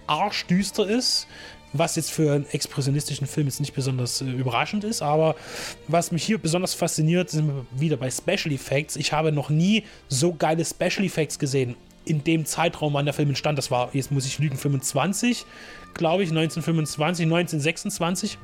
arschdüster 0.07 0.89
ist, 0.89 1.27
was 1.73 1.97
jetzt 1.97 2.11
für 2.11 2.33
einen 2.33 2.47
expressionistischen 2.51 3.27
Film 3.27 3.47
jetzt 3.47 3.61
nicht 3.61 3.75
besonders 3.75 4.21
äh, 4.21 4.25
überraschend 4.25 4.85
ist, 4.85 5.03
aber 5.03 5.37
was 5.89 6.13
mich 6.13 6.25
hier 6.25 6.39
besonders 6.39 6.75
fasziniert, 6.75 7.31
sind 7.31 7.49
wir 7.49 7.67
wieder 7.79 7.97
bei 7.97 8.11
Special 8.11 8.53
Effects. 8.53 8.97
Ich 8.97 9.13
habe 9.13 9.33
noch 9.33 9.51
nie 9.51 9.85
so 10.09 10.33
geile 10.33 10.65
Special 10.65 11.05
Effects 11.05 11.39
gesehen 11.39 11.77
in 12.05 12.23
dem 12.23 12.47
Zeitraum, 12.47 12.95
wann 12.95 13.05
der 13.05 13.15
Film 13.15 13.31
entstand. 13.31 13.59
Das 13.59 13.71
war, 13.71 13.91
jetzt 13.93 14.13
muss 14.13 14.27
ich 14.27 14.39
lügen, 14.39 14.57
25, 14.57 15.45
glaube 15.95 16.23
ich, 16.23 16.31
1925, 16.31 17.25
1926. 17.25 18.39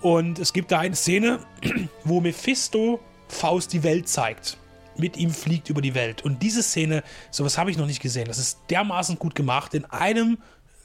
Und 0.00 0.38
es 0.38 0.52
gibt 0.52 0.72
da 0.72 0.80
eine 0.80 0.96
Szene, 0.96 1.38
wo 2.04 2.20
Mephisto 2.20 3.00
Faust 3.28 3.72
die 3.72 3.82
Welt 3.82 4.08
zeigt 4.08 4.56
mit 4.96 5.16
ihm 5.16 5.30
fliegt 5.30 5.70
über 5.70 5.80
die 5.80 5.94
Welt. 5.94 6.22
Und 6.22 6.42
diese 6.42 6.62
Szene, 6.62 7.02
sowas 7.30 7.56
habe 7.58 7.70
ich 7.70 7.78
noch 7.78 7.86
nicht 7.86 8.02
gesehen. 8.02 8.26
Das 8.26 8.38
ist 8.38 8.58
dermaßen 8.70 9.18
gut 9.18 9.34
gemacht. 9.34 9.74
In 9.74 9.84
einem 9.86 10.38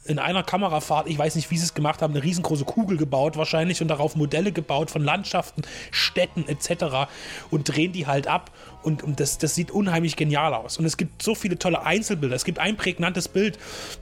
in 0.07 0.19
einer 0.19 0.43
Kamerafahrt, 0.43 1.07
ich 1.07 1.17
weiß 1.17 1.35
nicht, 1.35 1.51
wie 1.51 1.57
sie 1.57 1.65
es 1.65 1.73
gemacht 1.73 2.01
haben, 2.01 2.13
eine 2.13 2.23
riesengroße 2.23 2.65
Kugel 2.65 2.97
gebaut 2.97 3.37
wahrscheinlich 3.37 3.81
und 3.81 3.87
darauf 3.87 4.15
Modelle 4.15 4.51
gebaut 4.51 4.91
von 4.91 5.03
Landschaften, 5.03 5.61
Städten 5.91 6.47
etc. 6.47 7.09
und 7.51 7.63
drehen 7.63 7.91
die 7.91 8.07
halt 8.07 8.27
ab 8.27 8.51
und, 8.83 9.03
und 9.03 9.19
das, 9.19 9.37
das 9.37 9.55
sieht 9.55 9.71
unheimlich 9.71 10.15
genial 10.15 10.53
aus. 10.53 10.77
Und 10.77 10.85
es 10.85 10.97
gibt 10.97 11.21
so 11.21 11.35
viele 11.35 11.59
tolle 11.59 11.83
Einzelbilder. 11.83 12.35
Es 12.35 12.45
gibt 12.45 12.59
ein 12.59 12.77
prägnantes 12.77 13.27
Bild, 13.27 13.59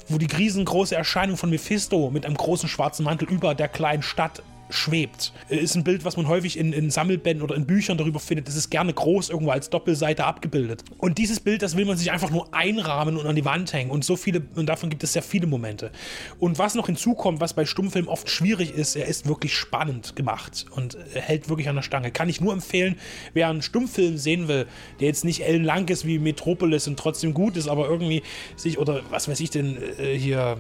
wo 0.08 0.18
die 0.18 0.28
riesengroße 0.28 0.96
Erscheinung 0.96 1.38
von 1.38 1.50
Mephisto 1.50 2.10
mit 2.12 2.26
einem 2.26 2.38
großen 2.38 2.70
schwarzen 2.70 3.04
Mantel 3.04 3.30
über 3.30 3.56
der 3.56 3.68
kleinen 3.68 4.04
Stadt 4.04 4.44
schwebt. 4.70 5.34
Äh, 5.50 5.58
ist 5.58 5.76
ein 5.76 5.84
Bild, 5.84 6.06
was 6.06 6.18
man 6.18 6.28
häufig 6.28 6.58
in, 6.58 6.74
in 6.74 6.90
Sammelbänden 6.90 7.44
oder 7.44 7.56
in 7.56 7.66
Büchern 7.66 7.98
darüber 7.98 8.20
findet. 8.20 8.48
Es 8.48 8.56
ist 8.56 8.70
gerne 8.70 8.94
groß 8.94 9.30
irgendwo 9.30 9.52
als 9.52 9.70
Doppelseite 9.70 10.26
abgebildet. 10.26 10.84
Und 10.98 11.18
dieses 11.18 11.40
Bild, 11.40 11.62
das 11.62 11.76
will 11.78 11.86
man 11.86 11.98
sich 11.98 12.12
einfach 12.12 12.32
nur 12.32 12.54
einrahmen 12.54 13.18
und 13.18 13.28
an 13.28 13.36
die 13.36 13.46
Wand 13.46 13.74
hängen. 13.74 13.92
Und 13.92 14.04
so 14.04 14.16
viele, 14.16 14.42
und 14.56 14.68
davon 14.68 14.90
gibt 14.90 15.04
es 15.04 15.14
sehr 15.14 15.22
viele 15.22 15.48
Momente. 15.48 15.92
Und 16.40 16.58
was 16.58 16.76
noch 16.76 16.88
hinzukommt, 16.88 17.40
was 17.40 17.54
bei 17.54 17.66
Stummfilmen 17.66 18.10
oft 18.10 18.30
schwierig 18.30 18.74
ist, 18.74 18.96
er 18.96 19.08
ist 19.08 19.28
wirklich 19.28 19.54
spannend 19.54 20.16
gemacht 20.16 20.66
und 20.72 20.98
hält 21.14 21.50
wirklich 21.50 21.70
an 21.70 21.76
der 21.76 21.84
Stange. 21.84 22.12
Kann 22.12 22.30
ich 22.30 22.42
nur 22.42 22.54
empfehlen, 22.54 22.96
wer 23.34 23.50
einen 23.50 23.62
Stummfilm 23.62 24.18
sehen 24.18 24.48
will, 24.48 24.68
der 25.00 25.08
jetzt 25.08 25.26
nicht 25.26 25.42
ellenlang 25.42 25.88
ist 25.88 26.06
wie 26.06 26.20
Metropolis 26.20 26.88
und 26.88 26.98
trotzdem 26.98 27.34
gut 27.34 27.58
ist, 27.58 27.68
aber 27.68 27.88
irgendwie 27.90 28.24
sich, 28.56 28.78
oder 28.78 29.02
was 29.10 29.28
weiß 29.28 29.40
ich 29.40 29.50
denn, 29.50 29.78
äh, 29.98 30.18
hier 30.18 30.58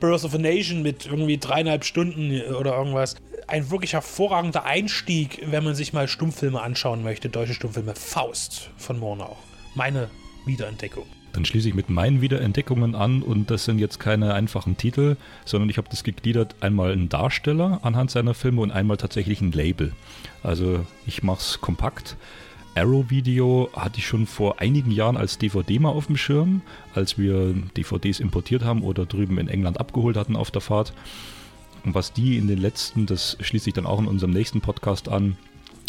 Birth 0.00 0.24
of 0.24 0.34
a 0.34 0.38
Nation 0.38 0.82
mit 0.82 1.06
irgendwie 1.06 1.38
dreieinhalb 1.38 1.84
Stunden 1.84 2.40
oder 2.54 2.76
irgendwas. 2.76 3.16
Ein 3.46 3.70
wirklich 3.70 3.94
hervorragender 3.94 4.64
Einstieg, 4.64 5.42
wenn 5.46 5.64
man 5.64 5.74
sich 5.74 5.92
mal 5.92 6.08
Stummfilme 6.08 6.60
anschauen 6.60 7.02
möchte, 7.02 7.28
deutsche 7.28 7.54
Stummfilme. 7.54 7.94
Faust 7.94 8.70
von 8.76 8.98
Murnau. 8.98 9.36
Meine 9.74 10.10
Wiederentdeckung. 10.44 11.04
Dann 11.32 11.44
schließe 11.44 11.68
ich 11.68 11.74
mit 11.74 11.90
meinen 11.90 12.20
Wiederentdeckungen 12.20 12.94
an 12.94 13.22
und 13.22 13.50
das 13.50 13.64
sind 13.64 13.78
jetzt 13.78 14.00
keine 14.00 14.34
einfachen 14.34 14.76
Titel, 14.76 15.16
sondern 15.44 15.68
ich 15.68 15.76
habe 15.76 15.88
das 15.90 16.02
gegliedert, 16.02 16.56
einmal 16.60 16.92
ein 16.92 17.08
Darsteller 17.08 17.80
anhand 17.82 18.10
seiner 18.10 18.34
Filme 18.34 18.62
und 18.62 18.70
einmal 18.70 18.96
tatsächlich 18.96 19.40
ein 19.40 19.52
Label. 19.52 19.92
Also 20.42 20.86
ich 21.06 21.22
mache 21.22 21.40
es 21.40 21.60
kompakt. 21.60 22.16
Arrow-Video 22.74 23.70
hatte 23.74 23.98
ich 23.98 24.06
schon 24.06 24.26
vor 24.26 24.60
einigen 24.60 24.90
Jahren 24.90 25.16
als 25.16 25.38
DVD 25.38 25.78
mal 25.78 25.90
auf 25.90 26.06
dem 26.06 26.16
Schirm, 26.16 26.62
als 26.94 27.18
wir 27.18 27.54
DVDs 27.76 28.20
importiert 28.20 28.64
haben 28.64 28.82
oder 28.82 29.06
drüben 29.06 29.38
in 29.38 29.48
England 29.48 29.80
abgeholt 29.80 30.16
hatten 30.16 30.36
auf 30.36 30.50
der 30.50 30.60
Fahrt. 30.60 30.92
und 31.84 31.94
was 31.94 32.12
die 32.12 32.36
in 32.36 32.48
den 32.48 32.58
letzten, 32.58 33.06
das 33.06 33.36
schließt 33.40 33.64
sich 33.64 33.74
dann 33.74 33.86
auch 33.86 33.98
in 33.98 34.06
unserem 34.06 34.32
nächsten 34.32 34.60
Podcast 34.60 35.08
an, 35.08 35.36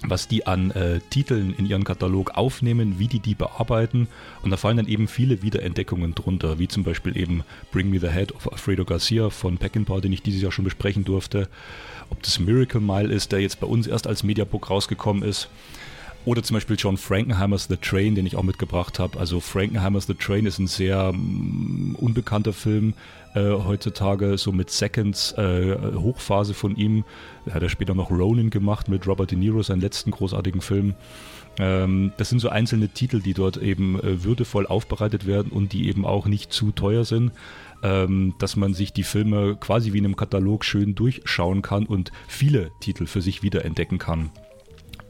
was 0.03 0.27
die 0.27 0.47
an 0.47 0.71
äh, 0.71 0.99
Titeln 1.09 1.53
in 1.57 1.65
ihren 1.65 1.83
Katalog 1.83 2.31
aufnehmen, 2.31 2.99
wie 2.99 3.07
die 3.07 3.19
die 3.19 3.35
bearbeiten. 3.35 4.07
Und 4.41 4.51
da 4.51 4.57
fallen 4.57 4.77
dann 4.77 4.87
eben 4.87 5.07
viele 5.07 5.41
Wiederentdeckungen 5.41 6.15
drunter, 6.15 6.59
wie 6.59 6.67
zum 6.67 6.83
Beispiel 6.83 7.17
eben 7.17 7.43
Bring 7.71 7.89
Me 7.89 7.99
the 7.99 8.09
Head 8.09 8.33
of 8.33 8.51
Alfredo 8.51 8.85
Garcia 8.85 9.29
von 9.29 9.57
Peckinpah, 9.57 9.99
den 9.99 10.13
ich 10.13 10.21
dieses 10.21 10.41
Jahr 10.41 10.51
schon 10.51 10.65
besprechen 10.65 11.03
durfte. 11.03 11.49
Ob 12.09 12.23
das 12.23 12.39
Miracle 12.39 12.81
Mile 12.81 13.13
ist, 13.13 13.31
der 13.31 13.41
jetzt 13.41 13.59
bei 13.59 13.67
uns 13.67 13.87
erst 13.87 14.07
als 14.07 14.23
Mediabook 14.23 14.69
rausgekommen 14.69 15.23
ist. 15.23 15.49
Oder 16.29 16.43
zum 16.43 16.53
Beispiel 16.53 16.75
John 16.77 16.95
Frankenheimers 16.95 17.63
The 17.69 17.77
Train, 17.77 18.13
den 18.13 18.27
ich 18.27 18.35
auch 18.35 18.43
mitgebracht 18.43 18.99
habe. 18.99 19.19
Also 19.19 19.39
Frankenheimers 19.39 20.05
The 20.05 20.13
Train 20.13 20.45
ist 20.45 20.59
ein 20.59 20.67
sehr 20.67 21.11
mm, 21.11 21.95
unbekannter 21.95 22.53
Film 22.53 22.93
äh, 23.33 23.49
heutzutage, 23.49 24.37
so 24.37 24.51
mit 24.51 24.69
Seconds 24.69 25.31
äh, 25.39 25.75
Hochphase 25.95 26.53
von 26.53 26.75
ihm. 26.75 27.03
Er 27.47 27.55
hat 27.55 27.63
er 27.63 27.69
später 27.69 27.95
noch 27.95 28.11
Ronin 28.11 28.51
gemacht 28.51 28.89
mit 28.89 29.07
Robert 29.07 29.31
De 29.31 29.39
Niro, 29.39 29.63
seinen 29.63 29.81
letzten 29.81 30.11
großartigen 30.11 30.61
Film. 30.61 30.93
Ähm, 31.57 32.13
das 32.17 32.29
sind 32.29 32.37
so 32.37 32.49
einzelne 32.49 32.89
Titel, 32.89 33.21
die 33.21 33.33
dort 33.33 33.57
eben 33.57 33.99
äh, 33.99 34.23
würdevoll 34.23 34.67
aufbereitet 34.67 35.25
werden 35.25 35.51
und 35.51 35.73
die 35.73 35.87
eben 35.87 36.05
auch 36.05 36.27
nicht 36.27 36.53
zu 36.53 36.71
teuer 36.71 37.05
sind. 37.05 37.31
Ähm, 37.81 38.35
dass 38.37 38.55
man 38.55 38.75
sich 38.75 38.93
die 38.93 39.01
Filme 39.01 39.57
quasi 39.59 39.93
wie 39.93 39.97
in 39.97 40.05
einem 40.05 40.15
Katalog 40.15 40.63
schön 40.63 40.93
durchschauen 40.93 41.63
kann 41.63 41.87
und 41.87 42.11
viele 42.27 42.69
Titel 42.81 43.07
für 43.07 43.23
sich 43.23 43.41
wiederentdecken 43.41 43.97
kann. 43.97 44.29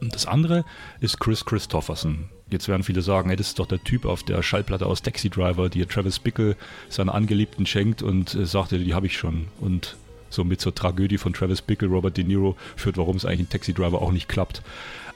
Und 0.00 0.14
das 0.14 0.26
andere 0.26 0.64
ist 1.00 1.20
Chris 1.20 1.44
Christopherson. 1.44 2.28
Jetzt 2.50 2.68
werden 2.68 2.82
viele 2.82 3.02
sagen, 3.02 3.28
hey, 3.28 3.36
das 3.36 3.48
ist 3.48 3.58
doch 3.58 3.66
der 3.66 3.82
Typ 3.84 4.04
auf 4.04 4.22
der 4.22 4.42
Schallplatte 4.42 4.86
aus 4.86 5.02
Taxi 5.02 5.30
Driver, 5.30 5.68
die 5.68 5.84
Travis 5.86 6.18
Bickle 6.18 6.56
seiner 6.88 7.14
Angeliebten 7.14 7.66
schenkt 7.66 8.02
und 8.02 8.34
äh, 8.34 8.44
sagte, 8.44 8.78
die 8.78 8.94
habe 8.94 9.06
ich 9.06 9.16
schon. 9.16 9.46
Und 9.60 9.96
somit 10.30 10.60
zur 10.60 10.74
Tragödie 10.74 11.18
von 11.18 11.32
Travis 11.32 11.62
Bickle, 11.62 11.88
Robert 11.88 12.16
De 12.16 12.24
Niro 12.24 12.56
führt, 12.76 12.96
warum 12.96 13.16
es 13.16 13.24
eigentlich 13.24 13.40
in 13.40 13.48
Taxi 13.48 13.72
Driver 13.72 14.00
auch 14.00 14.12
nicht 14.12 14.28
klappt. 14.28 14.62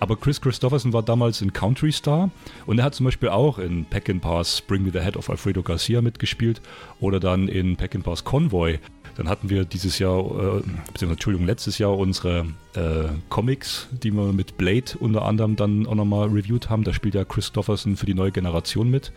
Aber 0.01 0.17
Chris 0.17 0.41
Christopherson 0.41 0.93
war 0.93 1.03
damals 1.03 1.41
ein 1.41 1.53
Country 1.53 1.93
Star 1.93 2.31
und 2.67 2.79
er 2.79 2.85
hat 2.85 2.95
zum 2.95 3.05
Beispiel 3.05 3.31
auch 3.31 3.59
in 3.59 3.87
Pass 3.87 4.61
Bring 4.61 4.83
Me 4.83 4.91
the 4.93 5.01
Head 5.01 5.17
of 5.17 5.31
Alfredo 5.31 5.63
Garcia 5.63 6.03
mitgespielt 6.03 6.61
oder 7.01 7.21
dann 7.21 7.49
in 7.49 7.77
Pass 7.77 8.25
Convoy 8.25 8.79
dann 9.17 9.29
hatten 9.29 9.51
wir 9.51 9.65
dieses 9.65 9.99
Jahr, 9.99 10.21
äh, 10.21 10.61
beziehungsweise 10.61 11.13
Entschuldigung, 11.13 11.47
letztes 11.47 11.79
Jahr 11.79 11.97
unsere 11.97 12.47
äh, 12.75 13.09
Comics, 13.29 13.89
die 13.91 14.11
wir 14.11 14.33
mit 14.33 14.57
Blade 14.57 14.93
unter 14.99 15.23
anderem 15.23 15.57
dann 15.57 15.87
auch 15.87 15.95
nochmal 15.95 16.29
reviewed 16.29 16.71
haben. 16.71 16.85
Da 16.85 16.93
spielt 16.93 17.15
ja 17.15 17.25
Christopherson 17.25 17.97
für 17.97 18.07
die 18.07 18.15
neue 18.15 18.33
Generation 18.33 18.91
mit. 18.91 19.13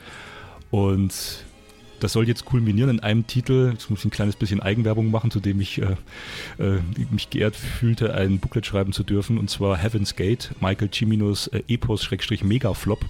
Und 0.69 1.13
das 1.99 2.13
soll 2.13 2.27
jetzt 2.27 2.45
kulminieren 2.45 2.91
in 2.91 2.99
einem 2.99 3.25
Titel. 3.25 3.71
Jetzt 3.73 3.89
muss 3.89 3.99
ich 3.99 4.05
ein 4.05 4.11
kleines 4.11 4.35
bisschen 4.35 4.61
Eigenwerbung 4.61 5.09
machen, 5.09 5.31
zu 5.31 5.39
dem 5.39 5.59
ich 5.61 5.81
äh, 5.81 5.95
äh, 6.59 6.79
mich 7.09 7.29
geehrt 7.29 7.55
fühlte, 7.55 8.13
ein 8.13 8.39
Booklet 8.39 8.65
schreiben 8.65 8.93
zu 8.93 9.03
dürfen. 9.03 9.37
Und 9.37 9.49
zwar 9.49 9.77
Heaven's 9.77 10.15
Gate, 10.15 10.51
Michael 10.61 10.89
Ciminos 10.91 11.47
äh, 11.47 11.63
Epos-Megaflop 11.67 13.05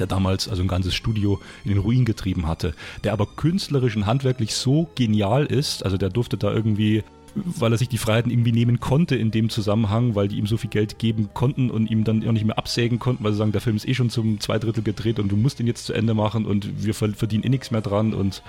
der 0.00 0.06
damals 0.06 0.48
also 0.48 0.62
ein 0.62 0.68
ganzes 0.68 0.94
Studio 0.94 1.40
in 1.64 1.70
den 1.70 1.78
Ruin 1.78 2.04
getrieben 2.04 2.46
hatte, 2.46 2.74
der 3.04 3.12
aber 3.12 3.26
künstlerisch 3.26 3.96
und 3.96 4.06
handwerklich 4.06 4.54
so 4.54 4.88
genial 4.94 5.46
ist, 5.46 5.84
also 5.84 5.96
der 5.96 6.10
durfte 6.10 6.36
da 6.36 6.52
irgendwie 6.52 7.04
weil 7.44 7.72
er 7.72 7.78
sich 7.78 7.88
die 7.88 7.98
Freiheiten 7.98 8.30
irgendwie 8.30 8.52
nehmen 8.52 8.80
konnte 8.80 9.14
in 9.16 9.30
dem 9.30 9.50
Zusammenhang, 9.50 10.14
weil 10.14 10.28
die 10.28 10.38
ihm 10.38 10.46
so 10.46 10.56
viel 10.56 10.70
Geld 10.70 10.98
geben 10.98 11.28
konnten 11.34 11.70
und 11.70 11.90
ihm 11.90 12.04
dann 12.04 12.26
auch 12.26 12.32
nicht 12.32 12.46
mehr 12.46 12.58
absägen 12.58 12.98
konnten, 12.98 13.24
weil 13.24 13.32
sie 13.32 13.38
sagen, 13.38 13.52
der 13.52 13.60
Film 13.60 13.76
ist 13.76 13.86
eh 13.86 13.94
schon 13.94 14.10
zum 14.10 14.40
zwei 14.40 14.58
Drittel 14.58 14.82
gedreht 14.82 15.18
und 15.18 15.30
du 15.30 15.36
musst 15.36 15.60
ihn 15.60 15.66
jetzt 15.66 15.84
zu 15.86 15.92
Ende 15.92 16.14
machen 16.14 16.46
und 16.46 16.84
wir 16.84 16.94
verdienen 16.94 17.44
eh 17.44 17.48
nichts 17.50 17.70
mehr 17.70 17.82
dran 17.82 18.14
und 18.14 18.42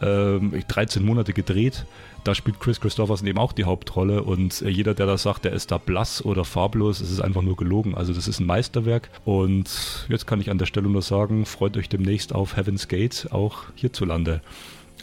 ähm, 0.00 0.52
13 0.66 1.04
Monate 1.04 1.32
gedreht. 1.32 1.84
Da 2.24 2.34
spielt 2.34 2.60
Chris 2.60 2.80
Christopherson 2.80 3.26
eben 3.26 3.38
auch 3.38 3.52
die 3.52 3.64
Hauptrolle 3.64 4.22
und 4.22 4.62
äh, 4.62 4.68
jeder, 4.68 4.94
der 4.94 5.06
das 5.06 5.22
sagt, 5.22 5.44
der 5.44 5.52
ist 5.52 5.70
da 5.70 5.78
blass 5.78 6.24
oder 6.24 6.44
farblos, 6.44 7.00
es 7.00 7.10
ist 7.10 7.20
einfach 7.20 7.42
nur 7.42 7.56
gelogen. 7.56 7.94
Also 7.94 8.12
das 8.12 8.28
ist 8.28 8.40
ein 8.40 8.46
Meisterwerk 8.46 9.10
und 9.24 10.06
jetzt 10.08 10.26
kann 10.26 10.40
ich 10.40 10.50
an 10.50 10.58
der 10.58 10.66
Stelle 10.66 10.88
nur 10.88 11.02
sagen, 11.02 11.44
freut 11.44 11.76
euch 11.76 11.88
demnächst 11.88 12.34
auf 12.34 12.56
Heaven's 12.56 12.88
Gate, 12.88 13.28
auch 13.30 13.64
hierzulande. 13.74 14.40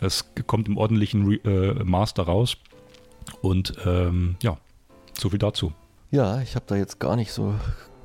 Es 0.01 0.25
kommt 0.47 0.67
im 0.67 0.77
ordentlichen 0.77 1.27
Re 1.27 1.35
äh, 1.43 1.83
Master 1.83 2.23
raus 2.23 2.57
und 3.41 3.73
ähm, 3.85 4.35
ja, 4.41 4.57
so 5.13 5.29
viel 5.29 5.39
dazu. 5.39 5.73
Ja, 6.11 6.41
ich 6.41 6.55
habe 6.55 6.65
da 6.67 6.75
jetzt 6.75 6.99
gar 6.99 7.15
nicht 7.15 7.31
so 7.31 7.53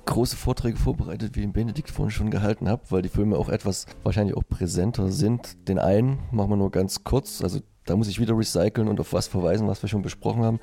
große 0.06 0.36
Vorträge 0.36 0.78
vorbereitet, 0.78 1.34
wie 1.34 1.44
ich 1.44 1.52
Benedikt 1.52 1.90
vorhin 1.90 2.10
schon 2.10 2.30
gehalten 2.30 2.68
habe, 2.68 2.82
weil 2.90 3.02
die 3.02 3.08
Filme 3.08 3.38
auch 3.38 3.48
etwas 3.48 3.86
wahrscheinlich 4.02 4.36
auch 4.36 4.46
präsenter 4.46 5.10
sind. 5.10 5.68
Den 5.68 5.78
einen 5.78 6.18
machen 6.30 6.50
wir 6.50 6.56
nur 6.56 6.70
ganz 6.70 7.04
kurz, 7.04 7.42
also 7.42 7.60
da 7.86 7.96
muss 7.96 8.08
ich 8.08 8.18
wieder 8.18 8.36
recyceln 8.36 8.88
und 8.88 8.98
auf 8.98 9.12
was 9.12 9.28
verweisen, 9.28 9.68
was 9.68 9.82
wir 9.82 9.88
schon 9.88 10.02
besprochen 10.02 10.42
haben. 10.42 10.60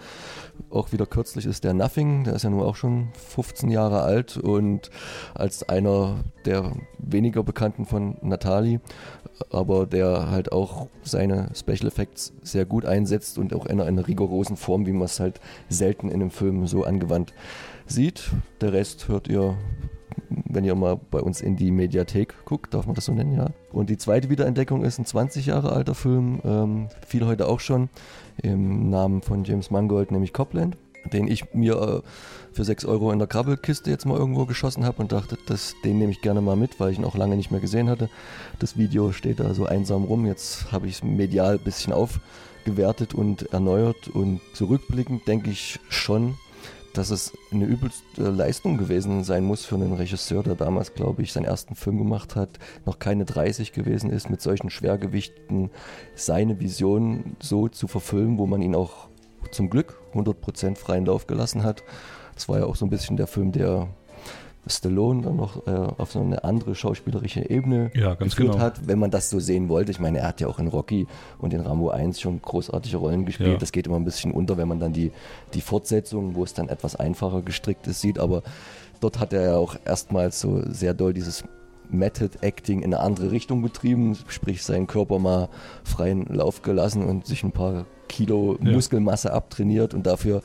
Auch 0.69 0.91
wieder 0.91 1.05
kürzlich 1.05 1.45
ist 1.45 1.63
der 1.63 1.73
Nothing, 1.73 2.23
der 2.23 2.33
ist 2.33 2.43
ja 2.43 2.49
nur 2.49 2.65
auch 2.65 2.75
schon 2.75 3.09
15 3.13 3.69
Jahre 3.69 4.01
alt 4.01 4.37
und 4.37 4.89
als 5.35 5.67
einer 5.69 6.23
der 6.45 6.75
weniger 6.97 7.43
bekannten 7.43 7.85
von 7.85 8.17
Natali, 8.21 8.79
aber 9.49 9.85
der 9.85 10.29
halt 10.29 10.51
auch 10.51 10.87
seine 11.03 11.49
Special 11.55 11.87
Effects 11.87 12.33
sehr 12.41 12.65
gut 12.65 12.85
einsetzt 12.85 13.37
und 13.37 13.53
auch 13.53 13.65
in 13.65 13.81
einer 13.81 14.07
rigorosen 14.07 14.57
Form, 14.57 14.85
wie 14.85 14.93
man 14.93 15.05
es 15.05 15.19
halt 15.19 15.39
selten 15.69 16.07
in 16.09 16.15
einem 16.15 16.31
Film 16.31 16.67
so 16.67 16.83
angewandt 16.83 17.33
sieht. 17.85 18.31
Der 18.61 18.73
Rest 18.73 19.07
hört 19.07 19.27
ihr 19.27 19.55
wenn 20.29 20.65
ihr 20.65 20.75
mal 20.75 20.99
bei 21.09 21.19
uns 21.19 21.41
in 21.41 21.55
die 21.55 21.71
Mediathek 21.71 22.45
guckt, 22.45 22.73
darf 22.73 22.85
man 22.85 22.95
das 22.95 23.05
so 23.05 23.13
nennen, 23.13 23.35
ja. 23.35 23.49
Und 23.71 23.89
die 23.89 23.97
zweite 23.97 24.29
Wiederentdeckung 24.29 24.83
ist 24.83 24.99
ein 24.99 25.05
20 25.05 25.45
Jahre 25.47 25.71
alter 25.71 25.95
Film, 25.95 26.39
ähm, 26.43 26.87
fiel 27.05 27.25
heute 27.25 27.47
auch 27.47 27.59
schon 27.59 27.89
im 28.41 28.89
Namen 28.89 29.21
von 29.21 29.43
James 29.43 29.71
Mangold, 29.71 30.11
nämlich 30.11 30.33
Copland, 30.33 30.77
den 31.05 31.27
ich 31.27 31.53
mir 31.53 31.75
äh, 31.75 32.01
für 32.53 32.63
6 32.63 32.85
Euro 32.85 33.11
in 33.11 33.19
der 33.19 33.27
Krabbelkiste 33.27 33.89
jetzt 33.89 34.05
mal 34.05 34.17
irgendwo 34.17 34.45
geschossen 34.45 34.85
habe 34.85 35.01
und 35.01 35.11
dachte, 35.11 35.37
das, 35.45 35.73
den 35.83 35.99
nehme 35.99 36.11
ich 36.11 36.21
gerne 36.21 36.41
mal 36.41 36.55
mit, 36.55 36.79
weil 36.79 36.91
ich 36.91 36.99
ihn 36.99 37.05
auch 37.05 37.15
lange 37.15 37.35
nicht 37.37 37.51
mehr 37.51 37.61
gesehen 37.61 37.89
hatte. 37.89 38.09
Das 38.59 38.77
Video 38.77 39.11
steht 39.11 39.39
da 39.39 39.53
so 39.53 39.65
einsam 39.65 40.03
rum, 40.03 40.25
jetzt 40.25 40.71
habe 40.71 40.87
ich 40.87 40.95
es 40.95 41.03
medial 41.03 41.53
ein 41.53 41.63
bisschen 41.63 41.93
aufgewertet 41.93 43.13
und 43.13 43.53
erneuert 43.53 44.09
und 44.09 44.41
zurückblickend 44.53 45.27
denke 45.27 45.49
ich 45.49 45.79
schon, 45.89 46.35
dass 46.93 47.09
es 47.09 47.33
eine 47.51 47.65
übelste 47.65 48.29
Leistung 48.29 48.77
gewesen 48.77 49.23
sein 49.23 49.43
muss 49.43 49.65
für 49.65 49.75
einen 49.75 49.93
Regisseur, 49.93 50.43
der 50.43 50.55
damals, 50.55 50.93
glaube 50.93 51.21
ich, 51.21 51.31
seinen 51.31 51.45
ersten 51.45 51.75
Film 51.75 51.97
gemacht 51.97 52.35
hat, 52.35 52.49
noch 52.85 52.99
keine 52.99 53.25
30 53.25 53.71
gewesen 53.71 54.09
ist, 54.09 54.29
mit 54.29 54.41
solchen 54.41 54.69
Schwergewichten 54.69 55.69
seine 56.15 56.59
Vision 56.59 57.37
so 57.41 57.69
zu 57.69 57.87
verfilmen, 57.87 58.37
wo 58.37 58.45
man 58.45 58.61
ihn 58.61 58.75
auch 58.75 59.07
zum 59.51 59.69
Glück 59.69 59.97
100% 60.13 60.75
freien 60.75 61.05
Lauf 61.05 61.27
gelassen 61.27 61.63
hat. 61.63 61.83
Das 62.35 62.49
war 62.49 62.59
ja 62.59 62.65
auch 62.65 62.75
so 62.75 62.85
ein 62.85 62.89
bisschen 62.89 63.17
der 63.17 63.27
Film, 63.27 63.51
der 63.51 63.87
Stallone 64.67 65.23
dann 65.23 65.37
noch 65.37 65.65
äh, 65.65 65.71
auf 65.71 66.11
so 66.11 66.19
eine 66.19 66.43
andere 66.43 66.75
schauspielerische 66.75 67.49
Ebene 67.49 67.89
ja, 67.95 68.13
geführt 68.13 68.51
genau. 68.51 68.59
hat, 68.59 68.87
wenn 68.87 68.99
man 68.99 69.09
das 69.09 69.29
so 69.29 69.39
sehen 69.39 69.69
wollte. 69.69 69.91
Ich 69.91 69.99
meine, 69.99 70.19
er 70.19 70.27
hat 70.27 70.41
ja 70.41 70.47
auch 70.47 70.59
in 70.59 70.67
Rocky 70.67 71.07
und 71.39 71.53
in 71.53 71.61
Rambo 71.61 71.89
1 71.89 72.19
schon 72.21 72.41
großartige 72.41 72.97
Rollen 72.97 73.25
gespielt. 73.25 73.49
Ja. 73.49 73.57
Das 73.57 73.71
geht 73.71 73.87
immer 73.87 73.95
ein 73.95 74.05
bisschen 74.05 74.31
unter, 74.31 74.57
wenn 74.57 74.67
man 74.67 74.79
dann 74.79 74.93
die, 74.93 75.11
die 75.53 75.61
Fortsetzung, 75.61 76.35
wo 76.35 76.43
es 76.43 76.53
dann 76.53 76.69
etwas 76.69 76.95
einfacher 76.95 77.41
gestrickt 77.41 77.87
ist, 77.87 78.01
sieht. 78.01 78.19
Aber 78.19 78.43
dort 78.99 79.19
hat 79.19 79.33
er 79.33 79.41
ja 79.41 79.55
auch 79.55 79.75
erstmals 79.83 80.39
so 80.39 80.61
sehr 80.71 80.93
doll 80.93 81.13
dieses 81.13 81.43
Method 81.91 82.37
Acting 82.41 82.81
in 82.81 82.93
eine 82.93 83.03
andere 83.03 83.31
Richtung 83.31 83.61
getrieben, 83.61 84.17
sprich 84.27 84.63
seinen 84.63 84.87
Körper 84.87 85.19
mal 85.19 85.49
freien 85.83 86.25
Lauf 86.25 86.61
gelassen 86.61 87.03
und 87.05 87.25
sich 87.25 87.43
ein 87.43 87.51
paar 87.51 87.85
Kilo 88.07 88.57
ja. 88.61 88.71
Muskelmasse 88.71 89.31
abtrainiert 89.31 89.93
und 89.93 90.05
dafür 90.05 90.41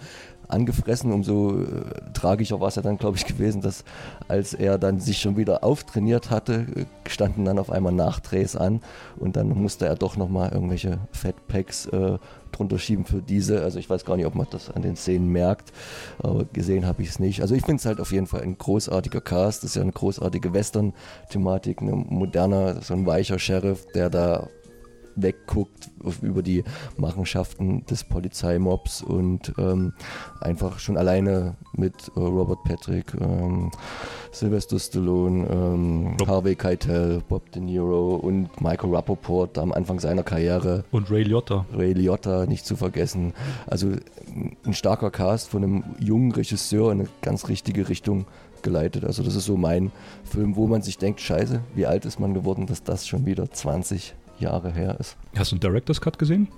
angefressen. 0.49 1.13
Umso 1.13 1.61
äh, 1.61 1.65
tragischer 2.13 2.61
war 2.61 2.69
es 2.69 2.77
ja 2.77 2.83
dann, 2.83 2.99
glaube 2.99 3.17
ich, 3.17 3.27
gewesen, 3.27 3.61
dass 3.61 3.85
als 4.29 4.55
er 4.55 4.79
dann 4.79 5.01
sich 5.01 5.19
schon 5.19 5.37
wieder 5.37 5.65
auftrainiert 5.65 6.31
hatte, 6.31 6.67
standen 7.07 7.45
dann 7.45 7.59
auf 7.59 7.71
einmal 7.71 7.93
Nachdrehs 7.93 8.57
an 8.57 8.81
und 9.19 9.37
dann 9.37 9.49
musste 9.49 9.87
er 9.87 9.95
doch 9.97 10.17
nochmal 10.17 10.53
irgendwelche 10.53 10.99
Fatpacks 11.13 11.87
äh, 11.87 12.19
drunter 12.53 12.79
schieben 12.79 13.05
für 13.05 13.23
diese. 13.23 13.63
Also 13.63 13.79
ich 13.79 13.89
weiß 13.89 14.05
gar 14.05 14.17
nicht, 14.17 14.27
ob 14.27 14.35
man 14.35 14.47
das 14.51 14.71
an 14.71 14.83
den 14.83 14.97
Szenen 14.97 15.31
merkt, 15.31 15.73
aber 16.19 16.45
gesehen 16.53 16.87
habe 16.87 17.03
ich 17.03 17.11
es 17.11 17.19
nicht. 17.19 17.43
Also 17.43 17.55
ich 17.55 17.65
finde 17.65 17.81
es 17.81 17.87
halt 17.87 18.01
auf 18.01 18.13
jeden 18.13 18.27
Fall 18.27 18.43
ein 18.43 18.59
großartiger 18.59 19.21
Cast. 19.21 19.63
Das 19.63 19.71
ist 19.71 19.77
ja 19.77 19.83
eine 19.83 19.93
großartige 19.93 20.53
Western-Thematik, 20.53 21.81
ein 21.81 22.07
moderner, 22.09 22.83
so 22.83 22.95
ein 22.95 23.07
weicher 23.07 23.39
Sheriff, 23.39 23.87
der 23.95 24.11
da 24.11 24.49
wegguckt 25.17 25.91
über 26.23 26.43
die 26.43 26.63
Machenschaften 26.97 27.85
des 27.87 28.05
Polizeimobs 28.05 29.03
und 29.03 29.53
ähm, 29.59 29.93
einfach 30.41 30.79
schon 30.79 30.97
alleine 30.97 31.57
mit 31.73 31.95
äh, 32.17 32.21
Robert 32.21 32.63
Patrick, 32.65 33.13
ähm, 33.21 33.71
Sylvester 34.31 34.79
Stallone, 34.79 35.47
ähm, 35.49 36.17
Harvey 36.27 36.55
Keitel, 36.55 37.23
Bob 37.29 37.51
De 37.53 37.63
Niro 37.63 38.17
und 38.17 38.61
Michael 38.61 38.95
Rappaport 38.95 39.59
am 39.59 39.73
Anfang 39.73 39.99
seiner 39.99 40.23
Karriere. 40.23 40.85
Und 40.91 41.11
Ray 41.11 41.23
Liotta. 41.23 41.65
Ray 41.73 41.95
Liotta, 41.95 42.47
nicht 42.47 42.67
zu 42.67 42.77
vergessen. 42.77 43.33
Also 43.67 43.93
ein 44.65 44.75
starker 44.75 45.11
Cast 45.11 45.49
von 45.49 45.65
einem 45.65 45.85
jungen 45.99 46.33
Regisseur 46.33 46.93
in 46.93 47.01
eine 47.01 47.09
ganz 47.23 47.49
richtige 47.49 47.89
Richtung 47.89 48.27
geleitet. 48.63 49.05
Also 49.05 49.23
das 49.23 49.35
ist 49.35 49.45
so 49.45 49.57
mein 49.57 49.93
Film, 50.25 50.57
wo 50.57 50.67
man 50.67 50.83
sich 50.83 50.99
denkt, 50.99 51.21
scheiße, 51.21 51.61
wie 51.75 51.87
alt 51.87 52.05
ist 52.05 52.21
man 52.21 52.35
geworden, 52.35 52.67
dass 52.67 52.83
das 52.83 53.07
schon 53.07 53.25
wieder 53.25 53.51
20 53.51 54.15
Jahre 54.39 54.73
her 54.73 54.97
ist. 55.01 55.17
Hast 55.37 55.53
du 55.53 55.57
einen 55.57 55.61
Director's 55.61 56.01
Cut 56.01 56.19
gesehen? 56.19 56.49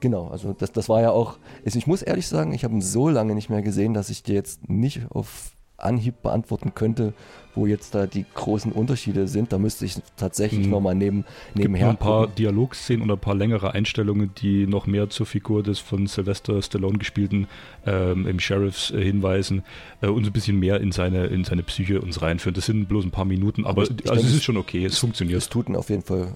Genau, 0.00 0.28
also 0.28 0.52
das, 0.52 0.72
das 0.72 0.88
war 0.88 1.00
ja 1.00 1.10
auch, 1.10 1.38
also 1.64 1.78
ich 1.78 1.86
muss 1.86 2.02
ehrlich 2.02 2.26
sagen, 2.26 2.52
ich 2.52 2.64
habe 2.64 2.74
ihn 2.74 2.82
so 2.82 3.08
lange 3.08 3.34
nicht 3.34 3.50
mehr 3.50 3.62
gesehen, 3.62 3.94
dass 3.94 4.10
ich 4.10 4.22
dir 4.24 4.34
jetzt 4.34 4.68
nicht 4.68 5.02
auf 5.10 5.52
Anhieb 5.78 6.22
beantworten 6.22 6.74
könnte, 6.74 7.12
wo 7.56 7.66
jetzt 7.66 7.94
da 7.96 8.06
die 8.06 8.24
großen 8.34 8.70
Unterschiede 8.70 9.26
sind. 9.26 9.52
Da 9.52 9.58
müsste 9.58 9.84
ich 9.84 9.96
tatsächlich 10.16 10.66
Mhm. 10.66 10.70
nochmal 10.72 10.94
neben, 10.94 11.22
gibt 11.54 11.56
nebenher 11.58 11.86
noch 11.86 11.92
ein 11.94 11.98
paar. 11.98 12.26
Dialogszenen 12.28 13.02
und 13.02 13.10
ein 13.10 13.18
paar 13.18 13.34
längere 13.34 13.72
Einstellungen, 13.74 14.30
die 14.38 14.66
noch 14.68 14.86
mehr 14.86 15.10
zur 15.10 15.26
Figur 15.26 15.62
des 15.64 15.80
von 15.80 16.06
Sylvester 16.06 16.62
Stallone 16.62 16.98
gespielten 16.98 17.48
ähm, 17.84 18.28
im 18.28 18.38
Sheriffs 18.38 18.92
äh, 18.92 19.02
hinweisen 19.02 19.62
äh, 20.02 20.06
und 20.06 20.24
ein 20.24 20.32
bisschen 20.32 20.58
mehr 20.60 20.80
in 20.80 20.92
seine, 20.92 21.26
in 21.26 21.42
seine 21.44 21.64
Psyche 21.64 22.00
uns 22.00 22.22
reinführen. 22.22 22.54
Das 22.54 22.66
sind 22.66 22.88
bloß 22.88 23.04
ein 23.04 23.10
paar 23.10 23.24
Minuten, 23.24 23.66
aber 23.66 23.82
ich 23.82 23.90
also 23.90 23.94
denke, 24.02 24.20
es 24.20 24.26
es- 24.26 24.34
ist 24.36 24.44
schon 24.44 24.56
okay, 24.56 24.84
es 24.84 24.98
funktioniert. 24.98 25.38
Es 25.38 25.48
tut 25.48 25.68
ihn 25.68 25.74
auf 25.76 25.90
jeden 25.90 26.02
Fall 26.02 26.34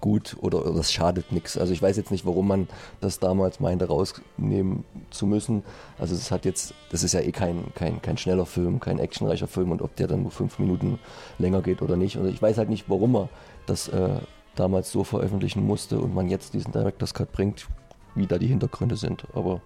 gut 0.00 0.36
oder, 0.40 0.66
es 0.76 0.92
schadet 0.92 1.32
nichts. 1.32 1.56
Also 1.56 1.72
ich 1.72 1.80
weiß 1.80 1.96
jetzt 1.96 2.10
nicht, 2.10 2.26
warum 2.26 2.48
man 2.48 2.68
das 3.00 3.18
damals 3.18 3.60
meinte, 3.60 3.86
rausnehmen 3.86 4.84
zu 5.10 5.26
müssen. 5.26 5.62
Also 5.98 6.14
es 6.14 6.30
hat 6.30 6.44
jetzt, 6.44 6.74
das 6.90 7.02
ist 7.02 7.12
ja 7.12 7.20
eh 7.20 7.32
kein, 7.32 7.72
kein, 7.74 8.02
kein 8.02 8.18
schneller 8.18 8.46
Film, 8.46 8.80
kein 8.80 8.98
actionreicher 8.98 9.46
Film 9.46 9.70
und 9.70 9.82
ob 9.82 9.94
der 9.96 10.08
dann 10.08 10.22
nur 10.22 10.30
fünf 10.30 10.58
Minuten 10.58 10.98
länger 11.38 11.62
geht 11.62 11.82
oder 11.82 11.96
nicht. 11.96 12.16
Und 12.16 12.28
ich 12.28 12.40
weiß 12.40 12.58
halt 12.58 12.68
nicht, 12.68 12.88
warum 12.88 13.14
er 13.16 13.28
das 13.66 13.88
äh, 13.88 14.20
damals 14.56 14.90
so 14.90 15.04
veröffentlichen 15.04 15.64
musste 15.64 15.98
und 15.98 16.14
man 16.14 16.28
jetzt 16.28 16.54
diesen 16.54 16.72
Director's 16.72 17.14
Cut 17.14 17.32
bringt, 17.32 17.68
wie 18.14 18.26
da 18.26 18.38
die 18.38 18.48
Hintergründe 18.48 18.96
sind. 18.96 19.24
Aber 19.34 19.60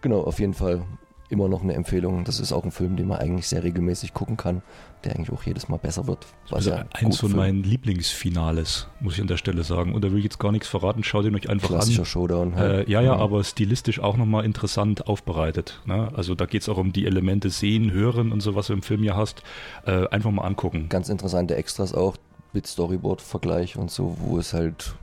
genau, 0.00 0.22
auf 0.22 0.40
jeden 0.40 0.54
Fall 0.54 0.82
immer 1.28 1.48
noch 1.48 1.62
eine 1.62 1.74
Empfehlung. 1.74 2.24
Das 2.24 2.40
ist 2.40 2.52
auch 2.52 2.64
ein 2.64 2.70
Film, 2.70 2.96
den 2.96 3.08
man 3.08 3.18
eigentlich 3.18 3.48
sehr 3.48 3.62
regelmäßig 3.62 4.14
gucken 4.14 4.36
kann, 4.36 4.62
der 5.04 5.14
eigentlich 5.14 5.32
auch 5.32 5.42
jedes 5.42 5.68
Mal 5.68 5.78
besser 5.78 6.06
wird. 6.06 6.26
Also 6.50 6.70
ja 6.70 6.84
eins 6.92 7.18
von 7.18 7.34
meinen 7.34 7.62
Lieblingsfinales, 7.62 8.88
muss 9.00 9.14
ich 9.14 9.20
an 9.20 9.26
der 9.26 9.36
Stelle 9.36 9.64
sagen. 9.64 9.94
Und 9.94 10.04
da 10.04 10.10
will 10.10 10.18
ich 10.18 10.24
jetzt 10.24 10.38
gar 10.38 10.52
nichts 10.52 10.68
verraten, 10.68 11.02
schaut 11.02 11.24
ihn 11.24 11.34
euch 11.34 11.48
einfach 11.48 11.68
klassischer 11.68 12.02
an. 12.02 12.06
Showdown. 12.06 12.56
halt. 12.56 12.88
Äh, 12.88 12.90
ja, 12.90 13.00
ja, 13.00 13.16
aber 13.16 13.42
stilistisch 13.42 14.00
auch 14.00 14.16
nochmal 14.16 14.44
interessant 14.44 15.06
aufbereitet. 15.06 15.82
Ne? 15.86 16.10
Also 16.14 16.34
da 16.34 16.46
geht 16.46 16.62
es 16.62 16.68
auch 16.68 16.78
um 16.78 16.92
die 16.92 17.06
Elemente 17.06 17.50
sehen, 17.50 17.92
hören 17.92 18.32
und 18.32 18.40
so, 18.40 18.54
was 18.54 18.68
du 18.68 18.72
im 18.72 18.82
Film 18.82 19.02
ja 19.02 19.16
hast. 19.16 19.42
Äh, 19.86 20.08
einfach 20.08 20.30
mal 20.30 20.42
angucken. 20.42 20.88
ganz 20.88 21.08
interessante 21.08 21.56
Extras 21.56 21.94
auch 21.94 22.16
mit 22.52 22.66
Storyboard-Vergleich 22.66 23.76
und 23.76 23.90
so, 23.90 24.16
wo 24.20 24.38
es 24.38 24.54
halt 24.54 24.94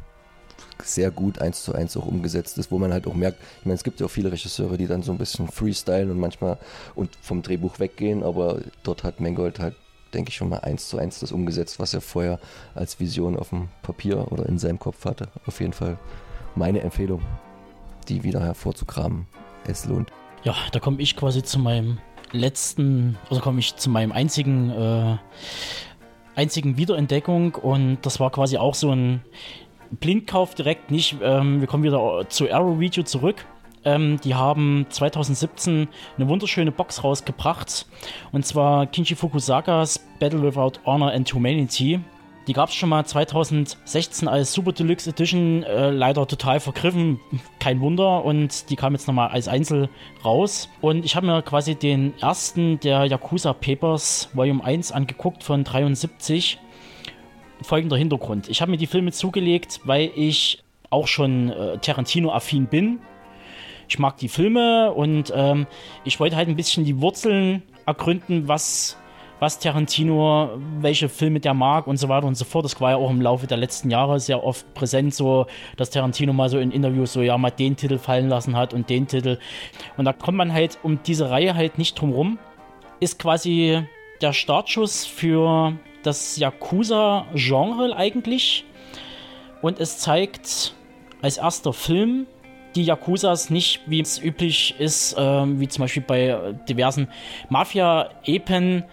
sehr 0.83 1.11
gut 1.11 1.39
eins 1.39 1.63
zu 1.63 1.73
eins 1.73 1.95
auch 1.97 2.05
umgesetzt 2.05 2.57
ist, 2.57 2.71
wo 2.71 2.79
man 2.79 2.93
halt 2.93 3.07
auch 3.07 3.13
merkt, 3.13 3.39
ich 3.59 3.65
meine, 3.65 3.75
es 3.75 3.83
gibt 3.83 3.99
ja 3.99 4.05
auch 4.05 4.11
viele 4.11 4.31
Regisseure, 4.31 4.77
die 4.77 4.87
dann 4.87 5.03
so 5.03 5.11
ein 5.11 5.17
bisschen 5.17 5.47
freestylen 5.47 6.11
und 6.11 6.19
manchmal 6.19 6.57
und 6.95 7.09
vom 7.21 7.41
Drehbuch 7.41 7.79
weggehen, 7.79 8.23
aber 8.23 8.59
dort 8.83 9.03
hat 9.03 9.19
Mangold 9.19 9.59
halt, 9.59 9.75
denke 10.13 10.29
ich, 10.29 10.35
schon 10.35 10.49
mal 10.49 10.59
eins 10.59 10.89
zu 10.89 10.97
eins 10.97 11.19
das 11.19 11.31
umgesetzt, 11.31 11.79
was 11.79 11.93
er 11.93 12.01
vorher 12.01 12.39
als 12.75 12.99
Vision 12.99 13.37
auf 13.37 13.49
dem 13.49 13.69
Papier 13.81 14.31
oder 14.31 14.45
in 14.47 14.59
seinem 14.59 14.79
Kopf 14.79 15.05
hatte. 15.05 15.29
Auf 15.45 15.59
jeden 15.59 15.73
Fall 15.73 15.97
meine 16.55 16.81
Empfehlung, 16.81 17.21
die 18.09 18.23
wieder 18.23 18.41
hervorzukramen. 18.41 19.27
Es 19.65 19.85
lohnt. 19.85 20.11
Ja, 20.43 20.55
da 20.71 20.79
komme 20.79 21.01
ich 21.01 21.15
quasi 21.15 21.43
zu 21.43 21.59
meinem 21.59 21.99
letzten, 22.31 23.17
also 23.29 23.41
komme 23.41 23.59
ich 23.59 23.75
zu 23.75 23.89
meinem 23.89 24.11
einzigen, 24.11 24.69
äh, 24.69 25.17
einzigen 26.35 26.77
Wiederentdeckung 26.77 27.55
und 27.55 27.99
das 28.03 28.19
war 28.19 28.31
quasi 28.31 28.57
auch 28.57 28.75
so 28.75 28.91
ein 28.91 29.21
Blindkauf 29.91 30.55
direkt 30.55 30.91
nicht. 30.91 31.17
Ähm, 31.21 31.59
wir 31.59 31.67
kommen 31.67 31.83
wieder 31.83 32.25
zu 32.29 32.51
Arrow 32.51 32.79
Video 32.79 33.03
zurück. 33.03 33.45
Ähm, 33.83 34.19
die 34.23 34.35
haben 34.35 34.85
2017 34.89 35.87
eine 36.17 36.27
wunderschöne 36.27 36.71
Box 36.71 37.03
rausgebracht 37.03 37.87
und 38.31 38.45
zwar 38.45 38.85
Kinji 38.85 39.15
Fukusakas 39.15 39.99
Battle 40.19 40.43
Without 40.43 40.79
Honor 40.85 41.11
and 41.11 41.33
Humanity. 41.33 41.99
Die 42.47 42.53
gab 42.53 42.69
es 42.69 42.75
schon 42.75 42.89
mal 42.89 43.05
2016 43.05 44.27
als 44.27 44.51
Super 44.53 44.71
Deluxe 44.71 45.09
Edition, 45.09 45.61
äh, 45.63 45.91
leider 45.91 46.27
total 46.27 46.59
vergriffen, 46.59 47.19
kein 47.59 47.79
Wunder. 47.81 48.25
Und 48.25 48.69
die 48.71 48.75
kam 48.75 48.93
jetzt 48.93 49.07
nochmal 49.07 49.29
als 49.29 49.47
Einzel 49.47 49.89
raus. 50.25 50.67
Und 50.81 51.05
ich 51.05 51.15
habe 51.15 51.27
mir 51.27 51.43
quasi 51.43 51.75
den 51.75 52.17
ersten 52.19 52.79
der 52.79 53.05
Yakuza 53.05 53.53
Papers 53.53 54.29
Volume 54.33 54.63
1 54.63 54.91
angeguckt 54.91 55.43
von 55.43 55.63
73. 55.63 56.59
Folgender 57.63 57.97
Hintergrund. 57.97 58.49
Ich 58.49 58.61
habe 58.61 58.71
mir 58.71 58.77
die 58.77 58.87
Filme 58.87 59.11
zugelegt, 59.11 59.81
weil 59.83 60.11
ich 60.15 60.63
auch 60.89 61.07
schon 61.07 61.49
äh, 61.49 61.77
Tarantino-affin 61.77 62.67
bin. 62.67 62.99
Ich 63.87 63.99
mag 63.99 64.17
die 64.17 64.29
Filme 64.29 64.91
und 64.91 65.33
ähm, 65.35 65.67
ich 66.03 66.19
wollte 66.19 66.35
halt 66.35 66.47
ein 66.47 66.55
bisschen 66.55 66.85
die 66.85 67.01
Wurzeln 67.01 67.63
ergründen, 67.85 68.47
was 68.47 68.97
was 69.41 69.57
Tarantino, 69.57 70.51
welche 70.81 71.09
Filme 71.09 71.39
der 71.39 71.55
mag 71.55 71.87
und 71.87 71.97
so 71.97 72.07
weiter 72.09 72.27
und 72.27 72.35
so 72.35 72.45
fort. 72.45 72.63
Das 72.63 72.79
war 72.79 72.91
ja 72.91 72.97
auch 72.97 73.09
im 73.09 73.21
Laufe 73.21 73.47
der 73.47 73.57
letzten 73.57 73.89
Jahre 73.89 74.19
sehr 74.19 74.43
oft 74.43 74.71
präsent, 74.75 75.15
so 75.15 75.47
dass 75.77 75.89
Tarantino 75.89 76.31
mal 76.31 76.47
so 76.47 76.59
in 76.59 76.69
Interviews 76.69 77.11
so 77.13 77.23
ja 77.23 77.35
mal 77.39 77.49
den 77.49 77.75
Titel 77.75 77.97
fallen 77.97 78.29
lassen 78.29 78.55
hat 78.55 78.71
und 78.71 78.87
den 78.91 79.07
Titel. 79.07 79.39
Und 79.97 80.05
da 80.05 80.13
kommt 80.13 80.37
man 80.37 80.53
halt 80.53 80.77
um 80.83 81.01
diese 81.01 81.31
Reihe 81.31 81.55
halt 81.55 81.79
nicht 81.79 81.99
drum 81.99 82.11
rum. 82.11 82.37
Ist 82.99 83.17
quasi 83.17 83.83
der 84.21 84.31
Startschuss 84.31 85.07
für 85.07 85.73
das 86.03 86.37
Yakuza-Genre 86.37 87.95
eigentlich. 87.95 88.65
Und 89.61 89.79
es 89.79 89.99
zeigt 89.99 90.73
als 91.21 91.37
erster 91.37 91.73
Film 91.73 92.27
die 92.75 92.83
Yakuzas 92.83 93.49
nicht, 93.49 93.81
wie 93.85 94.01
es 94.01 94.21
üblich 94.21 94.75
ist, 94.79 95.15
ähm, 95.17 95.59
wie 95.59 95.67
zum 95.67 95.83
Beispiel 95.83 96.03
bei 96.05 96.27
äh, 96.27 96.53
diversen 96.67 97.07
Mafia-Epen, 97.49 98.85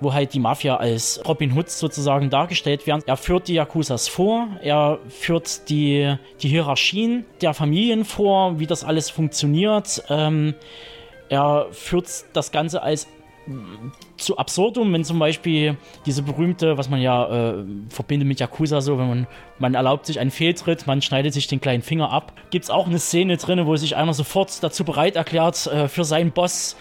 wo 0.00 0.12
halt 0.12 0.34
die 0.34 0.40
Mafia 0.40 0.76
als 0.76 1.22
Robin 1.26 1.56
Hood 1.56 1.70
sozusagen 1.70 2.28
dargestellt 2.28 2.86
werden. 2.86 3.02
Er 3.06 3.16
führt 3.16 3.48
die 3.48 3.54
Yakuzas 3.54 4.08
vor, 4.08 4.48
er 4.60 4.98
führt 5.08 5.68
die, 5.70 6.16
die 6.42 6.48
Hierarchien 6.48 7.24
der 7.40 7.54
Familien 7.54 8.04
vor, 8.04 8.58
wie 8.58 8.66
das 8.66 8.84
alles 8.84 9.10
funktioniert. 9.10 10.02
Ähm, 10.10 10.54
er 11.28 11.68
führt 11.70 12.08
das 12.34 12.52
Ganze 12.52 12.82
als 12.82 13.08
zu 14.16 14.36
absurdum, 14.38 14.92
wenn 14.92 15.04
zum 15.04 15.18
Beispiel 15.18 15.76
diese 16.06 16.22
berühmte, 16.22 16.78
was 16.78 16.88
man 16.88 17.00
ja 17.00 17.52
äh, 17.52 17.64
verbindet 17.88 18.28
mit 18.28 18.40
Yakuza, 18.40 18.80
so, 18.80 18.98
wenn 18.98 19.08
man, 19.08 19.26
man 19.58 19.74
erlaubt 19.74 20.06
sich 20.06 20.20
einen 20.20 20.30
Fehltritt, 20.30 20.86
man 20.86 21.02
schneidet 21.02 21.34
sich 21.34 21.46
den 21.48 21.60
kleinen 21.60 21.82
Finger 21.82 22.10
ab. 22.10 22.32
Gibt 22.50 22.64
es 22.64 22.70
auch 22.70 22.86
eine 22.86 22.98
Szene 22.98 23.36
drin, 23.36 23.66
wo 23.66 23.76
sich 23.76 23.96
einer 23.96 24.14
sofort 24.14 24.62
dazu 24.62 24.84
bereit 24.84 25.16
erklärt, 25.16 25.66
äh, 25.66 25.88
für 25.88 26.04
seinen 26.04 26.32
Boss 26.32 26.76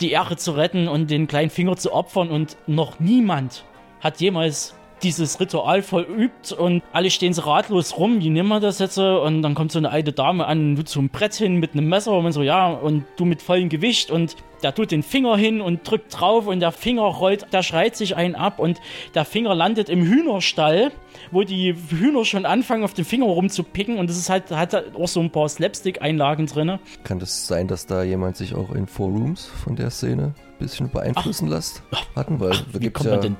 die 0.00 0.12
Ehre 0.12 0.36
zu 0.36 0.52
retten 0.52 0.88
und 0.88 1.10
den 1.10 1.26
kleinen 1.26 1.50
Finger 1.50 1.76
zu 1.76 1.92
opfern 1.92 2.30
und 2.30 2.56
noch 2.66 3.00
niemand 3.00 3.64
hat 4.00 4.20
jemals 4.20 4.74
dieses 5.02 5.40
Ritual 5.40 5.82
vollübt 5.82 6.52
und 6.52 6.82
alle 6.92 7.10
stehen 7.10 7.32
so 7.32 7.42
ratlos 7.42 7.96
rum, 7.96 8.20
wie 8.20 8.30
nehmen 8.30 8.48
wir 8.48 8.60
das 8.60 8.78
jetzt? 8.78 8.98
Und 8.98 9.42
dann 9.42 9.54
kommt 9.54 9.72
so 9.72 9.78
eine 9.78 9.90
alte 9.90 10.12
Dame 10.12 10.46
an, 10.46 10.76
du 10.76 10.84
zum 10.84 11.08
Brett 11.08 11.34
hin 11.34 11.56
mit 11.56 11.72
einem 11.72 11.88
Messer 11.88 12.12
und 12.12 12.32
so, 12.32 12.42
ja, 12.42 12.68
und 12.68 13.04
du 13.16 13.24
mit 13.24 13.42
vollem 13.42 13.68
Gewicht 13.68 14.10
und 14.10 14.36
der 14.62 14.74
tut 14.74 14.90
den 14.90 15.02
Finger 15.02 15.36
hin 15.36 15.60
und 15.60 15.88
drückt 15.90 16.20
drauf 16.20 16.46
und 16.46 16.60
der 16.60 16.72
Finger 16.72 17.02
rollt, 17.02 17.46
der 17.52 17.62
schreit 17.62 17.96
sich 17.96 18.16
einen 18.16 18.34
ab 18.34 18.58
und 18.58 18.78
der 19.14 19.24
Finger 19.24 19.54
landet 19.54 19.88
im 19.88 20.02
Hühnerstall, 20.02 20.92
wo 21.30 21.42
die 21.42 21.74
Hühner 21.74 22.24
schon 22.24 22.44
anfangen, 22.44 22.84
auf 22.84 22.94
den 22.94 23.04
Finger 23.04 23.26
rumzupicken 23.26 23.98
und 23.98 24.10
das 24.10 24.18
ist 24.18 24.28
halt, 24.28 24.50
hat 24.50 24.74
halt 24.74 24.96
auch 24.96 25.08
so 25.08 25.20
ein 25.20 25.30
paar 25.30 25.48
Slapstick-Einlagen 25.48 26.46
drin. 26.46 26.78
Kann 27.04 27.18
das 27.18 27.46
sein, 27.46 27.68
dass 27.68 27.86
da 27.86 28.02
jemand 28.02 28.36
sich 28.36 28.54
auch 28.54 28.74
in 28.74 28.86
Four 28.86 29.08
Rooms 29.08 29.46
von 29.46 29.76
der 29.76 29.90
Szene 29.90 30.34
ein 30.34 30.58
bisschen 30.58 30.90
beeinflussen 30.90 31.48
lässt? 31.48 31.82
Hatten, 32.14 32.38
weil 32.40 32.50
da 32.50 32.80
Wie 32.80 32.90
kommt 32.90 33.06
ja 33.06 33.12
man 33.12 33.22
denn 33.22 33.36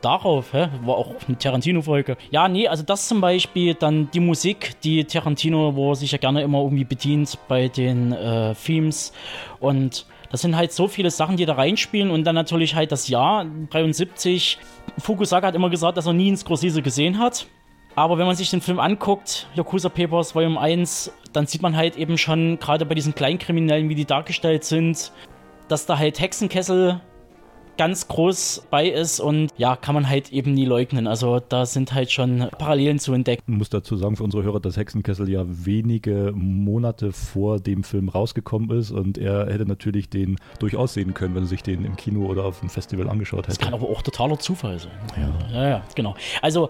darauf? 0.00 0.52
Hä? 0.52 0.68
War 0.84 0.96
auch 0.96 1.14
eine 1.26 1.38
Tarantino-Folge. 1.38 2.16
Ja, 2.30 2.48
nee, 2.48 2.68
also 2.68 2.82
das 2.82 3.08
zum 3.08 3.20
Beispiel, 3.20 3.74
dann 3.74 4.10
die 4.10 4.20
Musik, 4.20 4.80
die 4.82 5.04
Tarantino, 5.04 5.74
wo 5.74 5.92
er 5.92 5.96
sich 5.96 6.12
ja 6.12 6.18
gerne 6.18 6.42
immer 6.42 6.60
irgendwie 6.60 6.84
bedient 6.84 7.38
bei 7.48 7.68
den 7.68 8.12
äh, 8.12 8.54
Themes. 8.54 9.12
Und 9.60 10.06
das 10.30 10.42
sind 10.42 10.56
halt 10.56 10.72
so 10.72 10.88
viele 10.88 11.10
Sachen, 11.10 11.36
die 11.36 11.46
da 11.46 11.54
reinspielen. 11.54 12.10
Und 12.10 12.24
dann 12.24 12.34
natürlich 12.34 12.74
halt 12.74 12.92
das 12.92 13.08
Jahr 13.08 13.46
73. 13.70 14.58
Fukusaka 14.98 15.48
hat 15.48 15.54
immer 15.54 15.70
gesagt, 15.70 15.96
dass 15.96 16.06
er 16.06 16.12
nie 16.12 16.28
einen 16.28 16.36
Scorsese 16.36 16.82
gesehen 16.82 17.18
hat. 17.18 17.46
Aber 17.94 18.18
wenn 18.18 18.26
man 18.26 18.36
sich 18.36 18.50
den 18.50 18.60
Film 18.60 18.78
anguckt, 18.78 19.46
Yakuza 19.54 19.88
Papers 19.88 20.34
Volume 20.34 20.60
1, 20.60 21.12
dann 21.32 21.46
sieht 21.46 21.62
man 21.62 21.76
halt 21.76 21.96
eben 21.96 22.18
schon, 22.18 22.58
gerade 22.58 22.84
bei 22.84 22.94
diesen 22.94 23.14
Kleinkriminellen, 23.14 23.88
wie 23.88 23.94
die 23.94 24.04
dargestellt 24.04 24.64
sind, 24.64 25.12
dass 25.68 25.86
da 25.86 25.98
halt 25.98 26.20
Hexenkessel 26.20 27.00
ganz 27.76 28.08
groß 28.08 28.66
bei 28.70 28.88
ist 28.88 29.20
und 29.20 29.52
ja, 29.56 29.76
kann 29.76 29.94
man 29.94 30.08
halt 30.08 30.32
eben 30.32 30.52
nie 30.52 30.64
leugnen. 30.64 31.06
Also 31.06 31.40
da 31.40 31.66
sind 31.66 31.94
halt 31.94 32.10
schon 32.10 32.48
Parallelen 32.58 32.98
zu 32.98 33.12
entdecken. 33.12 33.42
Ich 33.46 33.58
muss 33.58 33.70
dazu 33.70 33.96
sagen 33.96 34.16
für 34.16 34.24
unsere 34.24 34.42
Hörer, 34.42 34.60
dass 34.60 34.76
Hexenkessel 34.76 35.28
ja 35.28 35.44
wenige 35.46 36.32
Monate 36.34 37.12
vor 37.12 37.60
dem 37.60 37.84
Film 37.84 38.08
rausgekommen 38.08 38.70
ist 38.76 38.90
und 38.90 39.18
er 39.18 39.46
hätte 39.52 39.66
natürlich 39.66 40.08
den 40.08 40.36
durchaus 40.58 40.94
sehen 40.94 41.14
können, 41.14 41.34
wenn 41.34 41.44
er 41.44 41.48
sich 41.48 41.62
den 41.62 41.84
im 41.84 41.96
Kino 41.96 42.26
oder 42.26 42.44
auf 42.44 42.60
dem 42.60 42.68
Festival 42.68 43.08
angeschaut 43.08 43.46
Das 43.46 43.54
hätte. 43.54 43.64
kann 43.64 43.74
aber 43.74 43.88
auch 43.88 44.02
totaler 44.02 44.38
Zufall 44.38 44.78
sein. 44.78 44.92
Ja, 45.16 45.52
ja, 45.52 45.68
ja 45.68 45.82
genau. 45.94 46.14
Also 46.42 46.68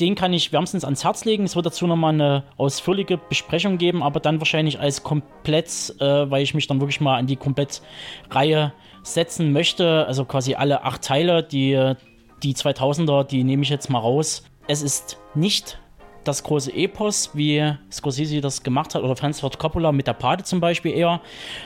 den 0.00 0.14
kann 0.14 0.32
ich 0.32 0.52
wärmstens 0.52 0.84
ans 0.84 1.04
Herz 1.04 1.24
legen. 1.24 1.44
Es 1.44 1.56
wird 1.56 1.66
dazu 1.66 1.86
nochmal 1.86 2.12
eine 2.14 2.44
ausführliche 2.58 3.16
Besprechung 3.16 3.78
geben, 3.78 4.02
aber 4.02 4.20
dann 4.20 4.40
wahrscheinlich 4.40 4.78
als 4.78 5.02
komplett, 5.02 5.94
äh, 6.00 6.30
weil 6.30 6.42
ich 6.42 6.52
mich 6.54 6.66
dann 6.66 6.80
wirklich 6.80 7.00
mal 7.00 7.16
an 7.16 7.26
die 7.26 7.36
Komplettreihe 7.36 8.72
setzen 9.06 9.52
möchte. 9.52 10.06
Also 10.06 10.24
quasi 10.24 10.54
alle 10.54 10.84
acht 10.84 11.02
Teile, 11.02 11.42
die, 11.42 11.94
die 12.42 12.54
2000er, 12.54 13.24
die 13.24 13.44
nehme 13.44 13.62
ich 13.62 13.70
jetzt 13.70 13.88
mal 13.88 13.98
raus. 13.98 14.44
Es 14.66 14.82
ist 14.82 15.18
nicht 15.34 15.78
das 16.24 16.42
große 16.42 16.74
Epos, 16.74 17.30
wie 17.34 17.72
Scorsese 17.90 18.40
das 18.40 18.62
gemacht 18.62 18.94
hat, 18.94 19.02
oder 19.02 19.14
Francis 19.14 19.40
Ford 19.40 19.58
Coppola 19.58 19.92
mit 19.92 20.06
der 20.06 20.14
Pate 20.14 20.42
zum 20.42 20.60
Beispiel 20.60 20.92
eher, 20.92 21.20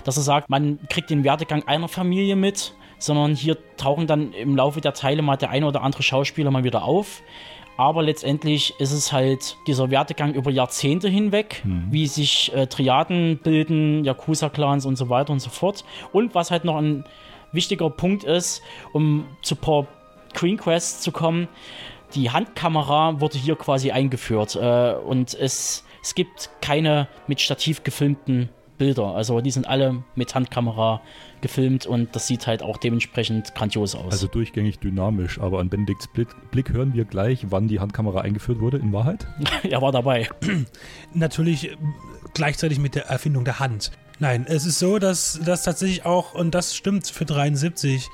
dass 0.04 0.18
er 0.18 0.22
sagt, 0.22 0.50
man 0.50 0.78
kriegt 0.90 1.08
den 1.08 1.24
Werdegang 1.24 1.66
einer 1.66 1.88
Familie 1.88 2.36
mit, 2.36 2.74
sondern 2.98 3.34
hier 3.34 3.56
tauchen 3.78 4.06
dann 4.06 4.32
im 4.34 4.56
Laufe 4.56 4.82
der 4.82 4.92
Teile 4.92 5.22
mal 5.22 5.36
der 5.36 5.48
eine 5.50 5.66
oder 5.66 5.82
andere 5.82 6.02
Schauspieler 6.02 6.50
mal 6.50 6.64
wieder 6.64 6.84
auf. 6.84 7.22
Aber 7.78 8.02
letztendlich 8.02 8.74
ist 8.78 8.92
es 8.92 9.10
halt 9.10 9.56
dieser 9.66 9.90
Werdegang 9.90 10.34
über 10.34 10.50
Jahrzehnte 10.50 11.08
hinweg, 11.08 11.62
wie 11.90 12.06
sich 12.06 12.52
äh, 12.54 12.66
Triaden 12.66 13.38
bilden, 13.42 14.04
Yakuza-Clans 14.04 14.84
und 14.84 14.96
so 14.96 15.08
weiter 15.08 15.32
und 15.32 15.40
so 15.40 15.48
fort. 15.48 15.84
Und 16.12 16.34
was 16.34 16.50
halt 16.50 16.66
noch 16.66 16.76
ein 16.76 17.04
wichtiger 17.52 17.90
Punkt 17.90 18.24
ist, 18.24 18.62
um 18.92 19.26
zu 19.42 19.56
Paul 19.56 19.86
Queen 20.34 20.56
Quest 20.56 21.02
zu 21.02 21.12
kommen, 21.12 21.48
die 22.14 22.30
Handkamera 22.30 23.20
wurde 23.20 23.38
hier 23.38 23.56
quasi 23.56 23.90
eingeführt 23.90 24.56
äh, 24.56 24.94
und 24.94 25.34
es, 25.34 25.84
es 26.02 26.14
gibt 26.14 26.50
keine 26.60 27.08
mit 27.26 27.40
Stativ 27.40 27.84
gefilmten 27.84 28.48
Bilder. 28.80 29.14
Also 29.14 29.42
die 29.42 29.50
sind 29.50 29.68
alle 29.68 30.02
mit 30.14 30.34
Handkamera 30.34 31.02
gefilmt 31.42 31.86
und 31.86 32.16
das 32.16 32.26
sieht 32.26 32.46
halt 32.46 32.62
auch 32.62 32.78
dementsprechend 32.78 33.54
grandios 33.54 33.94
aus. 33.94 34.10
Also 34.10 34.26
durchgängig 34.26 34.78
dynamisch, 34.78 35.38
aber 35.38 35.60
an 35.60 35.68
Benedikts 35.68 36.08
Blick, 36.08 36.28
Blick 36.50 36.72
hören 36.72 36.94
wir 36.94 37.04
gleich, 37.04 37.50
wann 37.50 37.68
die 37.68 37.78
Handkamera 37.78 38.22
eingeführt 38.22 38.60
wurde, 38.60 38.78
in 38.78 38.94
Wahrheit. 38.94 39.26
er 39.62 39.82
war 39.82 39.92
dabei. 39.92 40.28
natürlich 41.12 41.76
gleichzeitig 42.32 42.78
mit 42.78 42.94
der 42.94 43.06
Erfindung 43.06 43.44
der 43.44 43.58
Hand. 43.58 43.90
Nein, 44.20 44.44
es 44.46 44.66
ist 44.66 44.78
so, 44.78 44.98
dass 44.98 45.40
das 45.42 45.62
tatsächlich 45.62 46.04
auch, 46.04 46.34
und 46.34 46.54
das 46.54 46.76
stimmt 46.76 47.06
für 47.06 47.24
73, 47.24 48.06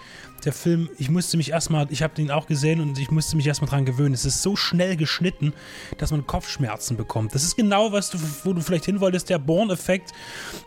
der 0.44 0.52
Film, 0.52 0.88
ich 0.98 1.10
musste 1.10 1.36
mich 1.36 1.50
erstmal, 1.50 1.88
ich 1.90 2.04
habe 2.04 2.14
den 2.14 2.30
auch 2.30 2.46
gesehen 2.46 2.80
und 2.80 2.96
ich 2.96 3.10
musste 3.10 3.36
mich 3.36 3.44
erstmal 3.48 3.68
dran 3.68 3.84
gewöhnen. 3.84 4.14
Es 4.14 4.24
ist 4.24 4.40
so 4.40 4.54
schnell 4.54 4.96
geschnitten, 4.96 5.52
dass 5.98 6.12
man 6.12 6.24
Kopfschmerzen 6.24 6.96
bekommt. 6.96 7.34
Das 7.34 7.42
ist 7.42 7.56
genau, 7.56 7.90
was 7.90 8.10
du, 8.10 8.18
wo 8.44 8.52
du 8.52 8.60
vielleicht 8.60 8.84
hin 8.84 9.00
wolltest, 9.00 9.30
der 9.30 9.38
Born-Effekt 9.38 10.12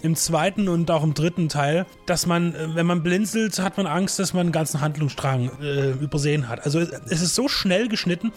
im 0.01 0.17
zweiten 0.17 0.67
und 0.67 0.91
auch 0.91 1.03
im 1.03 1.13
dritten 1.13 1.47
Teil, 1.47 1.85
dass 2.05 2.25
man, 2.25 2.53
äh, 2.55 2.75
wenn 2.75 2.85
man 2.85 3.01
blinzelt, 3.01 3.59
hat 3.59 3.77
man 3.77 3.87
Angst, 3.87 4.19
dass 4.19 4.33
man 4.33 4.41
einen 4.41 4.51
ganzen 4.51 4.81
Handlungsstrang 4.81 5.51
äh, 5.61 5.91
übersehen 5.91 6.49
hat. 6.49 6.65
Also 6.65 6.79
es 6.79 7.21
ist 7.21 7.35
so 7.35 7.47
schnell 7.47 7.87
geschnitten, 7.87 8.33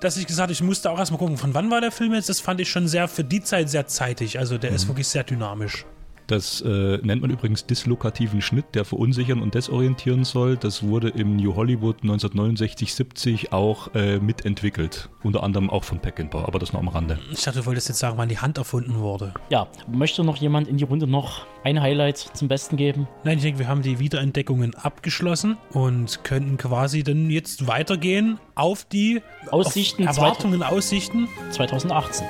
dass 0.00 0.16
ich 0.16 0.26
gesagt 0.26 0.46
habe, 0.46 0.52
ich 0.52 0.62
musste 0.62 0.90
auch 0.90 0.98
erstmal 0.98 1.18
gucken, 1.18 1.36
von 1.36 1.54
wann 1.54 1.70
war 1.70 1.80
der 1.80 1.92
Film 1.92 2.14
jetzt? 2.14 2.28
Das 2.28 2.40
fand 2.40 2.60
ich 2.60 2.68
schon 2.68 2.88
sehr, 2.88 3.06
für 3.06 3.22
die 3.22 3.42
Zeit 3.42 3.70
sehr 3.70 3.86
zeitig. 3.86 4.40
Also 4.40 4.58
der 4.58 4.72
ist 4.72 4.88
wirklich 4.88 5.06
sehr 5.06 5.22
dynamisch. 5.22 5.86
Das 6.26 6.60
äh, 6.60 6.98
nennt 7.02 7.22
man 7.22 7.30
übrigens 7.30 7.66
dislokativen 7.66 8.40
Schnitt, 8.40 8.66
der 8.74 8.84
verunsichern 8.84 9.40
und 9.40 9.54
desorientieren 9.54 10.24
soll. 10.24 10.56
Das 10.56 10.82
wurde 10.82 11.08
im 11.08 11.36
New 11.36 11.54
Hollywood 11.54 12.02
1969-70 12.02 13.52
auch 13.52 13.94
äh, 13.94 14.18
mitentwickelt. 14.18 15.08
Unter 15.22 15.42
anderem 15.42 15.70
auch 15.70 15.84
von 15.84 15.98
Peckinpah, 16.00 16.44
aber 16.44 16.58
das 16.58 16.72
nur 16.72 16.80
am 16.80 16.88
Rande. 16.88 17.18
Ich 17.30 17.42
dachte, 17.42 17.60
du 17.60 17.66
wolltest 17.66 17.88
jetzt 17.88 17.98
sagen, 17.98 18.18
wann 18.18 18.28
die 18.28 18.38
Hand 18.38 18.58
erfunden 18.58 18.96
wurde. 18.96 19.34
Ja, 19.50 19.68
möchte 19.88 20.24
noch 20.24 20.36
jemand 20.36 20.68
in 20.68 20.76
die 20.76 20.84
Runde 20.84 21.06
noch 21.06 21.46
ein 21.64 21.80
Highlight 21.80 22.18
zum 22.18 22.48
Besten 22.48 22.76
geben? 22.76 23.08
Nein, 23.24 23.38
ich 23.38 23.44
denke, 23.44 23.58
wir 23.60 23.68
haben 23.68 23.82
die 23.82 23.98
Wiederentdeckungen 23.98 24.74
abgeschlossen 24.74 25.56
und 25.72 26.24
könnten 26.24 26.56
quasi 26.56 27.02
dann 27.02 27.30
jetzt 27.30 27.66
weitergehen 27.66 28.38
auf 28.54 28.84
die 28.84 29.22
Aussichten 29.50 30.08
auf 30.08 30.16
Erwartungen, 30.16 30.62
Aussichten. 30.62 31.28
2018. 31.50 32.26